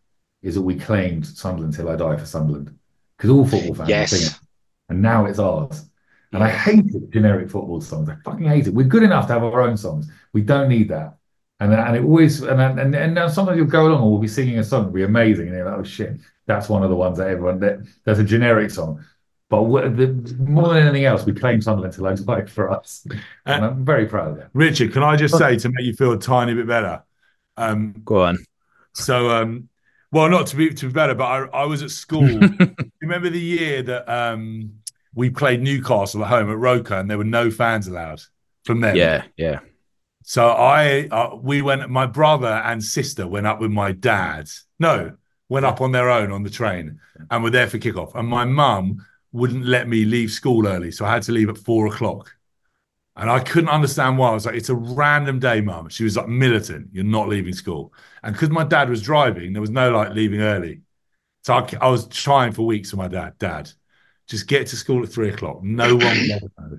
is 0.43 0.55
that 0.55 0.63
we 0.63 0.77
claimed 0.77 1.27
Sunderland 1.27 1.75
till 1.75 1.89
I 1.89 1.97
die 1.97 2.17
for 2.17 2.27
Sunderland 2.27 2.77
because 3.17 3.31
all 3.31 3.47
football 3.47 3.75
fans 3.75 3.91
yes. 3.91 4.41
and 4.89 5.03
now 5.03 5.27
it's 5.27 5.39
ours. 5.39 5.87
And 6.33 6.45
I 6.45 6.49
hate 6.49 6.87
it, 6.95 7.11
generic 7.11 7.51
football 7.51 7.81
songs. 7.81 8.09
I 8.09 8.15
fucking 8.25 8.47
hate 8.47 8.69
it. 8.69 8.75
We're 8.75 8.87
good 8.87 9.03
enough 9.03 9.27
to 9.27 9.33
have 9.33 9.43
our 9.43 9.63
own 9.63 9.77
songs. 9.77 10.09
We 10.33 10.43
don't 10.43 10.69
need 10.69 10.89
that. 10.91 11.17
And 11.59 11.75
and 11.75 11.97
it 11.97 12.05
always 12.05 12.41
and 12.43 12.61
and 12.61 12.95
and 12.95 13.15
now 13.15 13.29
sometimes 13.29 13.59
you'll 13.59 13.67
go 13.67 13.87
along 13.89 14.03
and 14.03 14.11
we'll 14.11 14.21
be 14.21 14.29
singing 14.29 14.59
a 14.59 14.65
song, 14.65 14.83
it'll 14.83 14.93
be 14.93 15.03
amazing, 15.03 15.49
and 15.49 15.57
you're 15.57 15.67
like, 15.67 15.79
oh 15.79 15.83
shit, 15.83 16.19
that's 16.47 16.71
one 16.71 16.83
of 16.83 16.89
the 16.89 16.97
ones 16.97 17.19
that 17.19 17.29
everyone 17.29 17.61
that 17.61 17.81
that's 18.05 18.19
a 18.19 18.25
generic 18.25 18.71
song. 18.71 19.05
But 19.51 19.65
the, 19.97 20.37
more 20.39 20.69
than 20.69 20.85
anything 20.85 21.07
else, 21.07 21.27
we 21.27 21.33
claim 21.33 21.61
Sunderland 21.61 21.93
till 21.93 22.07
I 22.07 22.15
die 22.15 22.47
for 22.47 22.71
us, 22.71 23.05
and 23.45 23.65
I'm 23.65 23.85
very 23.85 24.07
proud 24.07 24.31
of 24.31 24.37
that. 24.37 24.51
Richard, 24.55 24.93
can 24.93 25.03
I 25.03 25.17
just 25.17 25.37
say 25.37 25.57
to 25.59 25.69
make 25.69 25.87
you 25.87 25.93
feel 25.93 26.13
a 26.13 26.19
tiny 26.19 26.55
bit 26.55 26.69
better? 26.69 27.03
Um, 27.57 28.01
Go 28.05 28.23
on. 28.23 28.39
So, 28.95 29.29
um, 29.31 29.69
well, 30.13 30.29
not 30.29 30.47
to 30.49 30.57
be 30.57 30.71
to 30.73 30.87
be 30.87 30.93
better, 30.93 31.17
but 31.17 31.25
I, 31.25 31.63
I 31.63 31.65
was 31.65 31.83
at 31.83 31.91
school. 31.91 32.23
remember 33.03 33.29
the 33.29 33.41
year 33.41 33.83
that 33.83 34.09
um, 34.09 34.73
we 35.17 35.31
played 35.31 35.61
Newcastle 35.61 36.23
at 36.23 36.29
home 36.29 36.49
at 36.49 36.57
Roker, 36.57 36.95
and 36.95 37.11
there 37.11 37.19
were 37.19 37.25
no 37.25 37.51
fans 37.51 37.89
allowed 37.89 38.23
from 38.65 38.81
them. 38.81 38.95
Yeah, 38.95 39.25
yeah. 39.37 39.59
So 40.23 40.49
I, 40.49 41.09
uh, 41.09 41.35
we 41.35 41.61
went. 41.61 41.91
My 41.91 42.07
brother 42.07 42.63
and 42.65 42.83
sister 42.83 43.27
went 43.27 43.49
up 43.49 43.61
with 43.61 43.73
my 43.73 43.91
dad. 43.91 44.49
No, 44.79 45.17
went 45.49 45.67
up 45.67 45.81
on 45.81 45.91
their 45.91 46.09
own 46.09 46.31
on 46.31 46.45
the 46.45 46.51
train, 46.51 47.01
and 47.33 47.43
were 47.43 47.51
there 47.51 47.69
for 47.69 47.79
kickoff. 47.79 48.15
And 48.15 48.29
my 48.29 48.45
mum 48.45 49.05
wouldn't 49.33 49.65
let 49.65 49.89
me 49.89 50.05
leave 50.05 50.31
school 50.31 50.67
early, 50.67 50.91
so 50.91 51.05
I 51.05 51.13
had 51.13 51.23
to 51.25 51.33
leave 51.33 51.49
at 51.49 51.59
four 51.59 51.87
o'clock. 51.87 52.35
And 53.17 53.31
I 53.31 53.41
couldn't 53.41 53.69
understand 53.69 54.19
why. 54.19 54.31
I 54.31 54.35
was 54.35 54.47
like, 54.47 54.55
"It's 54.55 54.69
a 54.71 54.75
random 54.75 55.39
day, 55.41 55.61
mum." 55.61 55.89
She 55.89 56.05
was 56.05 56.17
like, 56.17 56.29
"Militant, 56.29 56.89
you're 56.93 57.05
not 57.05 57.29
leaving 57.29 57.53
school." 57.53 57.93
And 58.23 58.35
because 58.35 58.51
my 58.51 58.65
dad 58.65 58.89
was 58.89 59.03
driving, 59.03 59.53
there 59.53 59.61
was 59.61 59.71
no 59.71 59.91
like 59.91 60.15
leaving 60.15 60.41
early. 60.41 60.83
So 61.45 61.55
I, 61.55 61.69
I 61.81 61.89
was 61.89 62.07
trying 62.09 62.53
for 62.53 62.63
weeks 62.63 62.93
with 62.93 62.99
my 62.99 63.09
dad. 63.09 63.35
Dad, 63.39 63.71
just 64.27 64.47
get 64.47 64.69
to 64.69 64.77
school 64.77 65.03
at 65.03 65.11
three 65.11 65.29
o'clock. 65.31 65.63
No 65.63 65.97
one 65.97 66.01
would 66.01 66.31
ever 66.31 66.51
know, 66.59 66.79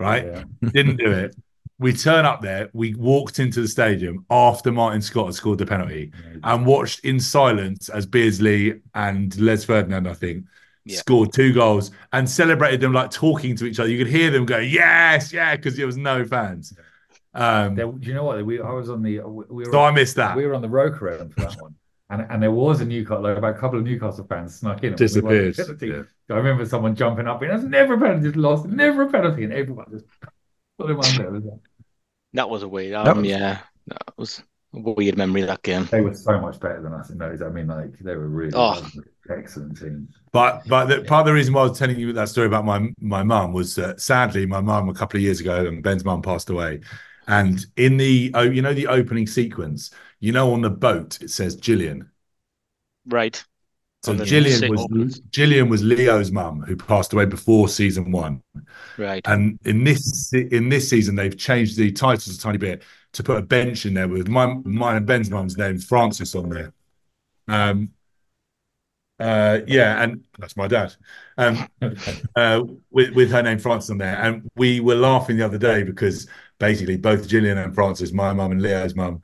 right? 0.00 0.26
Yeah. 0.26 0.44
Didn't 0.72 0.96
do 0.96 1.10
it. 1.10 1.36
We 1.78 1.92
turn 1.92 2.24
up 2.24 2.42
there. 2.42 2.70
We 2.72 2.94
walked 2.94 3.38
into 3.38 3.60
the 3.60 3.68
stadium 3.68 4.26
after 4.30 4.72
Martin 4.72 5.00
Scott 5.00 5.26
had 5.26 5.34
scored 5.34 5.58
the 5.58 5.66
penalty, 5.66 6.12
and 6.42 6.66
watched 6.66 7.04
in 7.04 7.20
silence 7.20 7.88
as 7.88 8.04
Beardsley 8.04 8.80
and 8.94 9.38
Les 9.38 9.64
Ferdinand, 9.64 10.08
I 10.08 10.14
think, 10.14 10.44
yeah. 10.88 10.98
scored 10.98 11.32
two 11.32 11.52
goals 11.52 11.90
and 12.12 12.28
celebrated 12.28 12.80
them 12.80 12.92
like 12.92 13.10
talking 13.10 13.54
to 13.56 13.66
each 13.66 13.78
other. 13.78 13.88
You 13.88 13.98
could 13.98 14.12
hear 14.12 14.30
them 14.30 14.46
go, 14.46 14.58
"Yes, 14.58 15.32
yeah," 15.32 15.54
because 15.54 15.76
there 15.76 15.86
was 15.86 15.96
no 15.96 16.24
fans. 16.24 16.74
Um, 17.34 17.74
there, 17.74 17.86
do 17.86 18.08
you 18.08 18.14
know 18.14 18.24
what? 18.24 18.44
We 18.44 18.60
I 18.60 18.72
was 18.72 18.90
on 18.90 19.02
the. 19.02 19.20
We 19.20 19.64
were 19.64 19.72
so 19.72 19.80
on, 19.80 19.92
I 19.92 19.94
missed 19.94 20.16
that. 20.16 20.36
We 20.36 20.46
were 20.46 20.54
on 20.54 20.62
the 20.62 20.68
Roker 20.68 21.10
end 21.10 21.34
for 21.34 21.40
that 21.40 21.60
one, 21.60 21.74
and 22.10 22.26
and 22.30 22.42
there 22.42 22.50
was 22.50 22.80
a 22.80 22.84
Newcastle, 22.84 23.22
like 23.22 23.36
about 23.36 23.56
a 23.56 23.58
couple 23.58 23.78
of 23.78 23.84
Newcastle 23.84 24.26
fans 24.26 24.56
snuck 24.56 24.82
in. 24.82 24.96
Disappeared. 24.96 25.56
Yeah. 25.80 26.02
I 26.30 26.34
remember 26.38 26.64
someone 26.64 26.96
jumping 26.96 27.28
up 27.28 27.42
and 27.42 27.50
"That's 27.50 27.64
never 27.64 27.94
a 27.94 27.98
penalty, 27.98 28.32
lost, 28.32 28.66
never 28.66 29.02
a 29.02 29.10
penalty," 29.10 29.44
and 29.44 29.52
everyone 29.52 29.86
just 29.90 30.06
put 30.78 30.90
him 30.90 31.00
under. 31.00 31.42
That 32.32 32.50
was 32.50 32.62
a 32.62 32.68
weird. 32.68 32.94
Um, 32.94 33.18
was, 33.18 33.26
yeah, 33.26 33.58
that 33.86 34.14
was 34.16 34.42
a 34.74 34.80
weird 34.80 35.16
memory 35.16 35.42
of 35.42 35.48
that 35.48 35.62
game. 35.62 35.86
They 35.90 36.00
were 36.00 36.14
so 36.14 36.40
much 36.40 36.60
better 36.60 36.82
than 36.82 36.92
us 36.92 37.10
in 37.10 37.18
those. 37.18 37.42
I 37.42 37.48
mean, 37.48 37.66
like 37.66 37.98
they 37.98 38.16
were 38.16 38.28
really 38.28 38.52
oh. 38.54 38.82
Excellent 39.30 39.78
teams. 39.78 40.20
But 40.32 40.62
but 40.66 40.86
the, 40.86 41.02
part 41.02 41.20
of 41.20 41.26
the 41.26 41.32
reason 41.32 41.54
why 41.54 41.62
I 41.62 41.68
was 41.68 41.78
telling 41.78 41.98
you 41.98 42.12
that 42.12 42.28
story 42.28 42.46
about 42.46 42.64
my 42.64 42.90
my 43.00 43.22
mum 43.22 43.52
was 43.52 43.74
that 43.76 44.00
sadly 44.00 44.46
my 44.46 44.60
mum 44.60 44.88
a 44.88 44.94
couple 44.94 45.18
of 45.18 45.22
years 45.22 45.40
ago 45.40 45.66
and 45.66 45.82
Ben's 45.82 46.04
mum 46.04 46.22
passed 46.22 46.50
away, 46.50 46.80
and 47.26 47.64
in 47.76 47.96
the 47.96 48.30
oh 48.34 48.42
you 48.42 48.62
know 48.62 48.74
the 48.74 48.86
opening 48.86 49.26
sequence 49.26 49.90
you 50.20 50.32
know 50.32 50.52
on 50.52 50.60
the 50.62 50.70
boat 50.70 51.20
it 51.22 51.30
says 51.30 51.56
Gillian, 51.56 52.10
right. 53.06 53.42
So 54.02 54.14
Gillian 54.14 54.70
was 54.70 55.20
Gillian 55.32 55.68
was 55.68 55.82
Leo's 55.82 56.30
mum 56.30 56.60
who 56.62 56.76
passed 56.76 57.12
away 57.12 57.24
before 57.24 57.68
season 57.68 58.12
one, 58.12 58.42
right? 58.96 59.26
And 59.26 59.58
in 59.64 59.82
this 59.82 60.32
in 60.32 60.68
this 60.68 60.88
season 60.88 61.16
they've 61.16 61.36
changed 61.36 61.76
the 61.76 61.90
titles 61.90 62.36
a 62.36 62.40
tiny 62.40 62.58
bit 62.58 62.84
to 63.14 63.22
put 63.22 63.38
a 63.38 63.42
bench 63.42 63.86
in 63.86 63.94
there 63.94 64.06
with 64.08 64.28
my 64.28 64.46
mine 64.64 64.96
and 64.96 65.06
Ben's 65.06 65.30
mum's 65.30 65.58
name 65.58 65.78
Francis 65.78 66.34
on 66.36 66.48
there. 66.48 66.72
Um, 67.48 67.90
uh, 69.18 69.60
yeah, 69.66 70.02
and 70.02 70.24
that's 70.38 70.56
my 70.56 70.68
dad. 70.68 70.94
Um, 71.36 71.68
uh, 72.36 72.62
with 72.90 73.14
with 73.14 73.30
her 73.30 73.42
name 73.42 73.58
Francis 73.58 73.90
on 73.90 73.98
there, 73.98 74.16
and 74.16 74.48
we 74.56 74.80
were 74.80 74.94
laughing 74.94 75.36
the 75.36 75.44
other 75.44 75.58
day 75.58 75.82
because 75.82 76.28
basically 76.58 76.96
both 76.96 77.28
Gillian 77.28 77.58
and 77.58 77.74
Francis, 77.74 78.12
my 78.12 78.32
mum 78.32 78.52
and 78.52 78.62
Leo's 78.62 78.94
mum, 78.94 79.22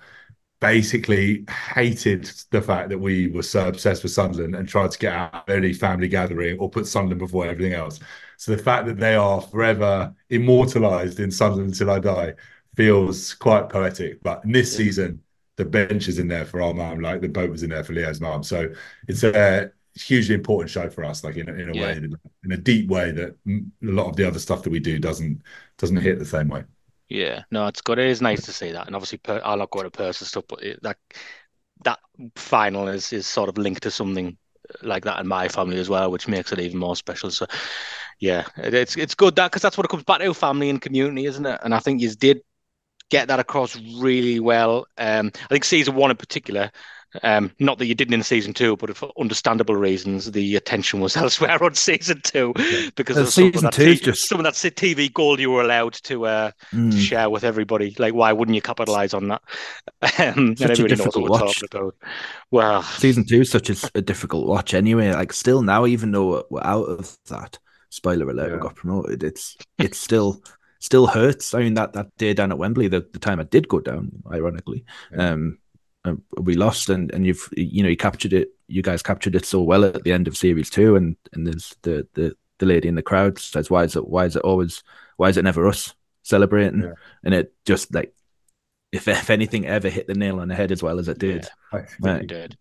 basically 0.60 1.44
hated 1.74 2.24
the 2.50 2.62
fact 2.62 2.88
that 2.88 2.98
we 2.98 3.28
were 3.28 3.42
so 3.42 3.68
obsessed 3.68 4.02
with 4.02 4.12
Sunderland 4.12 4.54
and 4.54 4.68
tried 4.68 4.90
to 4.90 4.98
get 4.98 5.12
out 5.12 5.48
of 5.48 5.54
any 5.54 5.72
family 5.72 6.08
gathering 6.08 6.58
or 6.58 6.70
put 6.70 6.86
Sunderland 6.86 7.18
before 7.20 7.46
everything 7.46 7.74
else. 7.74 8.00
So 8.38 8.56
the 8.56 8.62
fact 8.62 8.86
that 8.86 8.96
they 8.96 9.14
are 9.14 9.40
forever 9.40 10.14
immortalized 10.30 11.20
in 11.20 11.30
Sunderland 11.30 11.72
until 11.72 11.90
I 11.90 11.98
die 11.98 12.34
feels 12.76 13.34
quite 13.34 13.68
poetic. 13.68 14.22
But 14.22 14.44
in 14.44 14.52
this 14.52 14.74
season, 14.74 15.22
the 15.56 15.64
bench 15.64 16.08
is 16.08 16.18
in 16.18 16.28
there 16.28 16.44
for 16.44 16.62
our 16.62 16.74
mum, 16.74 17.00
like 17.00 17.20
the 17.20 17.28
boat 17.28 17.50
was 17.50 17.62
in 17.62 17.70
there 17.70 17.84
for 17.84 17.92
Leo's 17.92 18.20
mum. 18.20 18.42
So 18.42 18.72
it's 19.06 19.22
a 19.22 19.70
hugely 19.96 20.34
important 20.34 20.70
show 20.70 20.88
for 20.90 21.04
us, 21.04 21.24
like 21.24 21.36
in, 21.36 21.48
in 21.48 21.70
a 21.70 21.74
yeah. 21.74 21.82
way, 21.82 22.08
in 22.44 22.52
a 22.52 22.56
deep 22.56 22.88
way 22.88 23.10
that 23.12 23.36
a 23.46 23.60
lot 23.82 24.08
of 24.08 24.16
the 24.16 24.26
other 24.26 24.38
stuff 24.38 24.62
that 24.62 24.70
we 24.70 24.80
do 24.80 24.98
doesn't 24.98 25.42
doesn't 25.78 25.96
hit 25.96 26.18
the 26.18 26.24
same 26.24 26.48
way. 26.48 26.64
Yeah, 27.08 27.42
no, 27.50 27.66
it's 27.66 27.80
good. 27.80 27.98
It 27.98 28.08
is 28.08 28.22
nice 28.22 28.42
to 28.46 28.52
see 28.52 28.72
that, 28.72 28.86
and 28.86 28.96
obviously, 28.96 29.18
per, 29.18 29.40
I'll 29.44 29.56
not 29.56 29.70
go 29.70 29.82
to 29.82 29.90
personal 29.90 30.28
stuff, 30.28 30.44
but 30.48 30.62
it, 30.62 30.82
that 30.82 30.96
that 31.84 31.98
final 32.34 32.88
is 32.88 33.12
is 33.12 33.26
sort 33.26 33.48
of 33.48 33.58
linked 33.58 33.82
to 33.82 33.90
something 33.90 34.36
uh, 34.68 34.74
like 34.82 35.04
that 35.04 35.20
in 35.20 35.28
my 35.28 35.48
family 35.48 35.78
as 35.78 35.88
well, 35.88 36.10
which 36.10 36.28
makes 36.28 36.52
it 36.52 36.60
even 36.60 36.78
more 36.78 36.96
special. 36.96 37.30
So, 37.30 37.46
yeah, 38.20 38.46
it's 38.56 38.96
it's 38.96 39.14
good 39.14 39.36
that 39.36 39.50
because 39.50 39.62
that's 39.62 39.76
what 39.76 39.84
it 39.84 39.90
comes 39.90 40.04
back 40.04 40.20
to 40.20 40.34
family 40.34 40.70
and 40.70 40.80
community, 40.80 41.26
isn't 41.26 41.46
it? 41.46 41.60
And 41.62 41.74
I 41.74 41.78
think 41.78 42.00
you 42.00 42.10
did 42.14 42.40
get 43.10 43.28
that 43.28 43.40
across 43.40 43.76
really 43.98 44.40
well. 44.40 44.86
Um, 44.98 45.30
I 45.34 45.46
think 45.48 45.64
season 45.64 45.94
one 45.94 46.10
in 46.10 46.16
particular 46.16 46.70
um, 47.22 47.52
not 47.60 47.78
that 47.78 47.86
you 47.86 47.94
didn't 47.94 48.14
in 48.14 48.22
season 48.22 48.52
two, 48.52 48.76
but 48.76 48.96
for 48.96 49.12
understandable 49.18 49.76
reasons, 49.76 50.32
the 50.32 50.56
attention 50.56 51.00
was 51.00 51.16
elsewhere 51.16 51.62
on 51.62 51.74
season 51.74 52.20
two 52.22 52.52
because 52.96 53.16
of 53.16 53.28
season 53.28 53.70
two 53.70 53.82
is 53.82 54.00
just 54.00 54.28
some 54.28 54.40
of 54.40 54.44
that 54.44 54.54
TV 54.54 55.12
gold 55.12 55.38
you 55.38 55.50
were 55.50 55.62
allowed 55.62 55.94
to, 55.94 56.26
uh, 56.26 56.50
mm. 56.72 56.90
to 56.90 56.98
share 56.98 57.30
with 57.30 57.44
everybody. 57.44 57.94
Like, 57.98 58.14
why 58.14 58.32
wouldn't 58.32 58.54
you 58.54 58.62
capitalize 58.62 59.14
on 59.14 59.28
that? 59.28 59.42
Um, 60.16 60.54
and 60.60 60.62
everybody 60.62 60.96
knows 60.96 61.16
what 61.16 61.30
we're 61.30 61.38
talking 61.38 61.68
about. 61.72 61.94
Well, 62.50 62.82
season 62.82 63.26
two 63.26 63.40
is 63.40 63.50
such 63.50 63.68
a, 63.70 63.90
a, 63.94 64.02
difficult 64.02 64.46
watch 64.46 64.72
anyway. 64.72 65.12
Like, 65.12 65.32
still 65.32 65.62
now, 65.62 65.86
even 65.86 66.12
though 66.12 66.44
we're 66.50 66.62
out 66.62 66.84
of 66.84 67.16
that, 67.26 67.58
spoiler 67.90 68.28
alert, 68.30 68.50
yeah. 68.50 68.54
we 68.54 68.60
got 68.60 68.76
promoted. 68.76 69.24
It's 69.24 69.56
it's 69.78 69.98
still 69.98 70.40
still 70.84 71.06
hurts. 71.06 71.54
I 71.54 71.60
mean, 71.60 71.74
that 71.74 71.94
that 71.94 72.16
day 72.18 72.34
down 72.34 72.52
at 72.52 72.58
Wembley, 72.58 72.88
the, 72.88 73.06
the 73.12 73.18
time 73.18 73.40
I 73.40 73.44
did 73.44 73.68
go 73.68 73.80
down, 73.80 74.12
ironically. 74.30 74.84
Yeah. 75.12 75.30
Um, 75.30 75.58
uh, 76.04 76.14
we 76.36 76.54
lost 76.54 76.90
and 76.90 77.10
and 77.12 77.24
you've 77.24 77.48
you 77.56 77.82
know 77.82 77.88
you 77.88 77.96
captured 77.96 78.34
it 78.34 78.50
you 78.68 78.82
guys 78.82 79.02
captured 79.02 79.34
it 79.34 79.46
so 79.46 79.62
well 79.62 79.86
at 79.86 80.04
the 80.04 80.12
end 80.12 80.28
of 80.28 80.36
series 80.36 80.68
two 80.68 80.96
and 80.96 81.16
and 81.32 81.46
there's 81.46 81.74
the 81.80 82.06
the 82.12 82.36
the 82.58 82.66
lady 82.66 82.88
in 82.88 82.94
the 82.94 83.02
crowd 83.02 83.38
says 83.38 83.70
why 83.70 83.84
is 83.84 83.96
it 83.96 84.06
why 84.06 84.26
is 84.26 84.36
it 84.36 84.42
always 84.42 84.82
why 85.16 85.30
is 85.30 85.38
it 85.38 85.44
never 85.44 85.66
us 85.66 85.94
celebrating 86.22 86.82
yeah. 86.82 86.92
and 87.24 87.32
it 87.32 87.54
just 87.64 87.94
like 87.94 88.14
if 88.92 89.08
if 89.08 89.30
anything 89.30 89.66
ever 89.66 89.88
hit 89.88 90.06
the 90.06 90.12
nail 90.12 90.40
on 90.40 90.48
the 90.48 90.54
head 90.54 90.70
as 90.70 90.82
well 90.82 90.98
as 90.98 91.08
it 91.08 91.18
did 91.18 91.48
yeah, 91.72 92.16
it 92.16 92.26
did 92.26 92.58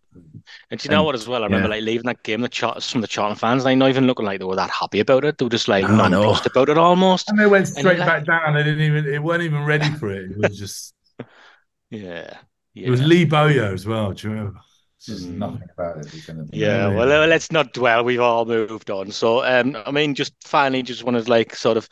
and 0.70 0.80
do 0.80 0.86
you 0.86 0.90
know 0.90 0.98
and, 0.98 1.06
what 1.06 1.14
as 1.14 1.26
well 1.26 1.42
I 1.42 1.46
remember 1.46 1.68
yeah. 1.68 1.74
like 1.76 1.84
leaving 1.84 2.06
that 2.06 2.22
game 2.22 2.40
the 2.40 2.48
charts 2.48 2.90
from 2.90 3.00
the 3.00 3.06
Charlton 3.06 3.36
fans 3.36 3.64
they 3.64 3.74
not 3.74 3.90
even 3.90 4.06
looking 4.06 4.26
like 4.26 4.38
they 4.38 4.44
were 4.44 4.56
that 4.56 4.70
happy 4.70 5.00
about 5.00 5.24
it 5.24 5.38
they 5.38 5.44
were 5.44 5.50
just 5.50 5.68
like 5.68 5.84
oh, 5.84 5.94
nonplussed 5.94 6.46
about 6.46 6.68
it 6.68 6.78
almost 6.78 7.28
and 7.28 7.38
they 7.38 7.46
went 7.46 7.68
straight 7.68 7.98
back 7.98 8.26
like... 8.26 8.26
down 8.26 8.54
they 8.54 8.62
didn't 8.62 8.82
even 8.82 9.06
it 9.06 9.22
weren't 9.22 9.42
even 9.42 9.64
ready 9.64 9.88
for 9.90 10.10
it 10.10 10.30
it 10.30 10.38
was 10.38 10.58
just 10.58 10.94
yeah 11.90 12.36
yeah. 12.74 12.88
It 12.88 12.90
was 12.90 13.02
Lee 13.02 13.24
Bowyer 13.24 13.72
as 13.72 13.86
well. 13.86 14.12
Do 14.12 14.26
you 14.26 14.34
remember? 14.34 14.60
There's 15.06 15.26
mm. 15.26 15.36
nothing 15.36 15.68
about 15.72 15.98
it. 15.98 16.48
Yeah, 16.52 16.88
well, 16.88 17.26
let's 17.26 17.52
not 17.52 17.72
dwell. 17.72 18.04
We've 18.04 18.20
all 18.20 18.44
moved 18.46 18.90
on. 18.90 19.10
So, 19.10 19.44
um, 19.44 19.76
I 19.84 19.90
mean, 19.90 20.14
just 20.14 20.34
finally, 20.44 20.82
just 20.82 21.04
want 21.04 21.22
to 21.22 21.30
like 21.30 21.54
sort 21.54 21.76
of 21.76 21.88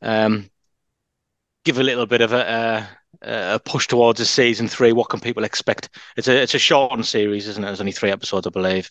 um, 0.00 0.48
give 1.64 1.78
a 1.78 1.82
little 1.82 2.06
bit 2.06 2.20
of 2.20 2.32
a, 2.32 2.88
a, 3.22 3.54
a 3.54 3.58
push 3.58 3.86
towards 3.86 4.20
a 4.20 4.26
season 4.26 4.68
three. 4.68 4.92
What 4.92 5.08
can 5.08 5.20
people 5.20 5.44
expect? 5.44 5.90
It's 6.16 6.28
a 6.28 6.42
it's 6.42 6.54
a 6.54 6.58
short 6.58 7.04
series, 7.04 7.48
isn't 7.48 7.62
it? 7.62 7.66
There's 7.66 7.80
only 7.80 7.92
three 7.92 8.10
episodes, 8.10 8.46
I 8.46 8.50
believe. 8.50 8.90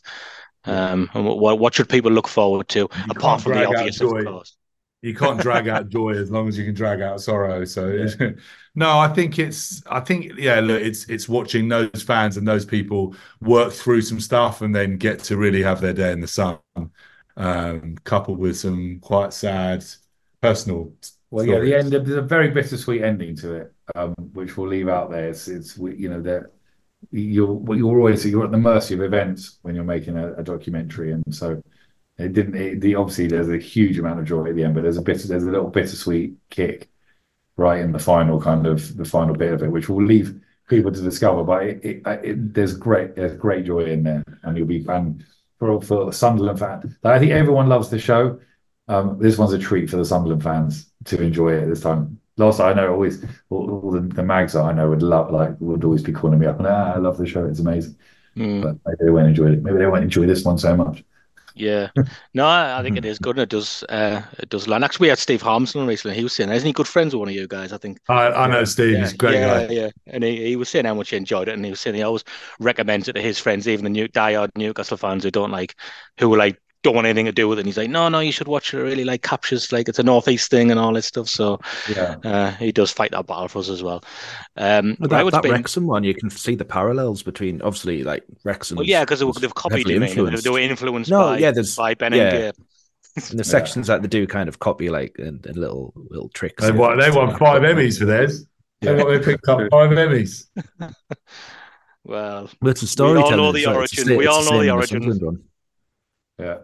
Um, 0.65 1.09
and 1.13 1.25
what 1.25 1.59
what 1.59 1.73
should 1.73 1.89
people 1.89 2.11
look 2.11 2.27
forward 2.27 2.67
to 2.69 2.79
you 2.79 2.89
apart 3.09 3.41
from 3.41 3.53
the 3.53 3.65
obvious, 3.65 4.01
of 4.01 4.09
course? 4.09 4.55
You 5.01 5.15
can't 5.15 5.39
drag 5.39 5.67
out 5.69 5.89
joy 5.89 6.11
as 6.11 6.29
long 6.29 6.47
as 6.47 6.57
you 6.57 6.65
can 6.65 6.73
drag 6.73 7.01
out 7.01 7.21
sorrow. 7.21 7.65
So. 7.65 7.87
Yeah. 7.87 8.31
No, 8.75 8.97
I 8.97 9.09
think 9.09 9.39
it's. 9.39 9.81
I 9.87 9.99
think 9.99 10.33
yeah. 10.37 10.59
Look, 10.59 10.81
it's 10.81 11.09
it's 11.09 11.27
watching 11.27 11.67
those 11.67 12.01
fans 12.01 12.37
and 12.37 12.47
those 12.47 12.65
people 12.65 13.15
work 13.41 13.73
through 13.73 14.01
some 14.03 14.19
stuff 14.21 14.61
and 14.61 14.73
then 14.73 14.97
get 14.97 15.19
to 15.23 15.37
really 15.37 15.61
have 15.63 15.81
their 15.81 15.91
day 15.91 16.13
in 16.13 16.21
the 16.21 16.27
sun, 16.27 16.59
um, 17.35 17.97
coupled 18.05 18.37
with 18.37 18.57
some 18.57 18.99
quite 19.01 19.33
sad 19.33 19.83
personal. 20.39 20.93
Well, 21.31 21.43
stories. 21.43 21.69
yeah, 21.69 21.81
the 21.81 21.97
end. 21.97 22.07
There's 22.07 22.17
a 22.17 22.21
very 22.21 22.51
bittersweet 22.51 23.01
ending 23.01 23.35
to 23.37 23.55
it, 23.55 23.73
which 24.33 24.57
we'll 24.57 24.67
leave 24.69 24.89
out 24.89 25.11
there. 25.11 25.29
It's, 25.29 25.47
you 25.47 26.09
know 26.09 26.21
that 26.21 26.51
you're 27.11 27.75
you're 27.75 27.97
always 27.99 28.25
you're 28.25 28.45
at 28.45 28.51
the 28.51 28.57
mercy 28.57 28.93
of 28.95 29.01
events 29.01 29.59
when 29.61 29.75
you're 29.75 29.83
making 29.83 30.17
a, 30.17 30.43
documentary, 30.43 31.11
and 31.13 31.23
so 31.33 31.61
It 32.17 32.33
didn't. 32.33 32.95
Obviously 32.95 33.27
there's 33.27 33.49
a 33.49 33.57
huge 33.57 33.99
amount 33.99 34.19
of 34.19 34.25
joy 34.25 34.49
at 34.49 34.55
the 34.55 34.63
end, 34.65 34.75
but 34.75 34.83
there's 34.83 34.97
a 34.97 35.01
bit. 35.01 35.23
There's 35.23 35.43
a 35.43 35.51
little 35.51 35.69
bittersweet 35.69 36.35
kick 36.49 36.89
right 37.57 37.81
in 37.81 37.91
the 37.91 37.99
final 37.99 38.41
kind 38.41 38.65
of 38.67 38.97
the 38.97 39.05
final 39.05 39.35
bit 39.35 39.53
of 39.53 39.63
it, 39.63 39.71
which 39.71 39.89
will 39.89 40.03
leave 40.03 40.39
people 40.69 40.91
to 40.91 41.01
discover. 41.01 41.43
But 41.43 41.63
it, 41.63 42.01
it, 42.05 42.53
there's 42.53 42.75
great 42.77 43.15
there's 43.15 43.37
great 43.37 43.65
joy 43.65 43.85
in 43.85 44.03
there, 44.03 44.23
and 44.43 44.57
you'll 44.57 44.67
be 44.67 44.83
fan 44.83 45.25
for 45.59 45.81
for 45.81 46.13
Sunderland 46.13 46.59
fan. 46.59 46.97
I 47.03 47.19
think 47.19 47.31
everyone 47.31 47.69
loves 47.69 47.89
the 47.89 47.99
show. 47.99 48.39
Um, 48.87 49.19
this 49.19 49.37
one's 49.37 49.53
a 49.53 49.59
treat 49.59 49.89
for 49.89 49.97
the 49.97 50.05
Sunderland 50.05 50.43
fans 50.43 50.91
to 51.05 51.21
enjoy 51.21 51.53
it 51.53 51.67
this 51.67 51.81
time. 51.81 52.18
Last 52.39 52.59
I 52.61 52.73
know, 52.73 52.93
always 52.93 53.23
all, 53.49 53.69
all 53.69 53.91
the, 53.91 53.99
the, 53.99 54.23
mags 54.23 54.53
that 54.53 54.63
I 54.63 54.71
know 54.71 54.89
would 54.89 55.03
love 55.03 55.29
like 55.29 55.55
would 55.59 55.83
always 55.83 56.01
be 56.01 56.13
calling 56.13 56.39
me 56.39 56.45
up 56.45 56.57
and 56.57 56.67
ah, 56.67 56.93
I 56.95 56.97
love 56.97 57.17
the 57.17 57.27
show. 57.27 57.45
It's 57.45 57.59
amazing. 57.59 57.97
Mm. 58.37 58.63
But 58.63 58.77
maybe 58.85 59.05
they 59.05 59.11
won't 59.11 59.27
enjoy 59.27 59.51
it. 59.51 59.61
Maybe 59.61 59.77
they 59.77 59.87
won't 59.87 60.03
enjoy 60.03 60.25
this 60.25 60.45
one 60.45 60.57
so 60.57 60.75
much. 60.75 61.03
Yeah, 61.55 61.89
no, 62.33 62.47
I 62.47 62.81
think 62.83 62.97
it 62.97 63.03
is 63.03 63.19
good, 63.19 63.35
and 63.35 63.43
it 63.43 63.49
does 63.49 63.83
uh, 63.89 64.21
it 64.37 64.47
does 64.47 64.69
land. 64.69 64.85
Actually, 64.85 65.05
we 65.05 65.09
had 65.09 65.19
Steve 65.19 65.41
Harmison 65.41 65.85
recently. 65.85 66.15
He 66.15 66.23
was 66.23 66.33
saying, 66.33 66.49
"Isn't 66.49 66.65
he 66.65 66.71
good 66.71 66.87
friends 66.87 67.13
with 67.13 67.19
one 67.19 67.27
of 67.27 67.35
you 67.35 67.47
guys?" 67.47 67.73
I 67.73 67.77
think. 67.77 67.99
I, 68.07 68.27
I 68.27 68.47
know 68.47 68.63
Steve. 68.63 68.93
Yeah, 68.93 68.99
he's 69.01 69.13
great 69.13 69.33
yeah, 69.33 69.67
guy. 69.67 69.73
Yeah, 69.73 69.89
and 70.07 70.23
he, 70.23 70.45
he 70.45 70.55
was 70.55 70.69
saying 70.69 70.85
how 70.85 70.93
much 70.93 71.09
he 71.09 71.17
enjoyed 71.17 71.49
it, 71.49 71.55
and 71.55 71.65
he 71.65 71.71
was 71.71 71.81
saying 71.81 71.97
he 71.97 72.03
always 72.03 72.23
recommends 72.61 73.09
it 73.09 73.13
to 73.13 73.21
his 73.21 73.39
friends, 73.39 73.67
even 73.67 73.83
the 73.83 73.89
new 73.89 74.07
diehard 74.07 74.51
Newcastle 74.55 74.95
fans 74.95 75.25
who 75.25 75.31
don't 75.31 75.51
like, 75.51 75.75
who 76.17 76.29
were 76.29 76.37
like 76.37 76.61
don't 76.81 76.95
want 76.95 77.07
anything 77.07 77.25
to 77.25 77.31
do 77.31 77.47
with 77.47 77.59
it. 77.59 77.61
And 77.61 77.67
he's 77.67 77.77
like, 77.77 77.89
no, 77.89 78.07
no, 78.09 78.19
you 78.19 78.31
should 78.31 78.47
watch 78.47 78.73
it. 78.73 78.79
it 78.79 78.83
really 78.83 79.03
like 79.03 79.21
captures 79.21 79.71
like 79.71 79.89
it's 79.89 79.99
a 79.99 80.03
northeast 80.03 80.49
thing 80.49 80.71
and 80.71 80.79
all 80.79 80.93
this 80.93 81.07
stuff. 81.07 81.27
So 81.27 81.59
yeah, 81.89 82.15
uh, 82.23 82.51
he 82.51 82.71
does 82.71 82.91
fight 82.91 83.11
that 83.11 83.27
battle 83.27 83.47
for 83.47 83.59
us 83.59 83.69
as 83.69 83.83
well. 83.83 84.03
Um, 84.55 84.95
well, 84.99 85.09
that, 85.09 85.31
that 85.31 85.43
been... 85.43 85.51
Wrexham 85.51 85.87
one, 85.87 86.03
you 86.03 86.13
can 86.13 86.29
see 86.29 86.55
the 86.55 86.65
parallels 86.65 87.23
between 87.23 87.61
obviously 87.61 88.03
like 88.03 88.23
Wrexham. 88.43 88.77
Well, 88.77 88.85
yeah, 88.85 89.03
because 89.03 89.19
they've 89.19 89.55
copied 89.55 89.87
you 89.87 89.99
mean 89.99 90.15
they 90.15 90.49
were 90.49 90.59
influenced 90.59 91.11
no, 91.11 91.19
by, 91.19 91.37
yeah, 91.39 91.51
there's, 91.51 91.75
by 91.75 91.95
Ben 91.95 92.13
yeah. 92.13 92.33
and 92.33 92.53
and 93.15 93.39
the 93.39 93.43
sections 93.43 93.87
yeah. 93.87 93.95
that 93.95 94.01
they 94.01 94.07
do 94.07 94.25
kind 94.27 94.47
of 94.47 94.59
copy 94.59 94.89
like 94.89 95.15
and, 95.19 95.45
and 95.45 95.57
little 95.57 95.93
little 96.09 96.29
tricks. 96.29 96.63
They, 96.63 96.71
won, 96.71 96.99
they 96.99 97.11
won 97.11 97.37
five 97.37 97.61
Emmys 97.61 97.99
for 97.99 98.05
theirs. 98.05 98.45
Yeah. 98.81 98.93
They, 98.93 99.17
they 99.17 99.19
picked 99.19 99.47
up 99.47 99.59
five 99.71 99.89
Emmys. 99.89 100.45
well, 102.03 102.49
it's 102.63 102.81
a 102.81 102.87
storytelling. 102.87 103.33
We 103.33 103.37
all 103.37 103.45
know 103.45 103.51
the 103.51 103.65
origin. 103.65 104.17
We 104.17 104.27
all 104.27 104.43
know 104.49 104.61
the 104.61 104.69
origin. 104.69 105.43
Yeah. 106.37 106.57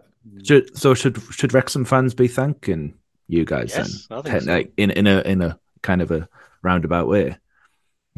Should, 0.44 0.76
so 0.76 0.94
should 0.94 1.20
should 1.30 1.54
Wrexham 1.54 1.84
fans 1.84 2.14
be 2.14 2.28
thanking 2.28 2.94
you 3.28 3.44
guys 3.44 3.74
yes, 3.76 4.06
then, 4.08 4.24
so. 4.24 4.50
like 4.50 4.72
in 4.76 4.90
in 4.90 5.06
a 5.06 5.20
in 5.22 5.42
a 5.42 5.58
kind 5.82 6.02
of 6.02 6.10
a 6.10 6.28
roundabout 6.62 7.08
way? 7.08 7.36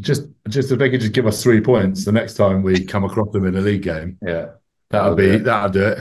Just 0.01 0.27
just 0.49 0.71
if 0.71 0.79
they 0.79 0.91
could 0.91 1.01
just 1.01 1.13
give 1.13 1.27
us 1.27 1.43
three 1.43 1.61
points 1.61 2.05
the 2.05 2.13
next 2.13 2.35
time 2.35 2.63
we 2.63 2.85
come 2.85 3.05
across 3.05 3.33
them 3.33 3.47
in 3.47 3.57
a 3.57 3.61
league 3.61 3.83
game. 3.83 4.19
Yeah, 4.27 4.51
that'll 4.91 5.15
be 5.15 5.27
it. 5.27 5.45
that'll 5.45 5.71
do 5.71 5.87
it. 5.87 5.99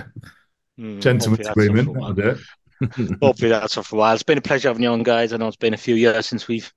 Mm, 0.80 1.02
Gentleman's 1.02 1.48
agreement. 1.48 1.93
That'll 1.93 2.13
do 2.13 2.30
it. 2.30 2.39
hopefully 3.22 3.50
that's 3.50 3.78
off 3.78 3.88
for 3.88 3.96
a 3.96 4.00
while. 4.00 4.13
It's 4.13 4.24
been 4.24 4.38
a 4.38 4.41
pleasure 4.41 4.70
having 4.70 4.84
you 4.84 4.89
on, 4.89 5.04
guys. 5.04 5.34
I 5.34 5.38
know 5.38 5.48
it's 5.48 5.58
been 5.58 5.74
a 5.74 5.78
few 5.78 5.96
years 5.96 6.28
since 6.28 6.48
we've 6.48 6.72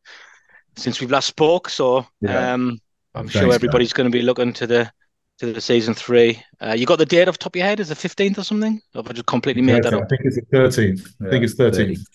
since 0.77 1.01
we've 1.01 1.11
last 1.11 1.27
spoke, 1.27 1.69
so 1.69 2.07
yeah. 2.21 2.55
um, 2.55 2.81
I'm 3.15 3.29
Thanks, 3.29 3.33
sure 3.33 3.53
everybody's 3.53 3.93
going 3.93 4.11
to 4.11 4.17
be 4.17 4.23
looking 4.23 4.53
to 4.55 4.67
the 4.67 4.93
to 5.41 5.53
the 5.53 5.61
season 5.61 5.95
three. 5.95 6.43
Uh, 6.61 6.75
you 6.77 6.87
got 6.87 6.99
the 6.99 7.07
date 7.07 7.27
off 7.27 7.35
the 7.35 7.45
top 7.45 7.55
of 7.55 7.59
your 7.59 7.67
head? 7.67 7.81
Is 7.81 7.91
it 7.91 7.97
fifteenth 7.97 8.39
or 8.39 8.45
something? 8.45 8.81
Or 8.95 9.03
have 9.03 9.11
I 9.11 9.15
just 9.15 9.27
completely 9.27 9.63
made 9.63 9.83
that 9.83 9.95
up? 9.95 10.05
I 10.05 10.07
think 10.07 10.21
it's 10.25 10.37
the 10.37 10.47
thirteenth. 10.53 11.15
I 11.27 11.31
think 11.31 11.45
it's 11.45 11.55
thirteenth. 11.55 12.07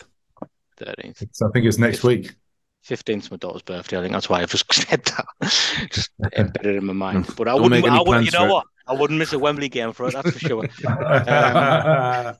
Thirteenth. 0.78 1.22
I 1.22 1.48
think 1.52 1.66
it's 1.66 1.78
next 1.78 2.04
week. 2.04 2.36
Fifteenth, 2.84 3.32
my 3.32 3.38
daughter's 3.38 3.64
birthday. 3.64 3.98
I 3.98 4.02
think 4.02 4.14
that's 4.14 4.30
why 4.30 4.42
I've 4.42 4.52
just 4.52 4.72
said 4.74 5.04
that. 5.06 5.26
just 5.92 6.12
embedded 6.38 6.76
in 6.76 6.86
my 6.86 6.94
mind. 6.94 7.34
But 7.36 7.48
I 7.48 7.56
wouldn't. 7.56 7.86
I 7.86 8.02
wouldn't. 8.02 8.26
You 8.26 8.32
know 8.32 8.54
what? 8.54 8.68
I 8.88 8.94
wouldn't 8.94 9.18
miss 9.18 9.34
a 9.34 9.40
Wembley 9.40 9.70
game 9.70 9.92
for 9.92 10.08
it. 10.08 10.14
That's 10.14 10.32
for 10.32 10.40
sure. 10.40 10.64
um, 10.88 12.36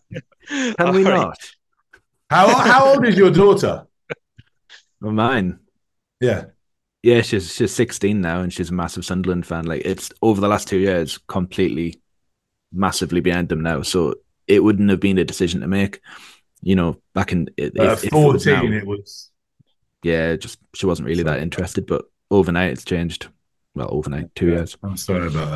Can 0.48 0.94
we 0.94 1.04
right. 1.04 1.16
not? 1.16 1.40
How 2.30 2.48
How 2.60 2.94
old 2.94 3.08
is 3.08 3.18
your 3.18 3.32
daughter? 3.32 3.88
Well, 5.02 5.14
mine. 5.14 5.60
Yeah. 6.22 6.46
Yeah, 7.06 7.22
she's 7.22 7.54
she's 7.54 7.72
16 7.72 8.20
now, 8.20 8.42
and 8.42 8.52
she's 8.52 8.72
a 8.72 8.74
massive 8.74 9.06
Sunderland 9.06 9.46
fan. 9.46 9.68
Like 9.68 9.84
it's 9.86 10.10
over 10.24 10.42
the 10.42 10.48
last 10.48 10.68
two 10.68 10.80
years, 10.80 11.20
completely, 11.28 12.02
massively 12.74 13.22
behind 13.22 13.48
them 13.48 13.62
now. 13.62 13.84
So 13.84 14.16
it 14.48 14.64
wouldn't 14.64 14.90
have 14.90 15.02
been 15.02 15.20
a 15.20 15.24
decision 15.24 15.62
to 15.62 15.68
make. 15.68 16.02
You 16.64 16.76
know, 16.76 17.00
back 17.14 17.32
in 17.32 17.48
if, 17.58 17.80
uh, 17.80 17.96
14, 17.96 18.12
it 18.12 18.34
was, 18.34 18.46
now, 18.48 18.64
it 18.64 18.88
was. 18.88 19.30
Yeah, 20.02 20.36
just 20.36 20.58
she 20.74 20.88
wasn't 20.88 21.08
really 21.08 21.22
that 21.22 21.42
interested, 21.42 21.86
but 21.86 22.06
overnight 22.32 22.72
it's 22.72 22.84
changed. 22.84 23.28
Well, 23.76 23.90
overnight, 23.92 24.34
two 24.34 24.48
yeah, 24.48 24.56
years. 24.56 24.76
I'm 24.82 24.98
sorry 24.98 25.28
about 25.28 25.52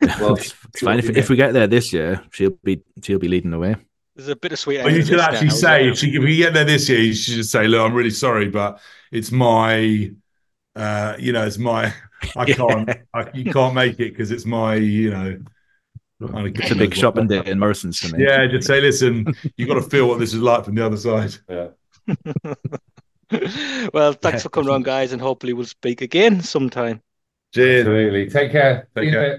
that. 0.00 0.18
well, 0.18 0.36
it's 0.36 0.52
fine 0.80 0.98
if, 0.98 1.10
if 1.10 1.28
we 1.28 1.36
get 1.36 1.52
there 1.52 1.66
this 1.66 1.92
year, 1.92 2.22
she'll 2.30 2.58
be 2.64 2.80
she'll 3.02 3.18
be 3.18 3.28
leading 3.28 3.50
the 3.50 3.58
way. 3.58 3.76
There's 4.16 4.28
a 4.28 4.36
bit 4.36 4.52
of 4.52 4.58
sweet. 4.58 4.82
Well, 4.82 4.94
you 4.94 5.04
should 5.04 5.20
actually 5.20 5.50
say 5.50 5.90
if, 5.90 5.98
she, 5.98 6.16
if 6.16 6.24
we 6.24 6.38
get 6.38 6.54
there 6.54 6.64
this 6.64 6.88
year, 6.88 7.00
you 7.00 7.12
should 7.12 7.34
just 7.34 7.50
say, 7.50 7.68
"Look, 7.68 7.86
I'm 7.86 7.94
really 7.94 8.08
sorry, 8.08 8.48
but 8.48 8.80
it's 9.12 9.30
my 9.30 10.10
uh, 10.78 11.16
you 11.18 11.32
know, 11.32 11.44
it's 11.44 11.58
my 11.58 11.92
I 12.36 12.44
can't 12.52 12.88
I, 13.12 13.28
you 13.34 13.52
can't 13.52 13.74
make 13.74 13.94
it 13.94 14.12
because 14.12 14.30
it's 14.30 14.46
my 14.46 14.76
you 14.76 15.10
know. 15.10 15.38
It's 16.20 16.72
a 16.72 16.74
big 16.74 16.94
shopping 16.94 17.28
day 17.28 17.44
in 17.46 17.60
Morrison's 17.60 18.00
for 18.00 18.16
me. 18.16 18.24
Yeah, 18.24 18.44
just 18.48 18.66
say, 18.66 18.80
listen, 18.80 19.36
you've 19.56 19.68
got 19.68 19.76
to 19.76 19.82
feel 19.82 20.08
what 20.08 20.18
this 20.18 20.34
is 20.34 20.40
like 20.40 20.64
from 20.64 20.74
the 20.74 20.84
other 20.84 20.96
side. 20.96 21.32
Yeah. 21.48 21.68
well, 23.94 24.14
thanks 24.14 24.42
for 24.42 24.48
coming 24.48 24.70
on, 24.70 24.82
guys, 24.82 25.12
and 25.12 25.22
hopefully 25.22 25.52
we'll 25.52 25.64
speak 25.64 26.00
again 26.00 26.40
sometime. 26.40 27.02
Cheers. 27.54 27.86
Absolutely. 27.86 28.30
Take 28.30 28.50
care. 28.50 28.88
Take 28.96 29.12
care. 29.12 29.38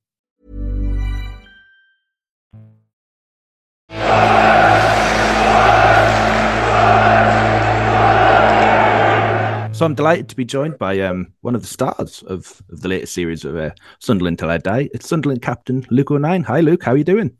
So 9.73 9.85
I'm 9.85 9.95
delighted 9.95 10.29
to 10.29 10.35
be 10.35 10.45
joined 10.45 10.77
by 10.77 10.99
um, 10.99 11.33
one 11.41 11.55
of 11.55 11.61
the 11.61 11.67
stars 11.67 12.23
of, 12.27 12.61
of 12.69 12.81
the 12.81 12.87
latest 12.87 13.13
series 13.13 13.43
of 13.43 13.57
uh, 13.57 13.71
Sunderland 13.99 14.37
Till 14.37 14.49
I 14.51 14.59
Die. 14.59 14.89
It's 14.93 15.09
Sunderland 15.09 15.41
captain 15.41 15.85
Luke 15.89 16.11
O'Nien. 16.11 16.43
Hi, 16.43 16.59
Luke. 16.59 16.83
How 16.83 16.91
are 16.91 16.97
you 16.97 17.03
doing? 17.03 17.35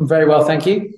I'm 0.00 0.08
very 0.08 0.26
well, 0.26 0.42
thank 0.44 0.64
you. 0.64 0.94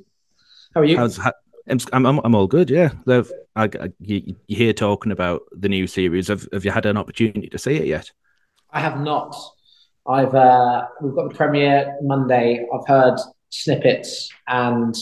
How 0.72 0.82
are 0.82 0.84
you? 0.84 0.96
How, 0.96 1.32
I'm, 1.66 2.06
I'm, 2.06 2.20
I'm 2.22 2.34
all 2.34 2.46
good. 2.46 2.70
Yeah, 2.70 2.92
I, 3.08 3.22
I, 3.56 3.68
you, 3.98 4.36
you 4.46 4.56
hear 4.56 4.72
talking 4.72 5.10
about 5.10 5.42
the 5.50 5.68
new 5.68 5.86
series. 5.86 6.28
Have, 6.28 6.46
have 6.52 6.64
you 6.64 6.70
had 6.70 6.86
an 6.86 6.96
opportunity 6.96 7.48
to 7.48 7.58
see 7.58 7.74
it 7.74 7.86
yet? 7.86 8.12
I 8.70 8.80
have 8.80 9.00
not. 9.00 9.36
I've 10.06 10.34
uh, 10.34 10.86
we've 11.00 11.14
got 11.14 11.30
the 11.30 11.34
premiere 11.34 11.96
Monday. 12.02 12.64
I've 12.72 12.86
heard 12.86 13.18
snippets 13.54 14.30
and 14.48 14.94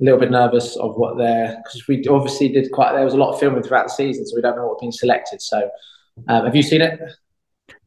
a 0.00 0.04
little 0.04 0.20
bit 0.20 0.30
nervous 0.30 0.76
of 0.76 0.96
what 0.96 1.16
they're 1.16 1.56
because 1.64 1.86
we 1.88 2.04
obviously 2.08 2.48
did 2.48 2.70
quite. 2.72 2.92
There 2.92 3.04
was 3.04 3.14
a 3.14 3.18
lot 3.18 3.32
of 3.32 3.40
filming 3.40 3.62
throughout 3.62 3.86
the 3.86 3.92
season, 3.92 4.26
so 4.26 4.36
we 4.36 4.42
don't 4.42 4.56
know 4.56 4.66
what's 4.66 4.80
been 4.80 4.92
selected. 4.92 5.40
So, 5.42 5.70
um, 6.28 6.44
have 6.44 6.56
you 6.56 6.62
seen 6.62 6.82
it? 6.82 7.00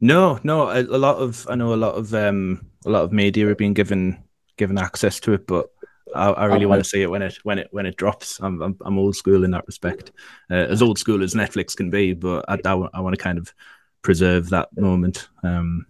No, 0.02 0.40
no. 0.44 0.70
A, 0.70 0.82
a, 0.82 0.98
lot 0.98 1.18
of 1.18 1.48
I 1.50 1.56
know 1.56 1.74
a 1.74 1.76
lot 1.76 1.96
of 1.96 2.14
um, 2.14 2.66
a 2.86 2.90
lot 2.90 3.04
of 3.04 3.12
media 3.12 3.48
have 3.48 3.58
been 3.58 3.74
given 3.74 4.24
given 4.58 4.78
access 4.78 5.20
to 5.22 5.34
it, 5.34 5.48
but 5.48 5.70
I, 6.16 6.30
I 6.30 6.46
really 6.46 6.58
okay. 6.58 6.66
want 6.66 6.84
to 6.84 6.90
see 6.90 7.02
it 7.02 7.10
when 7.10 7.22
it 7.22 7.38
when 7.44 7.60
it 7.60 7.68
when 7.72 7.86
it 7.86 7.98
drops. 7.98 8.40
I'm 8.40 8.62
I'm, 8.62 8.78
I'm 8.82 8.98
old 8.98 9.16
school 9.16 9.44
in 9.44 9.52
that 9.52 9.68
respect, 9.68 10.12
uh, 10.52 10.56
as 10.56 10.82
old 10.82 10.98
school 10.98 11.24
as 11.24 11.34
Netflix 11.34 11.76
can 11.76 11.90
be, 11.90 12.14
but 12.14 12.46
I, 12.48 12.58
I, 12.66 12.74
I 12.94 13.02
want 13.02 13.16
to 13.16 13.22
kind 13.22 13.38
of 13.38 13.54
preserve 14.02 14.50
that 14.50 14.70
moment. 14.78 15.28
Um, 15.44 15.86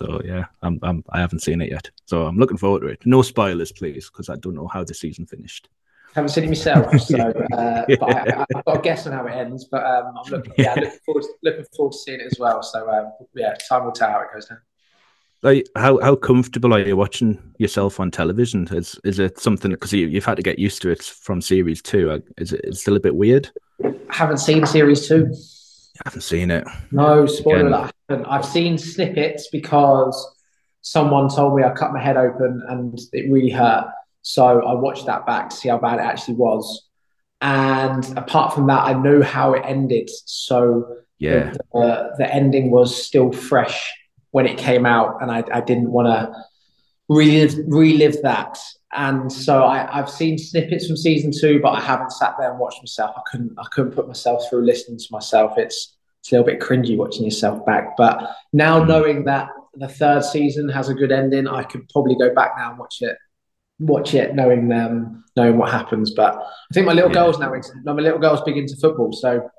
so 0.00 0.20
yeah, 0.24 0.46
I'm, 0.62 0.78
I'm 0.82 1.04
I 1.10 1.20
haven't 1.20 1.40
seen 1.40 1.60
it 1.60 1.70
yet, 1.70 1.90
so 2.06 2.26
I'm 2.26 2.38
looking 2.38 2.56
forward 2.56 2.80
to 2.80 2.86
it. 2.86 3.04
No 3.04 3.22
spoilers, 3.22 3.72
please, 3.72 4.08
because 4.08 4.28
I 4.28 4.36
don't 4.36 4.54
know 4.54 4.66
how 4.66 4.82
the 4.82 4.94
season 4.94 5.26
finished. 5.26 5.68
haven't 6.14 6.30
seen 6.30 6.44
it 6.44 6.48
myself, 6.48 6.98
so 7.00 7.18
uh, 7.18 7.84
but 7.86 8.16
I, 8.16 8.46
have 8.54 8.64
got 8.64 8.78
a 8.78 8.80
guess 8.80 9.06
on 9.06 9.12
how 9.12 9.26
it 9.26 9.32
ends. 9.32 9.66
But 9.66 9.84
um, 9.84 10.14
I'm 10.16 10.30
looking, 10.30 10.54
yeah, 10.56 10.74
looking 10.76 10.98
forward, 11.04 11.22
to, 11.22 11.28
looking 11.42 11.64
forward 11.76 11.92
to 11.92 11.98
seeing 11.98 12.20
it 12.20 12.26
as 12.32 12.38
well. 12.38 12.62
So 12.62 12.90
um, 12.90 13.12
yeah, 13.34 13.54
time 13.68 13.84
will 13.84 13.92
tell 13.92 14.10
how 14.10 14.20
it 14.20 14.28
goes 14.32 14.46
down. 14.46 14.58
Like, 15.42 15.68
how 15.76 16.00
how 16.00 16.16
comfortable 16.16 16.74
are 16.74 16.80
you 16.80 16.96
watching 16.96 17.38
yourself 17.58 18.00
on 18.00 18.10
television? 18.10 18.68
Is 18.74 18.98
is 19.04 19.18
it 19.18 19.38
something 19.38 19.70
because 19.70 19.92
you, 19.92 20.06
you've 20.06 20.24
had 20.24 20.36
to 20.36 20.42
get 20.42 20.58
used 20.58 20.80
to 20.82 20.90
it 20.90 21.02
from 21.02 21.42
series 21.42 21.82
two? 21.82 22.22
Is 22.38 22.52
it 22.52 22.74
still 22.74 22.96
a 22.96 23.00
bit 23.00 23.14
weird? 23.14 23.50
I 23.84 23.92
haven't 24.10 24.38
seen 24.38 24.64
series 24.66 25.06
two. 25.08 25.30
I 25.98 26.02
haven't 26.06 26.22
seen 26.22 26.50
it. 26.50 26.66
No 26.90 27.26
spoiler. 27.26 27.66
Again. 27.66 27.90
I've 28.10 28.44
seen 28.44 28.78
snippets 28.78 29.48
because 29.50 30.36
someone 30.82 31.28
told 31.28 31.56
me 31.56 31.62
I 31.62 31.70
cut 31.70 31.92
my 31.92 32.02
head 32.02 32.16
open 32.16 32.62
and 32.68 32.98
it 33.12 33.30
really 33.30 33.50
hurt. 33.50 33.86
So 34.22 34.62
I 34.62 34.74
watched 34.74 35.06
that 35.06 35.26
back 35.26 35.50
to 35.50 35.56
see 35.56 35.68
how 35.68 35.78
bad 35.78 35.98
it 35.98 36.02
actually 36.02 36.34
was. 36.34 36.88
And 37.40 38.06
apart 38.18 38.54
from 38.54 38.66
that, 38.66 38.84
I 38.84 38.92
know 38.92 39.22
how 39.22 39.54
it 39.54 39.62
ended. 39.64 40.10
So 40.26 40.96
yeah, 41.18 41.52
the, 41.72 42.14
the 42.18 42.34
ending 42.34 42.70
was 42.70 43.06
still 43.06 43.32
fresh 43.32 43.92
when 44.32 44.46
it 44.46 44.58
came 44.58 44.86
out, 44.86 45.22
and 45.22 45.30
I, 45.30 45.42
I 45.52 45.60
didn't 45.60 45.90
want 45.90 46.06
to 46.08 46.32
relive 47.08 47.54
relive 47.66 48.20
that. 48.22 48.58
And 48.92 49.32
so 49.32 49.64
I, 49.64 49.88
have 49.92 50.10
seen 50.10 50.36
snippets 50.36 50.86
from 50.86 50.96
season 50.96 51.30
two, 51.38 51.60
but 51.60 51.70
I 51.70 51.80
haven't 51.80 52.12
sat 52.12 52.34
there 52.38 52.50
and 52.50 52.58
watched 52.58 52.82
myself. 52.82 53.14
I 53.16 53.22
couldn't 53.30 53.52
I 53.58 53.64
couldn't 53.72 53.92
put 53.92 54.06
myself 54.06 54.48
through 54.48 54.64
listening 54.66 54.98
to 54.98 55.06
myself. 55.10 55.54
It's 55.56 55.96
it's 56.20 56.32
a 56.32 56.36
little 56.36 56.46
bit 56.46 56.60
cringy 56.60 56.96
watching 56.96 57.24
yourself 57.24 57.64
back. 57.66 57.96
But 57.96 58.36
now 58.52 58.84
knowing 58.84 59.24
that 59.24 59.48
the 59.74 59.88
third 59.88 60.24
season 60.24 60.68
has 60.68 60.88
a 60.88 60.94
good 60.94 61.12
ending, 61.12 61.48
I 61.48 61.62
could 61.62 61.88
probably 61.88 62.16
go 62.16 62.34
back 62.34 62.52
now 62.56 62.70
and 62.70 62.78
watch 62.78 62.98
it 63.00 63.16
watch 63.80 64.12
it 64.12 64.34
knowing 64.34 64.70
um 64.72 65.24
knowing 65.36 65.56
what 65.56 65.70
happens. 65.70 66.12
But 66.12 66.36
I 66.36 66.74
think 66.74 66.86
my 66.86 66.92
little 66.92 67.10
yeah. 67.10 67.14
girl's 67.14 67.38
now 67.38 67.52
into 67.54 67.70
my 67.84 67.92
little 67.92 68.18
girl's 68.18 68.42
big 68.42 68.56
into 68.56 68.76
football, 68.76 69.12
so 69.12 69.50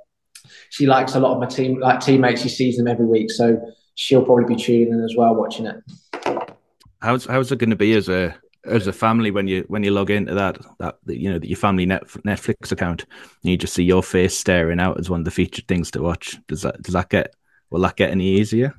she 0.69 0.85
likes 0.85 1.15
a 1.15 1.19
lot 1.19 1.33
of 1.33 1.39
my 1.39 1.47
team 1.47 1.79
like 1.79 1.99
teammates. 1.99 2.41
She 2.41 2.49
sees 2.49 2.77
them 2.77 2.87
every 2.87 3.05
week, 3.05 3.31
so 3.31 3.59
she'll 3.95 4.23
probably 4.23 4.45
be 4.45 4.61
tuning 4.61 4.93
in 4.93 5.03
as 5.03 5.15
well, 5.17 5.35
watching 5.35 5.65
it. 5.65 5.75
How's 7.01 7.25
how's 7.25 7.51
it 7.51 7.57
going 7.57 7.71
to 7.71 7.75
be 7.75 7.93
as 7.93 8.09
a 8.09 8.35
as 8.65 8.87
a 8.87 8.93
family 8.93 9.31
when 9.31 9.47
you 9.47 9.65
when 9.67 9.83
you 9.83 9.91
log 9.91 10.11
into 10.11 10.33
that 10.33 10.57
that 10.79 10.97
you 11.07 11.31
know 11.31 11.39
your 11.41 11.57
family 11.57 11.85
net, 11.85 12.07
Netflix 12.25 12.71
account 12.71 13.05
and 13.43 13.51
you 13.51 13.57
just 13.57 13.73
see 13.73 13.83
your 13.83 14.03
face 14.03 14.37
staring 14.37 14.79
out 14.79 14.99
as 14.99 15.09
one 15.09 15.21
of 15.21 15.25
the 15.25 15.31
featured 15.31 15.67
things 15.67 15.91
to 15.91 16.01
watch? 16.01 16.37
Does 16.47 16.61
that 16.61 16.81
does 16.81 16.93
that 16.93 17.09
get 17.09 17.35
will 17.69 17.81
that 17.81 17.95
get 17.95 18.11
any 18.11 18.25
easier? 18.25 18.75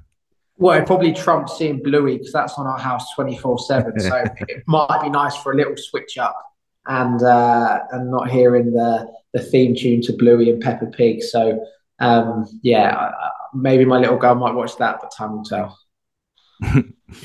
Well, 0.57 0.81
it 0.81 0.87
probably 0.87 1.13
trumps 1.13 1.59
seeing 1.59 1.83
Bluey 1.83 2.19
because 2.19 2.33
that's 2.33 2.55
on 2.55 2.67
our 2.67 2.79
house 2.79 3.13
twenty 3.15 3.37
four 3.37 3.59
seven. 3.59 3.99
So 3.99 4.17
it 4.49 4.63
might 4.67 5.01
be 5.03 5.11
nice 5.11 5.37
for 5.37 5.53
a 5.53 5.57
little 5.57 5.77
switch 5.77 6.19
up 6.19 6.37
and 6.87 7.23
uh, 7.23 7.81
and 7.91 8.11
not 8.11 8.31
hearing 8.31 8.73
the 8.73 9.11
the 9.33 9.41
theme 9.41 9.75
tune 9.75 10.03
to 10.03 10.13
Bluey 10.13 10.51
and 10.51 10.63
Peppa 10.63 10.87
Pig. 10.87 11.23
So 11.23 11.65
um, 11.99 12.47
yeah, 12.63 13.11
maybe 13.55 13.85
my 13.85 13.99
little 13.99 14.17
girl 14.17 14.35
might 14.35 14.55
watch 14.55 14.77
that, 14.77 14.99
but 15.01 15.13
time 15.17 15.37
will 15.37 15.45
tell. 15.45 15.79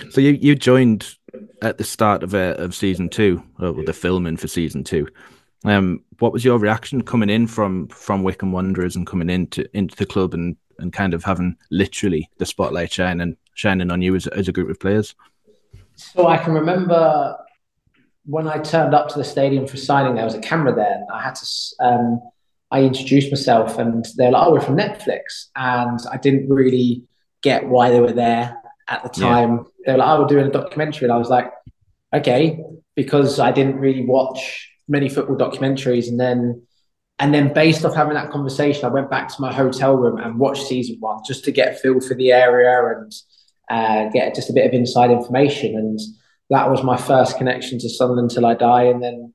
so 0.10 0.22
you 0.22 0.32
you 0.32 0.56
joined 0.56 1.17
at 1.62 1.78
the 1.78 1.84
start 1.84 2.24
of 2.24 2.34
uh, 2.34 2.56
of 2.58 2.76
season 2.76 3.10
two, 3.10 3.44
or 3.60 3.84
the 3.84 3.94
filming 3.94 4.38
for 4.38 4.48
season 4.48 4.84
two. 4.84 5.08
Um, 5.66 6.04
what 6.20 6.34
was 6.34 6.46
your 6.46 6.60
reaction 6.60 7.04
coming 7.04 7.30
in 7.30 7.48
from 7.48 7.88
from 7.88 8.24
Wycombe 8.24 8.52
Wanderers 8.52 8.96
and 8.96 9.08
coming 9.08 9.30
into 9.30 9.68
into 9.76 9.96
the 9.96 10.06
club 10.06 10.34
and 10.34 10.56
and 10.80 10.94
kind 10.94 11.14
of 11.14 11.24
having 11.24 11.56
literally 11.72 12.30
the 12.38 12.46
spotlight 12.46 12.92
shining 12.92 13.38
shining 13.56 13.92
on 13.92 14.02
you 14.02 14.16
as 14.16 14.28
as 14.28 14.48
a 14.48 14.52
group 14.52 14.70
of 14.70 14.80
players? 14.80 15.16
So 15.96 16.28
I 16.28 16.38
can 16.38 16.54
remember 16.54 17.38
when 18.26 18.48
I 18.48 18.60
turned 18.60 18.94
up 18.94 19.10
to 19.10 19.18
the 19.18 19.24
stadium 19.24 19.66
for 19.66 19.78
signing, 19.78 20.16
there 20.16 20.26
was 20.26 20.36
a 20.36 20.40
camera 20.40 20.76
there. 20.76 20.96
And 20.96 21.12
I 21.12 21.22
had 21.22 21.36
to. 21.36 21.46
Um, 21.80 22.22
I 22.70 22.84
introduced 22.84 23.32
myself, 23.32 23.78
and 23.78 24.06
they're 24.18 24.32
like, 24.32 24.46
"Oh, 24.46 24.52
we're 24.52 24.62
from 24.62 24.78
Netflix," 24.78 25.48
and 25.56 26.00
I 26.12 26.18
didn't 26.18 26.50
really 26.50 27.04
get 27.42 27.68
why 27.68 27.90
they 27.90 28.02
were 28.02 28.12
there 28.12 28.58
at 28.88 29.04
the 29.04 29.10
time. 29.10 29.58
Yeah. 29.58 29.64
They 29.86 29.92
were 29.94 29.98
like, 30.00 30.08
"Oh, 30.08 30.22
we're 30.22 30.28
doing 30.28 30.48
a 30.48 30.52
documentary," 30.52 31.06
and 31.06 31.14
I 31.14 31.18
was 31.18 31.30
like, 31.30 31.52
"Okay," 32.14 32.64
because 32.96 33.40
I 33.40 33.52
didn't 33.52 33.80
really 33.80 34.06
watch 34.06 34.72
many 34.88 35.10
football 35.10 35.38
documentaries, 35.38 36.08
and 36.08 36.20
then 36.20 36.68
and 37.20 37.34
then 37.34 37.54
based 37.54 37.84
off 37.84 37.96
having 37.96 38.14
that 38.14 38.32
conversation, 38.32 38.86
I 38.86 38.90
went 38.90 39.10
back 39.10 39.28
to 39.30 39.42
my 39.42 39.52
hotel 39.52 39.96
room 39.96 40.20
and 40.20 40.38
watched 40.38 40.68
season 40.68 40.98
one 41.00 41.22
just 41.26 41.44
to 41.46 41.52
get 41.52 41.74
a 41.74 41.76
feel 41.76 42.00
for 42.00 42.14
the 42.14 42.32
area 42.32 42.96
and 42.96 43.12
uh, 43.70 44.10
get 44.12 44.36
just 44.36 44.50
a 44.50 44.54
bit 44.54 44.68
of 44.68 44.74
inside 44.74 45.10
information. 45.10 45.76
And 45.76 46.00
that 46.52 46.70
was 46.70 46.84
my 46.84 46.96
first 46.96 47.38
connection 47.38 47.80
to 47.80 47.90
Sunderland 47.90 48.30
till 48.30 48.46
I 48.46 48.54
die. 48.54 48.84
And 48.84 49.02
then 49.02 49.34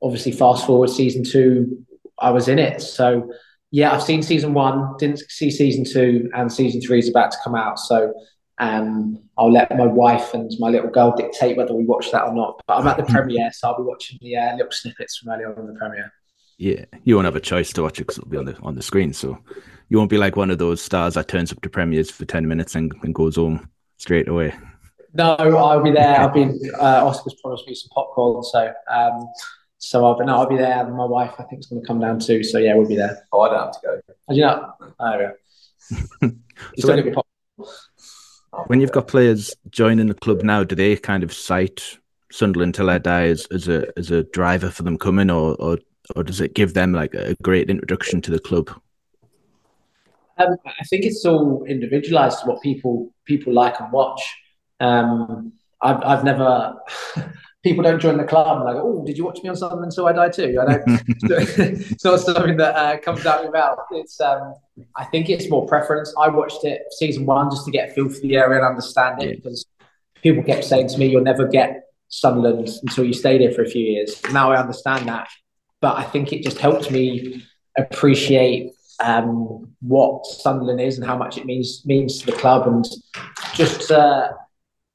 obviously 0.00 0.32
fast 0.32 0.66
forward 0.66 0.88
season 0.88 1.22
two, 1.22 1.84
I 2.18 2.30
was 2.30 2.48
in 2.48 2.58
it. 2.58 2.80
So 2.80 3.30
yeah, 3.70 3.92
I've 3.92 4.02
seen 4.02 4.22
season 4.22 4.54
one, 4.54 4.96
didn't 4.98 5.18
see 5.28 5.50
season 5.50 5.84
two, 5.84 6.30
and 6.34 6.50
season 6.50 6.80
three 6.80 6.98
is 6.98 7.10
about 7.10 7.30
to 7.32 7.38
come 7.44 7.54
out. 7.54 7.78
So 7.78 8.14
um, 8.60 9.18
I'll 9.36 9.52
let 9.52 9.76
my 9.76 9.86
wife 9.86 10.34
and 10.34 10.50
my 10.58 10.68
little 10.68 10.90
girl 10.90 11.14
dictate 11.16 11.56
whether 11.56 11.74
we 11.74 11.84
watch 11.84 12.10
that 12.12 12.24
or 12.24 12.34
not. 12.34 12.60
But 12.66 12.78
I'm 12.78 12.88
at 12.88 12.96
the 12.96 13.04
premiere, 13.04 13.50
so 13.52 13.68
I'll 13.68 13.76
be 13.76 13.84
watching 13.84 14.18
the 14.20 14.36
uh, 14.36 14.56
little 14.56 14.72
snippets 14.72 15.16
from 15.16 15.32
earlier 15.32 15.52
on 15.52 15.60
in 15.60 15.72
the 15.72 15.78
premiere. 15.78 16.12
Yeah, 16.58 16.84
you 17.04 17.14
won't 17.14 17.26
have 17.26 17.36
a 17.36 17.40
choice 17.40 17.72
to 17.74 17.82
watch 17.82 17.98
it 17.98 18.02
because 18.02 18.18
it'll 18.18 18.30
be 18.30 18.36
on 18.36 18.46
the 18.46 18.56
on 18.62 18.74
the 18.74 18.82
screen. 18.82 19.12
So 19.12 19.38
you 19.88 19.98
won't 19.98 20.10
be 20.10 20.18
like 20.18 20.36
one 20.36 20.50
of 20.50 20.58
those 20.58 20.82
stars 20.82 21.14
that 21.14 21.28
turns 21.28 21.52
up 21.52 21.60
to 21.62 21.70
premieres 21.70 22.10
for 22.10 22.24
ten 22.24 22.48
minutes 22.48 22.74
and, 22.74 22.92
and 23.02 23.14
goes 23.14 23.36
home 23.36 23.70
straight 23.96 24.28
away. 24.28 24.54
No, 25.14 25.34
I'll 25.36 25.82
be 25.82 25.92
there. 25.92 26.20
I've 26.20 26.34
been 26.34 26.58
uh, 26.78 27.06
Oscar's 27.06 27.36
promised 27.40 27.66
me 27.66 27.74
some 27.74 27.88
popcorn, 27.94 28.42
so 28.42 28.72
um, 28.90 29.28
so 29.78 30.04
I'll, 30.04 30.18
no, 30.24 30.34
I'll 30.34 30.48
be 30.48 30.56
there. 30.56 30.84
And 30.84 30.94
my 30.94 31.04
wife, 31.04 31.34
I 31.38 31.44
think, 31.44 31.60
is 31.60 31.66
going 31.66 31.80
to 31.80 31.86
come 31.86 32.00
down 32.00 32.18
too. 32.18 32.42
So 32.42 32.58
yeah, 32.58 32.74
we'll 32.74 32.88
be 32.88 32.96
there. 32.96 33.26
Oh, 33.32 33.40
I 33.42 33.48
don't 33.48 33.64
have 33.64 33.72
to 33.72 33.80
go. 33.82 34.14
As 34.28 34.36
you 34.36 34.42
know, 34.42 34.72
oh, 34.98 35.18
yeah. 35.20 36.28
so 36.78 36.88
when, 36.88 37.14
when 38.66 38.80
you've 38.80 38.92
got 38.92 39.08
players 39.08 39.54
joining 39.70 40.06
the 40.06 40.14
club 40.14 40.42
now, 40.42 40.64
do 40.64 40.74
they 40.74 40.96
kind 40.96 41.22
of 41.22 41.32
cite 41.32 41.98
Sunderland 42.30 42.74
till 42.74 42.90
I 42.90 42.98
die 42.98 43.28
as, 43.28 43.46
as 43.46 43.68
a 43.68 43.86
as 43.98 44.10
a 44.10 44.24
driver 44.24 44.70
for 44.70 44.82
them 44.82 44.98
coming, 44.98 45.30
or 45.30 45.54
or 45.56 45.78
or 46.16 46.22
does 46.24 46.40
it 46.40 46.54
give 46.54 46.74
them 46.74 46.92
like 46.92 47.14
a 47.14 47.34
great 47.42 47.70
introduction 47.70 48.20
to 48.22 48.30
the 48.30 48.38
club? 48.38 48.70
Um, 50.38 50.56
I 50.66 50.84
think 50.84 51.04
it's 51.04 51.24
all 51.24 51.64
individualized 51.64 52.40
to 52.40 52.46
what 52.46 52.62
people 52.62 53.12
people 53.24 53.52
like 53.52 53.80
and 53.80 53.92
watch. 53.92 54.22
Um, 54.80 55.52
I've 55.82 56.02
I've 56.02 56.24
never 56.24 56.74
people 57.62 57.82
don't 57.82 58.00
join 58.00 58.16
the 58.16 58.24
club 58.24 58.56
and 58.58 58.64
like, 58.64 58.76
oh, 58.76 59.04
did 59.04 59.18
you 59.18 59.24
watch 59.24 59.42
me 59.42 59.48
on 59.48 59.56
something 59.56 59.82
until 59.82 60.06
I 60.06 60.12
die 60.12 60.28
too? 60.28 60.58
I 60.60 60.64
don't. 60.64 60.82
it's 61.22 62.04
not 62.04 62.20
something 62.20 62.56
that 62.56 62.76
uh, 62.76 62.98
comes 62.98 63.26
out 63.26 63.44
of 63.44 63.52
mouth. 63.52 63.78
It's 63.92 64.20
um, 64.20 64.54
I 64.96 65.04
think 65.06 65.28
it's 65.28 65.50
more 65.50 65.66
preference. 65.66 66.12
I 66.18 66.28
watched 66.28 66.64
it 66.64 66.82
season 66.92 67.26
one 67.26 67.50
just 67.50 67.64
to 67.66 67.70
get 67.70 67.90
a 67.90 67.92
feel 67.92 68.08
for 68.08 68.20
the 68.20 68.36
area 68.36 68.58
and 68.58 68.66
understand 68.66 69.22
it 69.22 69.28
yeah. 69.28 69.34
because 69.36 69.66
people 70.22 70.42
kept 70.42 70.64
saying 70.64 70.88
to 70.88 70.98
me, 70.98 71.06
"You'll 71.06 71.22
never 71.22 71.46
get 71.46 71.82
Sunderland 72.08 72.68
until 72.82 73.04
you 73.04 73.12
stay 73.12 73.38
there 73.38 73.52
for 73.52 73.62
a 73.62 73.68
few 73.68 73.84
years." 73.84 74.20
Now 74.32 74.52
I 74.52 74.60
understand 74.60 75.08
that, 75.08 75.28
but 75.80 75.96
I 75.96 76.04
think 76.04 76.32
it 76.32 76.42
just 76.42 76.58
helped 76.58 76.90
me 76.90 77.44
appreciate 77.76 78.72
um, 79.00 79.68
what 79.80 80.26
Sunderland 80.26 80.80
is 80.80 80.98
and 80.98 81.06
how 81.06 81.16
much 81.16 81.38
it 81.38 81.44
means 81.44 81.82
means 81.84 82.20
to 82.20 82.26
the 82.26 82.32
club 82.32 82.68
and 82.68 82.86
just. 83.54 83.90
Uh, 83.90 84.30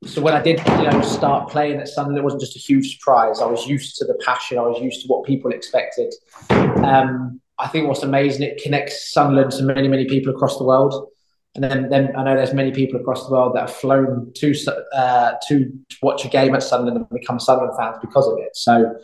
so 0.06 0.22
when 0.22 0.34
I 0.34 0.42
did, 0.42 0.60
you 0.60 0.90
know, 0.90 1.02
start 1.02 1.50
playing 1.50 1.80
at 1.80 1.88
Sunderland, 1.88 2.20
it 2.20 2.24
wasn't 2.24 2.42
just 2.42 2.56
a 2.56 2.60
huge 2.60 2.96
surprise. 2.96 3.42
I 3.42 3.46
was 3.46 3.68
used 3.68 3.98
to 3.98 4.06
the 4.06 4.16
passion. 4.26 4.58
I 4.58 4.62
was 4.62 4.82
used 4.82 5.02
to 5.02 5.08
what 5.08 5.26
people 5.26 5.52
expected. 5.52 6.14
Um, 6.50 7.42
I 7.60 7.68
think 7.68 7.88
what's 7.88 8.04
amazing, 8.04 8.44
it 8.44 8.62
connects 8.62 9.12
Sunderland 9.12 9.52
to 9.54 9.64
many, 9.64 9.88
many 9.88 10.06
people 10.06 10.34
across 10.34 10.58
the 10.58 10.64
world. 10.64 11.10
And 11.56 11.64
then, 11.64 11.90
then 11.90 12.16
I 12.16 12.24
know 12.24 12.36
there's 12.36 12.54
many 12.54 12.72
people 12.72 13.00
across 13.00 13.28
the 13.28 13.32
world 13.32 13.56
that 13.56 13.70
have 13.70 13.76
flown 13.76 14.32
to 14.36 14.56
uh, 14.96 15.34
to 15.48 15.72
watch 16.02 16.26
a 16.26 16.28
game 16.28 16.56
at 16.56 16.64
Sunderland 16.64 16.98
and 16.98 17.20
become 17.20 17.40
Sunderland 17.40 17.78
fans 17.78 17.98
because 18.02 18.28
of 18.28 18.40
it. 18.40 18.56
So, 18.56 18.96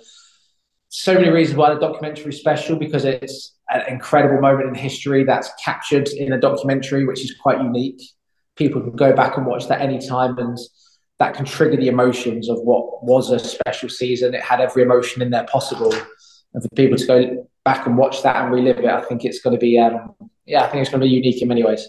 so 0.89 1.14
many 1.14 1.30
reasons 1.30 1.58
why 1.58 1.72
the 1.72 1.80
documentary 1.80 2.30
is 2.30 2.39
special 2.39 2.76
because 2.76 3.06
it's 3.06 3.54
an 3.70 3.84
incredible 3.88 4.41
moment 4.41 4.68
in 4.68 4.74
history 4.74 5.24
that's 5.24 5.52
captured 5.64 6.08
in 6.10 6.34
a 6.34 6.39
documentary, 6.39 7.06
which 7.06 7.24
is 7.24 7.36
quite 7.39 7.60
unique. 7.62 8.02
People 8.56 8.82
can 8.82 8.95
go 8.95 9.16
back 9.16 9.38
and 9.38 9.45
watch 9.45 9.68
that 9.68 9.82
anytime 9.82 10.36
and 10.39 10.58
that 11.20 11.34
can 11.34 11.46
trigger 11.46 11.78
the 11.78 11.88
emotions 11.88 12.50
of 12.50 12.60
what 12.62 13.04
was 13.04 13.30
a 13.32 13.40
special 13.40 13.90
season. 13.90 14.34
It 14.34 14.42
had 14.42 14.62
every 14.62 14.84
emotion 14.84 15.22
in 15.22 15.30
there 15.30 15.46
possible, 15.46 15.94
and 16.54 16.64
for 16.64 16.70
people 16.76 16.98
to 16.98 17.06
go 17.06 17.48
back 17.66 17.86
and 17.86 17.98
watch 17.98 18.24
that 18.24 18.38
and 18.38 18.54
relive 18.54 18.80
it, 18.80 18.86
I 18.86 19.02
think 19.02 19.26
it's 19.26 19.40
going 19.42 19.56
to 19.56 19.60
be, 19.60 19.78
um, 19.78 20.16
yeah, 20.46 20.64
I 20.64 20.68
think 20.68 20.82
it's 20.82 20.90
going 20.90 21.02
to 21.02 21.08
be 21.08 21.14
unique 21.14 21.42
in 21.42 21.48
many 21.48 21.64
ways. 21.64 21.88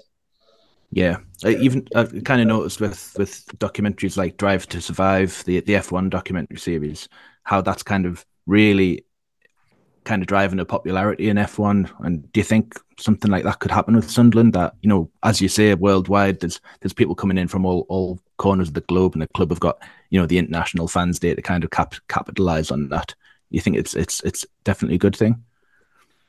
Yeah, 0.92 1.18
I 1.44 1.50
even 1.50 1.86
I've 1.94 2.24
kind 2.24 2.40
of 2.40 2.48
noticed 2.48 2.80
with 2.80 3.14
with 3.16 3.46
documentaries 3.58 4.16
like 4.16 4.36
Drive 4.36 4.66
to 4.68 4.80
Survive, 4.80 5.42
the 5.46 5.60
the 5.60 5.76
F 5.76 5.92
one 5.92 6.10
documentary 6.10 6.58
series, 6.58 7.08
how 7.44 7.60
that's 7.60 7.84
kind 7.84 8.06
of 8.06 8.26
really 8.46 9.04
kind 10.04 10.22
of 10.22 10.28
driving 10.28 10.58
the 10.58 10.64
popularity 10.64 11.28
in 11.28 11.36
F1. 11.36 11.90
And 12.00 12.30
do 12.32 12.40
you 12.40 12.44
think 12.44 12.78
something 12.98 13.30
like 13.30 13.44
that 13.44 13.60
could 13.60 13.70
happen 13.70 13.96
with 13.96 14.10
Sunderland? 14.10 14.52
That 14.52 14.74
you 14.82 14.88
know, 14.88 15.10
as 15.22 15.40
you 15.40 15.48
say, 15.48 15.74
worldwide, 15.74 16.40
there's 16.40 16.60
there's 16.80 16.92
people 16.92 17.14
coming 17.14 17.38
in 17.38 17.48
from 17.48 17.64
all, 17.64 17.86
all 17.88 18.18
corners 18.36 18.68
of 18.68 18.74
the 18.74 18.80
globe, 18.82 19.14
and 19.14 19.22
the 19.22 19.28
club 19.28 19.50
have 19.50 19.60
got 19.60 19.82
you 20.10 20.20
know 20.20 20.26
the 20.26 20.38
international 20.38 20.88
fans 20.88 21.18
day 21.18 21.34
to 21.34 21.42
kind 21.42 21.64
of 21.64 21.70
cap- 21.70 21.94
capitalize 22.08 22.70
on 22.70 22.88
that. 22.88 23.14
You 23.50 23.60
think 23.60 23.76
it's 23.76 23.94
it's 23.94 24.20
it's 24.22 24.46
definitely 24.64 24.96
a 24.96 25.00
good 25.00 25.16
thing? 25.16 25.42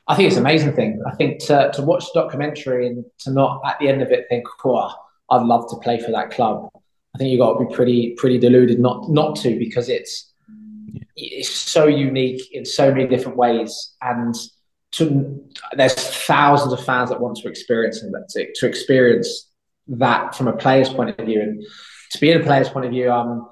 I 0.08 0.16
think 0.16 0.26
it's 0.26 0.36
an 0.36 0.42
amazing 0.42 0.74
thing. 0.74 1.00
I 1.06 1.14
think 1.14 1.40
to, 1.44 1.70
to 1.74 1.82
watch 1.82 2.06
the 2.12 2.20
documentary 2.20 2.88
and 2.88 3.04
to 3.20 3.30
not 3.30 3.62
at 3.64 3.78
the 3.78 3.88
end 3.88 4.02
of 4.02 4.10
it 4.10 4.26
think, 4.28 4.44
"Oh, 4.64 4.92
I'd 5.30 5.42
love 5.42 5.70
to 5.70 5.76
play 5.76 5.98
for 5.98 6.10
that 6.10 6.30
club." 6.30 6.68
I 7.14 7.18
think 7.18 7.30
you've 7.30 7.40
got 7.40 7.58
to 7.58 7.66
be 7.66 7.74
pretty 7.74 8.14
pretty 8.16 8.38
deluded 8.38 8.78
not 8.78 9.08
not 9.08 9.36
to 9.36 9.58
because 9.58 9.88
it's 9.88 10.31
it's 11.16 11.48
so 11.48 11.86
unique 11.86 12.42
in 12.52 12.64
so 12.64 12.90
many 12.92 13.06
different 13.06 13.36
ways, 13.36 13.94
and 14.00 14.34
to, 14.92 15.42
there's 15.72 15.94
thousands 15.94 16.72
of 16.72 16.84
fans 16.84 17.10
that 17.10 17.20
want 17.20 17.36
to 17.38 17.48
experience 17.48 18.02
and 18.02 18.14
to, 18.30 18.52
to 18.54 18.66
experience 18.66 19.50
that 19.88 20.34
from 20.34 20.48
a 20.48 20.52
player's 20.52 20.88
point 20.88 21.18
of 21.18 21.26
view, 21.26 21.40
and 21.40 21.62
to 22.10 22.20
be 22.20 22.30
in 22.30 22.40
a 22.40 22.44
player's 22.44 22.68
point 22.68 22.86
of 22.86 22.92
view, 22.92 23.10
I'm 23.10 23.46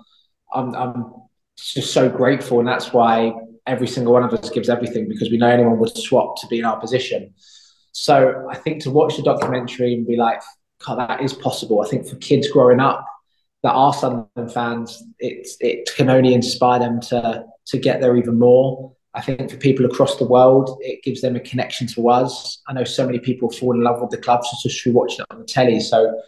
I'm, 0.53 0.75
I'm 0.75 1.13
just 1.57 1.93
so 1.93 2.09
grateful, 2.09 2.59
and 2.59 2.69
that's 2.69 2.93
why 2.93 3.33
every 3.67 3.87
single 3.87 4.13
one 4.13 4.25
of 4.25 4.33
us 4.33 4.51
gives 4.51 4.69
everything 4.69 5.09
because 5.09 5.31
we 5.31 5.37
know 5.39 5.49
anyone 5.49 5.79
would 5.79 5.97
swap 5.97 6.41
to 6.41 6.47
be 6.49 6.59
in 6.59 6.65
our 6.65 6.81
position. 6.81 7.33
So 7.93 8.47
I 8.51 8.57
think 8.57 8.83
to 8.83 8.91
watch 8.91 9.17
the 9.17 9.23
documentary 9.23 9.95
and 9.95 10.07
be 10.07 10.17
like, 10.17 10.41
God, 10.85 10.99
that 10.99 11.23
is 11.23 11.33
possible. 11.33 11.83
I 11.83 11.89
think 11.89 12.07
for 12.07 12.17
kids 12.17 12.49
growing 12.51 12.81
up 12.81 13.07
that 13.63 13.73
are 13.73 13.93
Sunderland 13.93 14.53
fans, 14.53 15.03
it 15.19 15.47
it 15.61 15.91
can 15.97 16.09
only 16.09 16.35
inspire 16.35 16.79
them 16.79 17.01
to 17.03 17.45
to 17.67 17.79
get 17.79 18.01
there 18.01 18.17
even 18.17 18.39
more. 18.39 18.93
I 19.15 19.21
think 19.21 19.51
for 19.51 19.57
people 19.57 19.87
across 19.87 20.17
the 20.17 20.27
world, 20.27 20.79
it 20.81 21.03
gives 21.03 21.21
them 21.21 21.35
a 21.35 21.41
connection 21.41 21.87
to 21.89 22.09
us. 22.09 22.63
I 22.69 22.73
know 22.73 22.85
so 22.85 23.05
many 23.05 23.19
people 23.19 23.51
fall 23.51 23.75
in 23.75 23.83
love 23.83 24.01
with 24.01 24.11
the 24.11 24.19
club 24.19 24.43
just 24.63 24.83
through 24.83 24.93
watching 24.93 25.21
it 25.21 25.27
on 25.33 25.41
the 25.41 25.45
telly. 25.45 25.81
So 25.81 26.21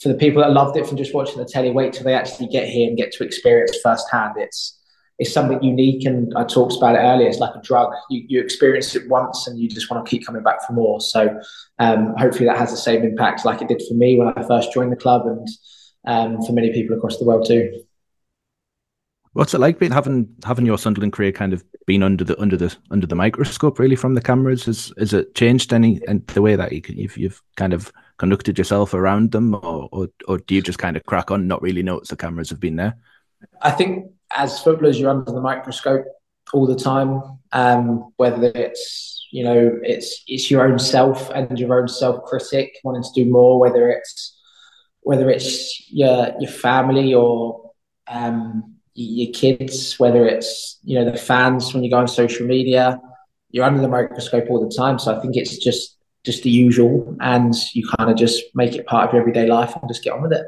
for 0.00 0.08
the 0.08 0.14
people 0.14 0.42
that 0.42 0.52
loved 0.52 0.76
it 0.76 0.86
from 0.86 0.96
just 0.96 1.14
watching 1.14 1.38
the 1.38 1.44
telly, 1.44 1.70
wait 1.70 1.92
till 1.92 2.04
they 2.04 2.14
actually 2.14 2.48
get 2.48 2.68
here 2.68 2.88
and 2.88 2.96
get 2.96 3.12
to 3.12 3.24
experience 3.24 3.78
firsthand. 3.82 4.34
It's 4.36 4.74
it's 5.18 5.32
something 5.32 5.60
unique, 5.62 6.04
and 6.04 6.32
I 6.36 6.44
talked 6.44 6.76
about 6.76 6.94
it 6.94 6.98
earlier. 6.98 7.28
It's 7.28 7.38
like 7.38 7.54
a 7.54 7.60
drug. 7.60 7.92
You 8.10 8.24
you 8.28 8.40
experience 8.40 8.94
it 8.94 9.08
once, 9.08 9.46
and 9.46 9.58
you 9.58 9.68
just 9.68 9.90
want 9.90 10.04
to 10.04 10.10
keep 10.10 10.24
coming 10.26 10.42
back 10.42 10.64
for 10.66 10.72
more. 10.72 11.00
So 11.00 11.40
um, 11.78 12.14
hopefully 12.16 12.46
that 12.46 12.58
has 12.58 12.70
the 12.70 12.76
same 12.76 13.02
impact 13.02 13.44
like 13.44 13.60
it 13.60 13.68
did 13.68 13.82
for 13.88 13.94
me 13.94 14.16
when 14.16 14.28
I 14.28 14.46
first 14.46 14.72
joined 14.72 14.92
the 14.92 14.96
club, 14.96 15.26
and 15.26 15.48
um, 16.08 16.42
for 16.42 16.52
many 16.52 16.72
people 16.72 16.96
across 16.96 17.18
the 17.18 17.24
world 17.24 17.46
too. 17.46 17.84
What's 19.34 19.54
it 19.54 19.60
like 19.60 19.78
being 19.78 19.92
having 19.92 20.34
having 20.44 20.66
your 20.66 20.78
Sunderland 20.78 21.12
career 21.12 21.30
kind 21.30 21.52
of 21.52 21.62
been 21.86 22.02
under 22.02 22.24
the 22.24 22.40
under 22.40 22.56
the 22.56 22.74
under 22.90 23.06
the 23.06 23.14
microscope 23.14 23.78
really 23.78 23.94
from 23.94 24.14
the 24.14 24.22
cameras? 24.22 24.64
Has 24.64 24.92
has 24.98 25.12
it 25.12 25.34
changed 25.34 25.72
any 25.72 26.00
and 26.08 26.26
the 26.28 26.42
way 26.42 26.56
that 26.56 26.72
you, 26.72 26.82
you've 26.88 27.16
you've 27.16 27.42
kind 27.56 27.72
of 27.72 27.92
conducted 28.16 28.58
yourself 28.58 28.94
around 28.94 29.30
them, 29.30 29.54
or, 29.54 29.88
or 29.92 30.08
or 30.26 30.38
do 30.38 30.54
you 30.54 30.62
just 30.62 30.78
kind 30.78 30.96
of 30.96 31.04
crack 31.04 31.30
on, 31.30 31.46
not 31.46 31.62
really 31.62 31.82
notice 31.82 32.08
the 32.08 32.16
cameras 32.16 32.50
have 32.50 32.58
been 32.58 32.76
there? 32.76 32.96
I 33.62 33.70
think 33.70 34.10
as 34.34 34.60
footballers, 34.60 34.98
you're 34.98 35.10
under 35.10 35.30
the 35.30 35.40
microscope 35.40 36.06
all 36.52 36.66
the 36.66 36.74
time. 36.74 37.22
Um, 37.52 38.12
whether 38.16 38.50
it's 38.54 39.28
you 39.30 39.44
know 39.44 39.78
it's 39.82 40.24
it's 40.26 40.50
your 40.50 40.66
own 40.66 40.78
self 40.78 41.30
and 41.30 41.58
your 41.58 41.78
own 41.78 41.86
self 41.86 42.24
critic 42.24 42.78
wanting 42.82 43.02
to 43.02 43.24
do 43.24 43.30
more, 43.30 43.60
whether 43.60 43.90
it's 43.90 44.37
whether 45.08 45.30
it's 45.30 45.90
your 45.90 46.34
your 46.38 46.50
family 46.50 47.14
or 47.14 47.72
um, 48.08 48.74
your 48.92 49.32
kids, 49.32 49.98
whether 49.98 50.26
it's 50.26 50.78
you 50.84 50.98
know 50.98 51.10
the 51.10 51.16
fans 51.16 51.72
when 51.72 51.82
you 51.82 51.90
go 51.90 51.96
on 51.96 52.06
social 52.06 52.46
media, 52.46 53.00
you're 53.50 53.64
under 53.64 53.80
the 53.80 53.88
microscope 53.88 54.44
all 54.50 54.62
the 54.62 54.76
time. 54.76 54.98
So 54.98 55.16
I 55.16 55.18
think 55.22 55.34
it's 55.34 55.56
just 55.56 55.96
just 56.26 56.42
the 56.42 56.50
usual, 56.50 57.16
and 57.20 57.54
you 57.72 57.88
kind 57.96 58.10
of 58.10 58.18
just 58.18 58.42
make 58.54 58.74
it 58.74 58.84
part 58.84 59.08
of 59.08 59.14
your 59.14 59.22
everyday 59.22 59.46
life 59.46 59.74
and 59.76 59.88
just 59.88 60.04
get 60.04 60.12
on 60.12 60.20
with 60.20 60.34
it. 60.34 60.44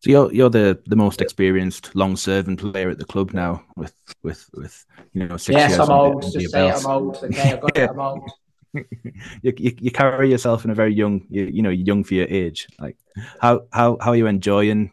So 0.00 0.10
you're 0.10 0.32
you're 0.32 0.50
the, 0.50 0.82
the 0.86 0.96
most 0.96 1.20
experienced, 1.20 1.94
long 1.94 2.16
serving 2.16 2.56
player 2.56 2.90
at 2.90 2.98
the 2.98 3.04
club 3.04 3.34
now, 3.34 3.62
with 3.76 3.94
with 4.24 4.50
with 4.52 4.84
you 5.12 5.28
know 5.28 5.36
six 5.36 5.54
yes, 5.54 5.70
years. 5.70 5.78
Yes, 5.78 5.88
I'm 5.88 5.94
old. 5.94 6.22
Just 6.22 6.50
say 6.50 6.70
I'm 6.72 6.86
old. 6.86 7.16
Okay, 7.22 7.52
I've 7.52 7.60
got 7.60 7.76
yeah. 7.76 7.84
it. 7.84 7.90
I'm 7.90 8.00
old. 8.10 8.30
you, 9.42 9.52
you, 9.56 9.76
you 9.80 9.90
carry 9.90 10.30
yourself 10.30 10.64
in 10.64 10.70
a 10.70 10.74
very 10.74 10.92
young 10.92 11.24
you, 11.30 11.44
you 11.44 11.62
know 11.62 11.70
young 11.70 12.04
for 12.04 12.14
your 12.14 12.26
age 12.28 12.66
like 12.78 12.96
how 13.40 13.62
how 13.72 13.96
how 14.00 14.10
are 14.10 14.16
you 14.16 14.26
enjoying 14.26 14.92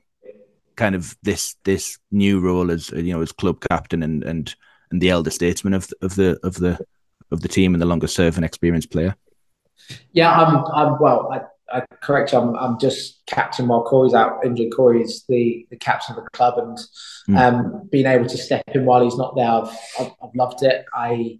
kind 0.75 0.95
of 0.95 1.17
this 1.23 1.55
this 1.63 1.97
new 2.11 2.39
role 2.39 2.71
as 2.71 2.89
you 2.91 3.13
know 3.13 3.21
as 3.21 3.31
club 3.31 3.59
captain 3.69 4.01
and 4.03 4.23
and 4.23 4.55
and 4.91 5.01
the 5.01 5.09
elder 5.09 5.29
statesman 5.29 5.73
of 5.73 5.89
of 6.01 6.15
the 6.15 6.39
of 6.43 6.55
the 6.55 6.79
of 7.31 7.41
the 7.41 7.47
team 7.47 7.73
and 7.73 7.81
the 7.81 7.85
longest 7.85 8.15
serving 8.15 8.43
experienced 8.43 8.91
player? 8.91 9.15
Yeah, 10.11 10.31
I'm. 10.31 10.65
I'm 10.73 10.99
well. 10.99 11.31
I, 11.31 11.41
I 11.77 11.85
correct 12.01 12.31
you. 12.31 12.39
I'm, 12.39 12.55
I'm 12.55 12.79
just 12.79 13.25
captain 13.25 13.67
while 13.67 13.83
Corey's 13.83 14.13
out 14.13 14.45
injured. 14.45 14.73
Corey's 14.75 15.25
the, 15.27 15.67
the 15.69 15.77
captain 15.77 16.15
of 16.15 16.23
the 16.23 16.29
club, 16.31 16.57
and 16.57 16.77
mm. 17.27 17.37
um, 17.37 17.87
being 17.91 18.05
able 18.05 18.27
to 18.27 18.37
step 18.37 18.63
in 18.73 18.85
while 18.85 19.03
he's 19.03 19.17
not 19.17 19.35
there, 19.35 19.49
I've, 19.49 19.77
I've, 19.99 20.11
I've 20.23 20.35
loved 20.35 20.63
it. 20.63 20.85
I 20.93 21.39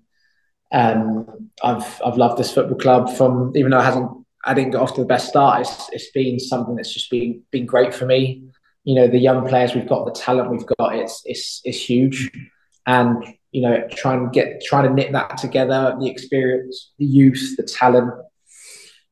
um, 0.75 1.49
I've 1.63 2.01
I've 2.05 2.17
loved 2.17 2.37
this 2.37 2.53
football 2.53 2.77
club 2.77 3.15
from 3.17 3.51
even 3.55 3.71
though 3.71 3.79
I 3.79 3.85
hasn't 3.85 4.11
I 4.45 4.53
didn't 4.53 4.71
get 4.71 4.81
off 4.81 4.93
to 4.95 5.01
the 5.01 5.07
best 5.07 5.29
start. 5.29 5.61
It's, 5.61 5.89
it's 5.91 6.11
been 6.11 6.39
something 6.39 6.75
that's 6.75 6.93
just 6.93 7.09
been 7.09 7.41
been 7.51 7.65
great 7.65 7.93
for 7.93 8.05
me 8.05 8.43
you 8.85 8.93
know 8.93 9.07
the 9.07 9.17
young 9.17 9.45
players 9.47 9.73
we've 9.73 9.89
got, 9.89 10.05
the 10.05 10.11
talent 10.11 10.51
we've 10.51 10.65
got, 10.77 10.95
it's 10.95 11.21
it's 11.25 11.59
it's 11.65 11.77
huge, 11.77 12.31
and 12.85 13.23
you 13.51 13.61
know 13.61 13.85
try 13.91 14.13
and 14.13 14.31
get 14.31 14.63
try 14.63 14.83
to 14.83 14.93
knit 14.93 15.11
that 15.11 15.37
together, 15.37 15.95
the 15.99 16.07
experience, 16.07 16.93
the 16.99 17.05
youth, 17.05 17.55
the 17.57 17.63
talent, 17.63 18.13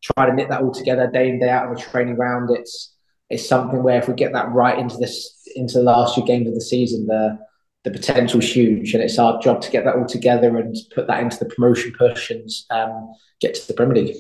try 0.02 0.28
to 0.28 0.34
knit 0.34 0.50
that 0.50 0.62
all 0.62 0.72
together 0.72 1.10
day 1.12 1.28
in 1.28 1.40
day 1.40 1.50
out 1.50 1.70
of 1.70 1.76
the 1.76 1.82
training 1.82 2.16
ground. 2.16 2.52
It's 2.52 2.96
it's 3.32 3.50
something 3.50 3.82
where 3.82 3.98
if 3.98 4.08
we 4.08 4.14
get 4.14 4.34
that 4.34 4.52
right 4.52 4.78
into 4.78 4.98
this 4.98 5.42
into 5.56 5.80
the 5.80 5.84
last 5.84 6.14
few 6.14 6.24
games 6.24 6.48
of 6.48 6.54
the 6.54 6.62
season, 6.62 7.08
the 7.08 7.40
the 7.84 7.92
potential 7.92 8.40
is 8.40 8.56
huge, 8.56 8.94
and 8.94 9.04
it's 9.04 9.20
our 9.20 9.42
job 9.42 9.62
to 9.62 9.72
get 9.72 9.84
that 9.86 9.96
all 9.96 10.06
together 10.06 10.58
and 10.58 10.76
put 10.96 11.08
that 11.08 11.22
into 11.22 11.38
the 11.38 11.46
promotion 11.46 11.94
push 11.98 12.30
and 12.30 12.50
um, 12.70 13.14
get 13.40 13.56
to 13.56 13.68
the 13.68 13.74
Premier 13.74 14.04
League. 14.04 14.16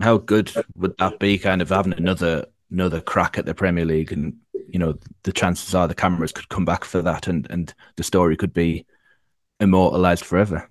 How 0.00 0.18
good 0.18 0.50
would 0.74 0.96
that 0.98 1.18
be? 1.18 1.38
Kind 1.38 1.62
of 1.62 1.68
having 1.68 1.92
another 1.92 2.46
another 2.70 3.00
crack 3.00 3.38
at 3.38 3.46
the 3.46 3.54
Premier 3.54 3.84
League 3.84 4.12
and 4.12 4.34
you 4.74 4.78
know 4.78 4.94
the 5.22 5.32
chances 5.32 5.74
are 5.74 5.86
the 5.86 5.94
cameras 5.94 6.32
could 6.32 6.48
come 6.48 6.64
back 6.64 6.84
for 6.84 7.00
that 7.00 7.28
and 7.28 7.46
and 7.48 7.72
the 7.96 8.02
story 8.02 8.36
could 8.36 8.52
be 8.52 8.84
immortalized 9.60 10.24
forever 10.24 10.68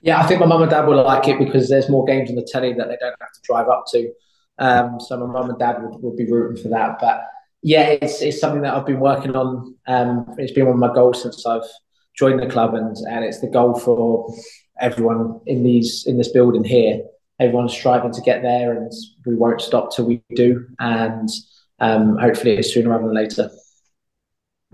yeah 0.00 0.20
i 0.20 0.26
think 0.26 0.40
my 0.40 0.46
mum 0.46 0.62
and 0.62 0.70
dad 0.70 0.86
will 0.86 1.02
like 1.04 1.28
it 1.28 1.38
because 1.38 1.68
there's 1.68 1.88
more 1.88 2.04
games 2.04 2.28
on 2.28 2.34
the 2.34 2.48
telly 2.50 2.72
that 2.72 2.88
they 2.88 2.96
don't 3.00 3.14
have 3.20 3.32
to 3.32 3.40
drive 3.44 3.68
up 3.68 3.84
to 3.86 4.10
um, 4.58 4.98
so 4.98 5.18
my 5.18 5.26
mum 5.26 5.50
and 5.50 5.58
dad 5.58 5.82
would, 5.82 6.02
would 6.02 6.16
be 6.16 6.30
rooting 6.30 6.60
for 6.60 6.68
that 6.68 6.98
but 6.98 7.22
yeah 7.62 7.96
it's, 8.02 8.20
it's 8.22 8.40
something 8.40 8.62
that 8.62 8.74
i've 8.74 8.86
been 8.86 9.00
working 9.00 9.34
on 9.34 9.74
um, 9.86 10.26
it's 10.38 10.52
been 10.52 10.66
one 10.66 10.74
of 10.74 10.80
my 10.80 10.92
goals 10.94 11.22
since 11.22 11.44
i've 11.46 11.68
joined 12.16 12.40
the 12.40 12.46
club 12.46 12.74
and 12.74 12.96
and 13.10 13.24
it's 13.24 13.40
the 13.40 13.48
goal 13.48 13.78
for 13.78 14.32
everyone 14.80 15.40
in 15.46 15.62
these 15.62 16.04
in 16.06 16.16
this 16.18 16.28
building 16.28 16.64
here 16.64 17.02
everyone's 17.40 17.72
striving 17.72 18.12
to 18.12 18.20
get 18.22 18.42
there 18.42 18.72
and 18.72 18.92
we 19.26 19.34
won't 19.34 19.60
stop 19.60 19.94
till 19.94 20.06
we 20.06 20.22
do 20.34 20.66
and 20.78 21.28
um, 21.78 22.16
hopefully 22.16 22.56
it's 22.56 22.72
sooner 22.72 22.90
rather 22.90 23.04
than 23.04 23.14
later. 23.14 23.50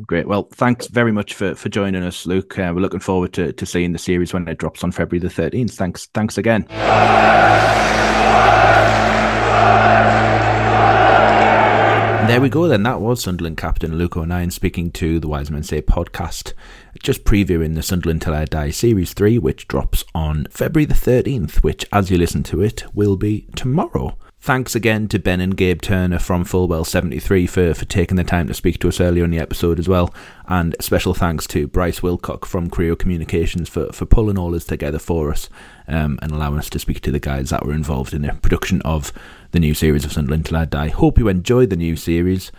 Great. 0.07 0.27
Well, 0.27 0.49
thanks 0.55 0.89
very 0.89 1.13
much 1.13 1.35
for, 1.35 1.55
for 1.55 1.69
joining 1.69 2.03
us, 2.03 2.27
Luke. 2.27 2.59
Uh, 2.59 2.73
we're 2.75 2.81
looking 2.81 3.01
forward 3.01 3.33
to, 3.35 3.53
to 3.53 3.67
seeing 3.67 3.93
the 3.93 3.99
series 3.99 4.33
when 4.33 4.49
it 4.49 4.59
drops 4.59 4.83
on 4.83 4.91
February 4.91 5.21
the 5.21 5.29
13th. 5.29 5.73
Thanks. 5.73 6.07
Thanks 6.15 6.39
again. 6.39 6.67
There 12.33 12.41
we 12.41 12.49
go 12.49 12.67
then. 12.67 12.83
That 12.85 13.03
was 13.03 13.23
Sunderland 13.23 13.59
captain 13.59 13.99
Luke 13.99 14.17
O'Nien 14.17 14.51
speaking 14.51 14.91
to 14.93 15.21
the 15.21 15.29
Wise 15.29 15.51
Men 15.51 15.63
Say 15.63 15.83
podcast, 15.83 16.55
just 17.03 17.25
previewing 17.25 17.75
the 17.75 17.83
Sunderland 17.83 18.23
Till 18.23 18.33
I 18.33 18.47
Die 18.47 18.71
Series 18.71 19.13
3, 19.13 19.39
which 19.39 19.69
drops 19.69 20.03
on 20.15 20.47
February 20.49 20.87
the 20.87 20.95
13th, 20.95 21.57
which, 21.57 21.85
as 21.93 22.11
you 22.11 22.17
listen 22.17 22.43
to 22.45 22.63
it, 22.63 22.85
will 22.95 23.19
be 23.19 23.49
tomorrow. 23.55 24.17
Thanks 24.41 24.75
again 24.75 25.07
to 25.09 25.21
Ben 25.21 25.41
and 25.41 25.57
Gabe 25.57 25.83
Turner 25.83 26.19
from 26.19 26.45
Fulwell73 26.45 27.49
for, 27.49 27.75
for 27.75 27.85
taking 27.85 28.17
the 28.17 28.25
time 28.25 28.49
to 28.49 28.55
speak 28.55 28.81
to 28.81 28.89
us 28.89 28.99
earlier 28.99 29.25
in 29.25 29.31
the 29.31 29.39
episode 29.39 29.79
as 29.79 29.89
well. 29.89 30.13
And 30.49 30.75
special 30.81 31.15
thanks 31.15 31.47
to 31.49 31.69
Bryce 31.69 32.01
Wilcock 32.01 32.45
from 32.47 32.69
Creo 32.69 32.99
Communications 32.99 33.69
for, 33.69 33.93
for 33.93 34.07
pulling 34.07 34.39
all 34.39 34.51
this 34.51 34.65
together 34.65 34.99
for 34.99 35.31
us 35.31 35.49
um, 35.87 36.19
and 36.23 36.33
allowing 36.33 36.59
us 36.59 36.71
to 36.71 36.81
speak 36.81 37.03
to 37.03 37.13
the 37.13 37.21
guys 37.21 37.51
that 37.51 37.65
were 37.65 37.75
involved 37.75 38.15
in 38.15 38.23
the 38.23 38.33
production 38.43 38.83
of 38.83 39.13
the 39.53 39.61
new 39.61 39.75
series 39.75 40.05
of 40.05 40.13
Sunderland 40.13 40.47
Till 40.47 40.57
I 40.57 40.65
Die. 40.65 40.89
Hope 40.89 41.19
you 41.19 41.29
enjoyed 41.29 41.69
the 41.71 41.77
new 41.77 41.95
series. 41.95 42.51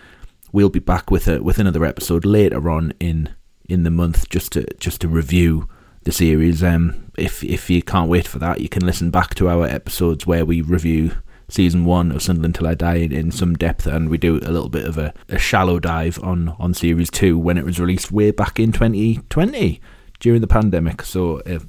We'll 0.51 0.69
be 0.69 0.79
back 0.79 1.09
with 1.09 1.27
a, 1.27 1.41
with 1.41 1.57
another 1.57 1.83
episode 1.85 2.23
later 2.23 2.69
on 2.69 2.93
in 2.99 3.33
in 3.67 3.83
the 3.83 3.89
month 3.89 4.29
just 4.29 4.51
to 4.53 4.65
just 4.79 5.01
to 5.01 5.07
review 5.07 5.67
the 6.03 6.11
series. 6.11 6.63
Um, 6.63 7.11
if 7.17 7.43
if 7.43 7.69
you 7.69 7.81
can't 7.81 8.09
wait 8.09 8.27
for 8.27 8.37
that, 8.39 8.61
you 8.61 8.69
can 8.69 8.85
listen 8.85 9.09
back 9.09 9.33
to 9.35 9.49
our 9.49 9.65
episodes 9.65 10.27
where 10.27 10.45
we 10.45 10.61
review 10.61 11.13
season 11.49 11.83
one 11.83 12.11
of 12.11 12.21
Sunderland 12.21 12.55
Till 12.55 12.67
I 12.67 12.75
Die 12.75 12.95
in 12.95 13.11
in 13.11 13.31
some 13.31 13.55
depth, 13.55 13.87
and 13.87 14.07
we 14.07 14.19
do 14.19 14.37
a 14.37 14.53
little 14.53 14.69
bit 14.69 14.85
of 14.85 14.99
a, 14.99 15.15
a 15.29 15.39
shallow 15.39 15.79
dive 15.79 16.19
on, 16.23 16.49
on 16.59 16.75
series 16.75 17.09
two 17.09 17.39
when 17.39 17.57
it 17.57 17.65
was 17.65 17.79
released 17.79 18.11
way 18.11 18.29
back 18.29 18.59
in 18.59 18.71
2020. 18.71 19.81
during 20.19 20.41
the 20.41 20.47
pandemic. 20.47 21.01
So 21.01 21.41
if 21.45 21.65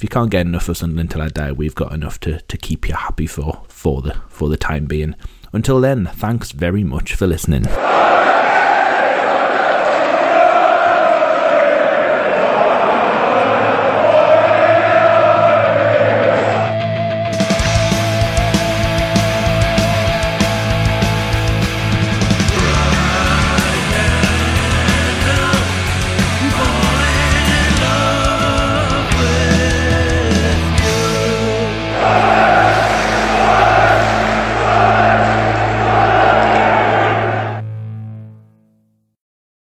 if 0.00 0.04
you 0.04 0.08
can't 0.08 0.30
get 0.30 0.46
enough 0.46 0.66
of 0.70 0.78
Sunderland 0.78 1.10
till 1.10 1.20
I 1.20 1.28
die, 1.28 1.52
we've 1.52 1.74
got 1.74 1.92
enough 1.92 2.18
to, 2.20 2.40
to 2.40 2.56
keep 2.56 2.88
you 2.88 2.94
happy 2.94 3.26
for 3.26 3.64
for 3.68 4.00
the 4.00 4.14
for 4.30 4.48
the 4.48 4.56
time 4.56 4.86
being. 4.86 5.14
Until 5.52 5.78
then, 5.78 6.06
thanks 6.06 6.52
very 6.52 6.82
much 6.82 7.14
for 7.14 7.26
listening. 7.26 7.66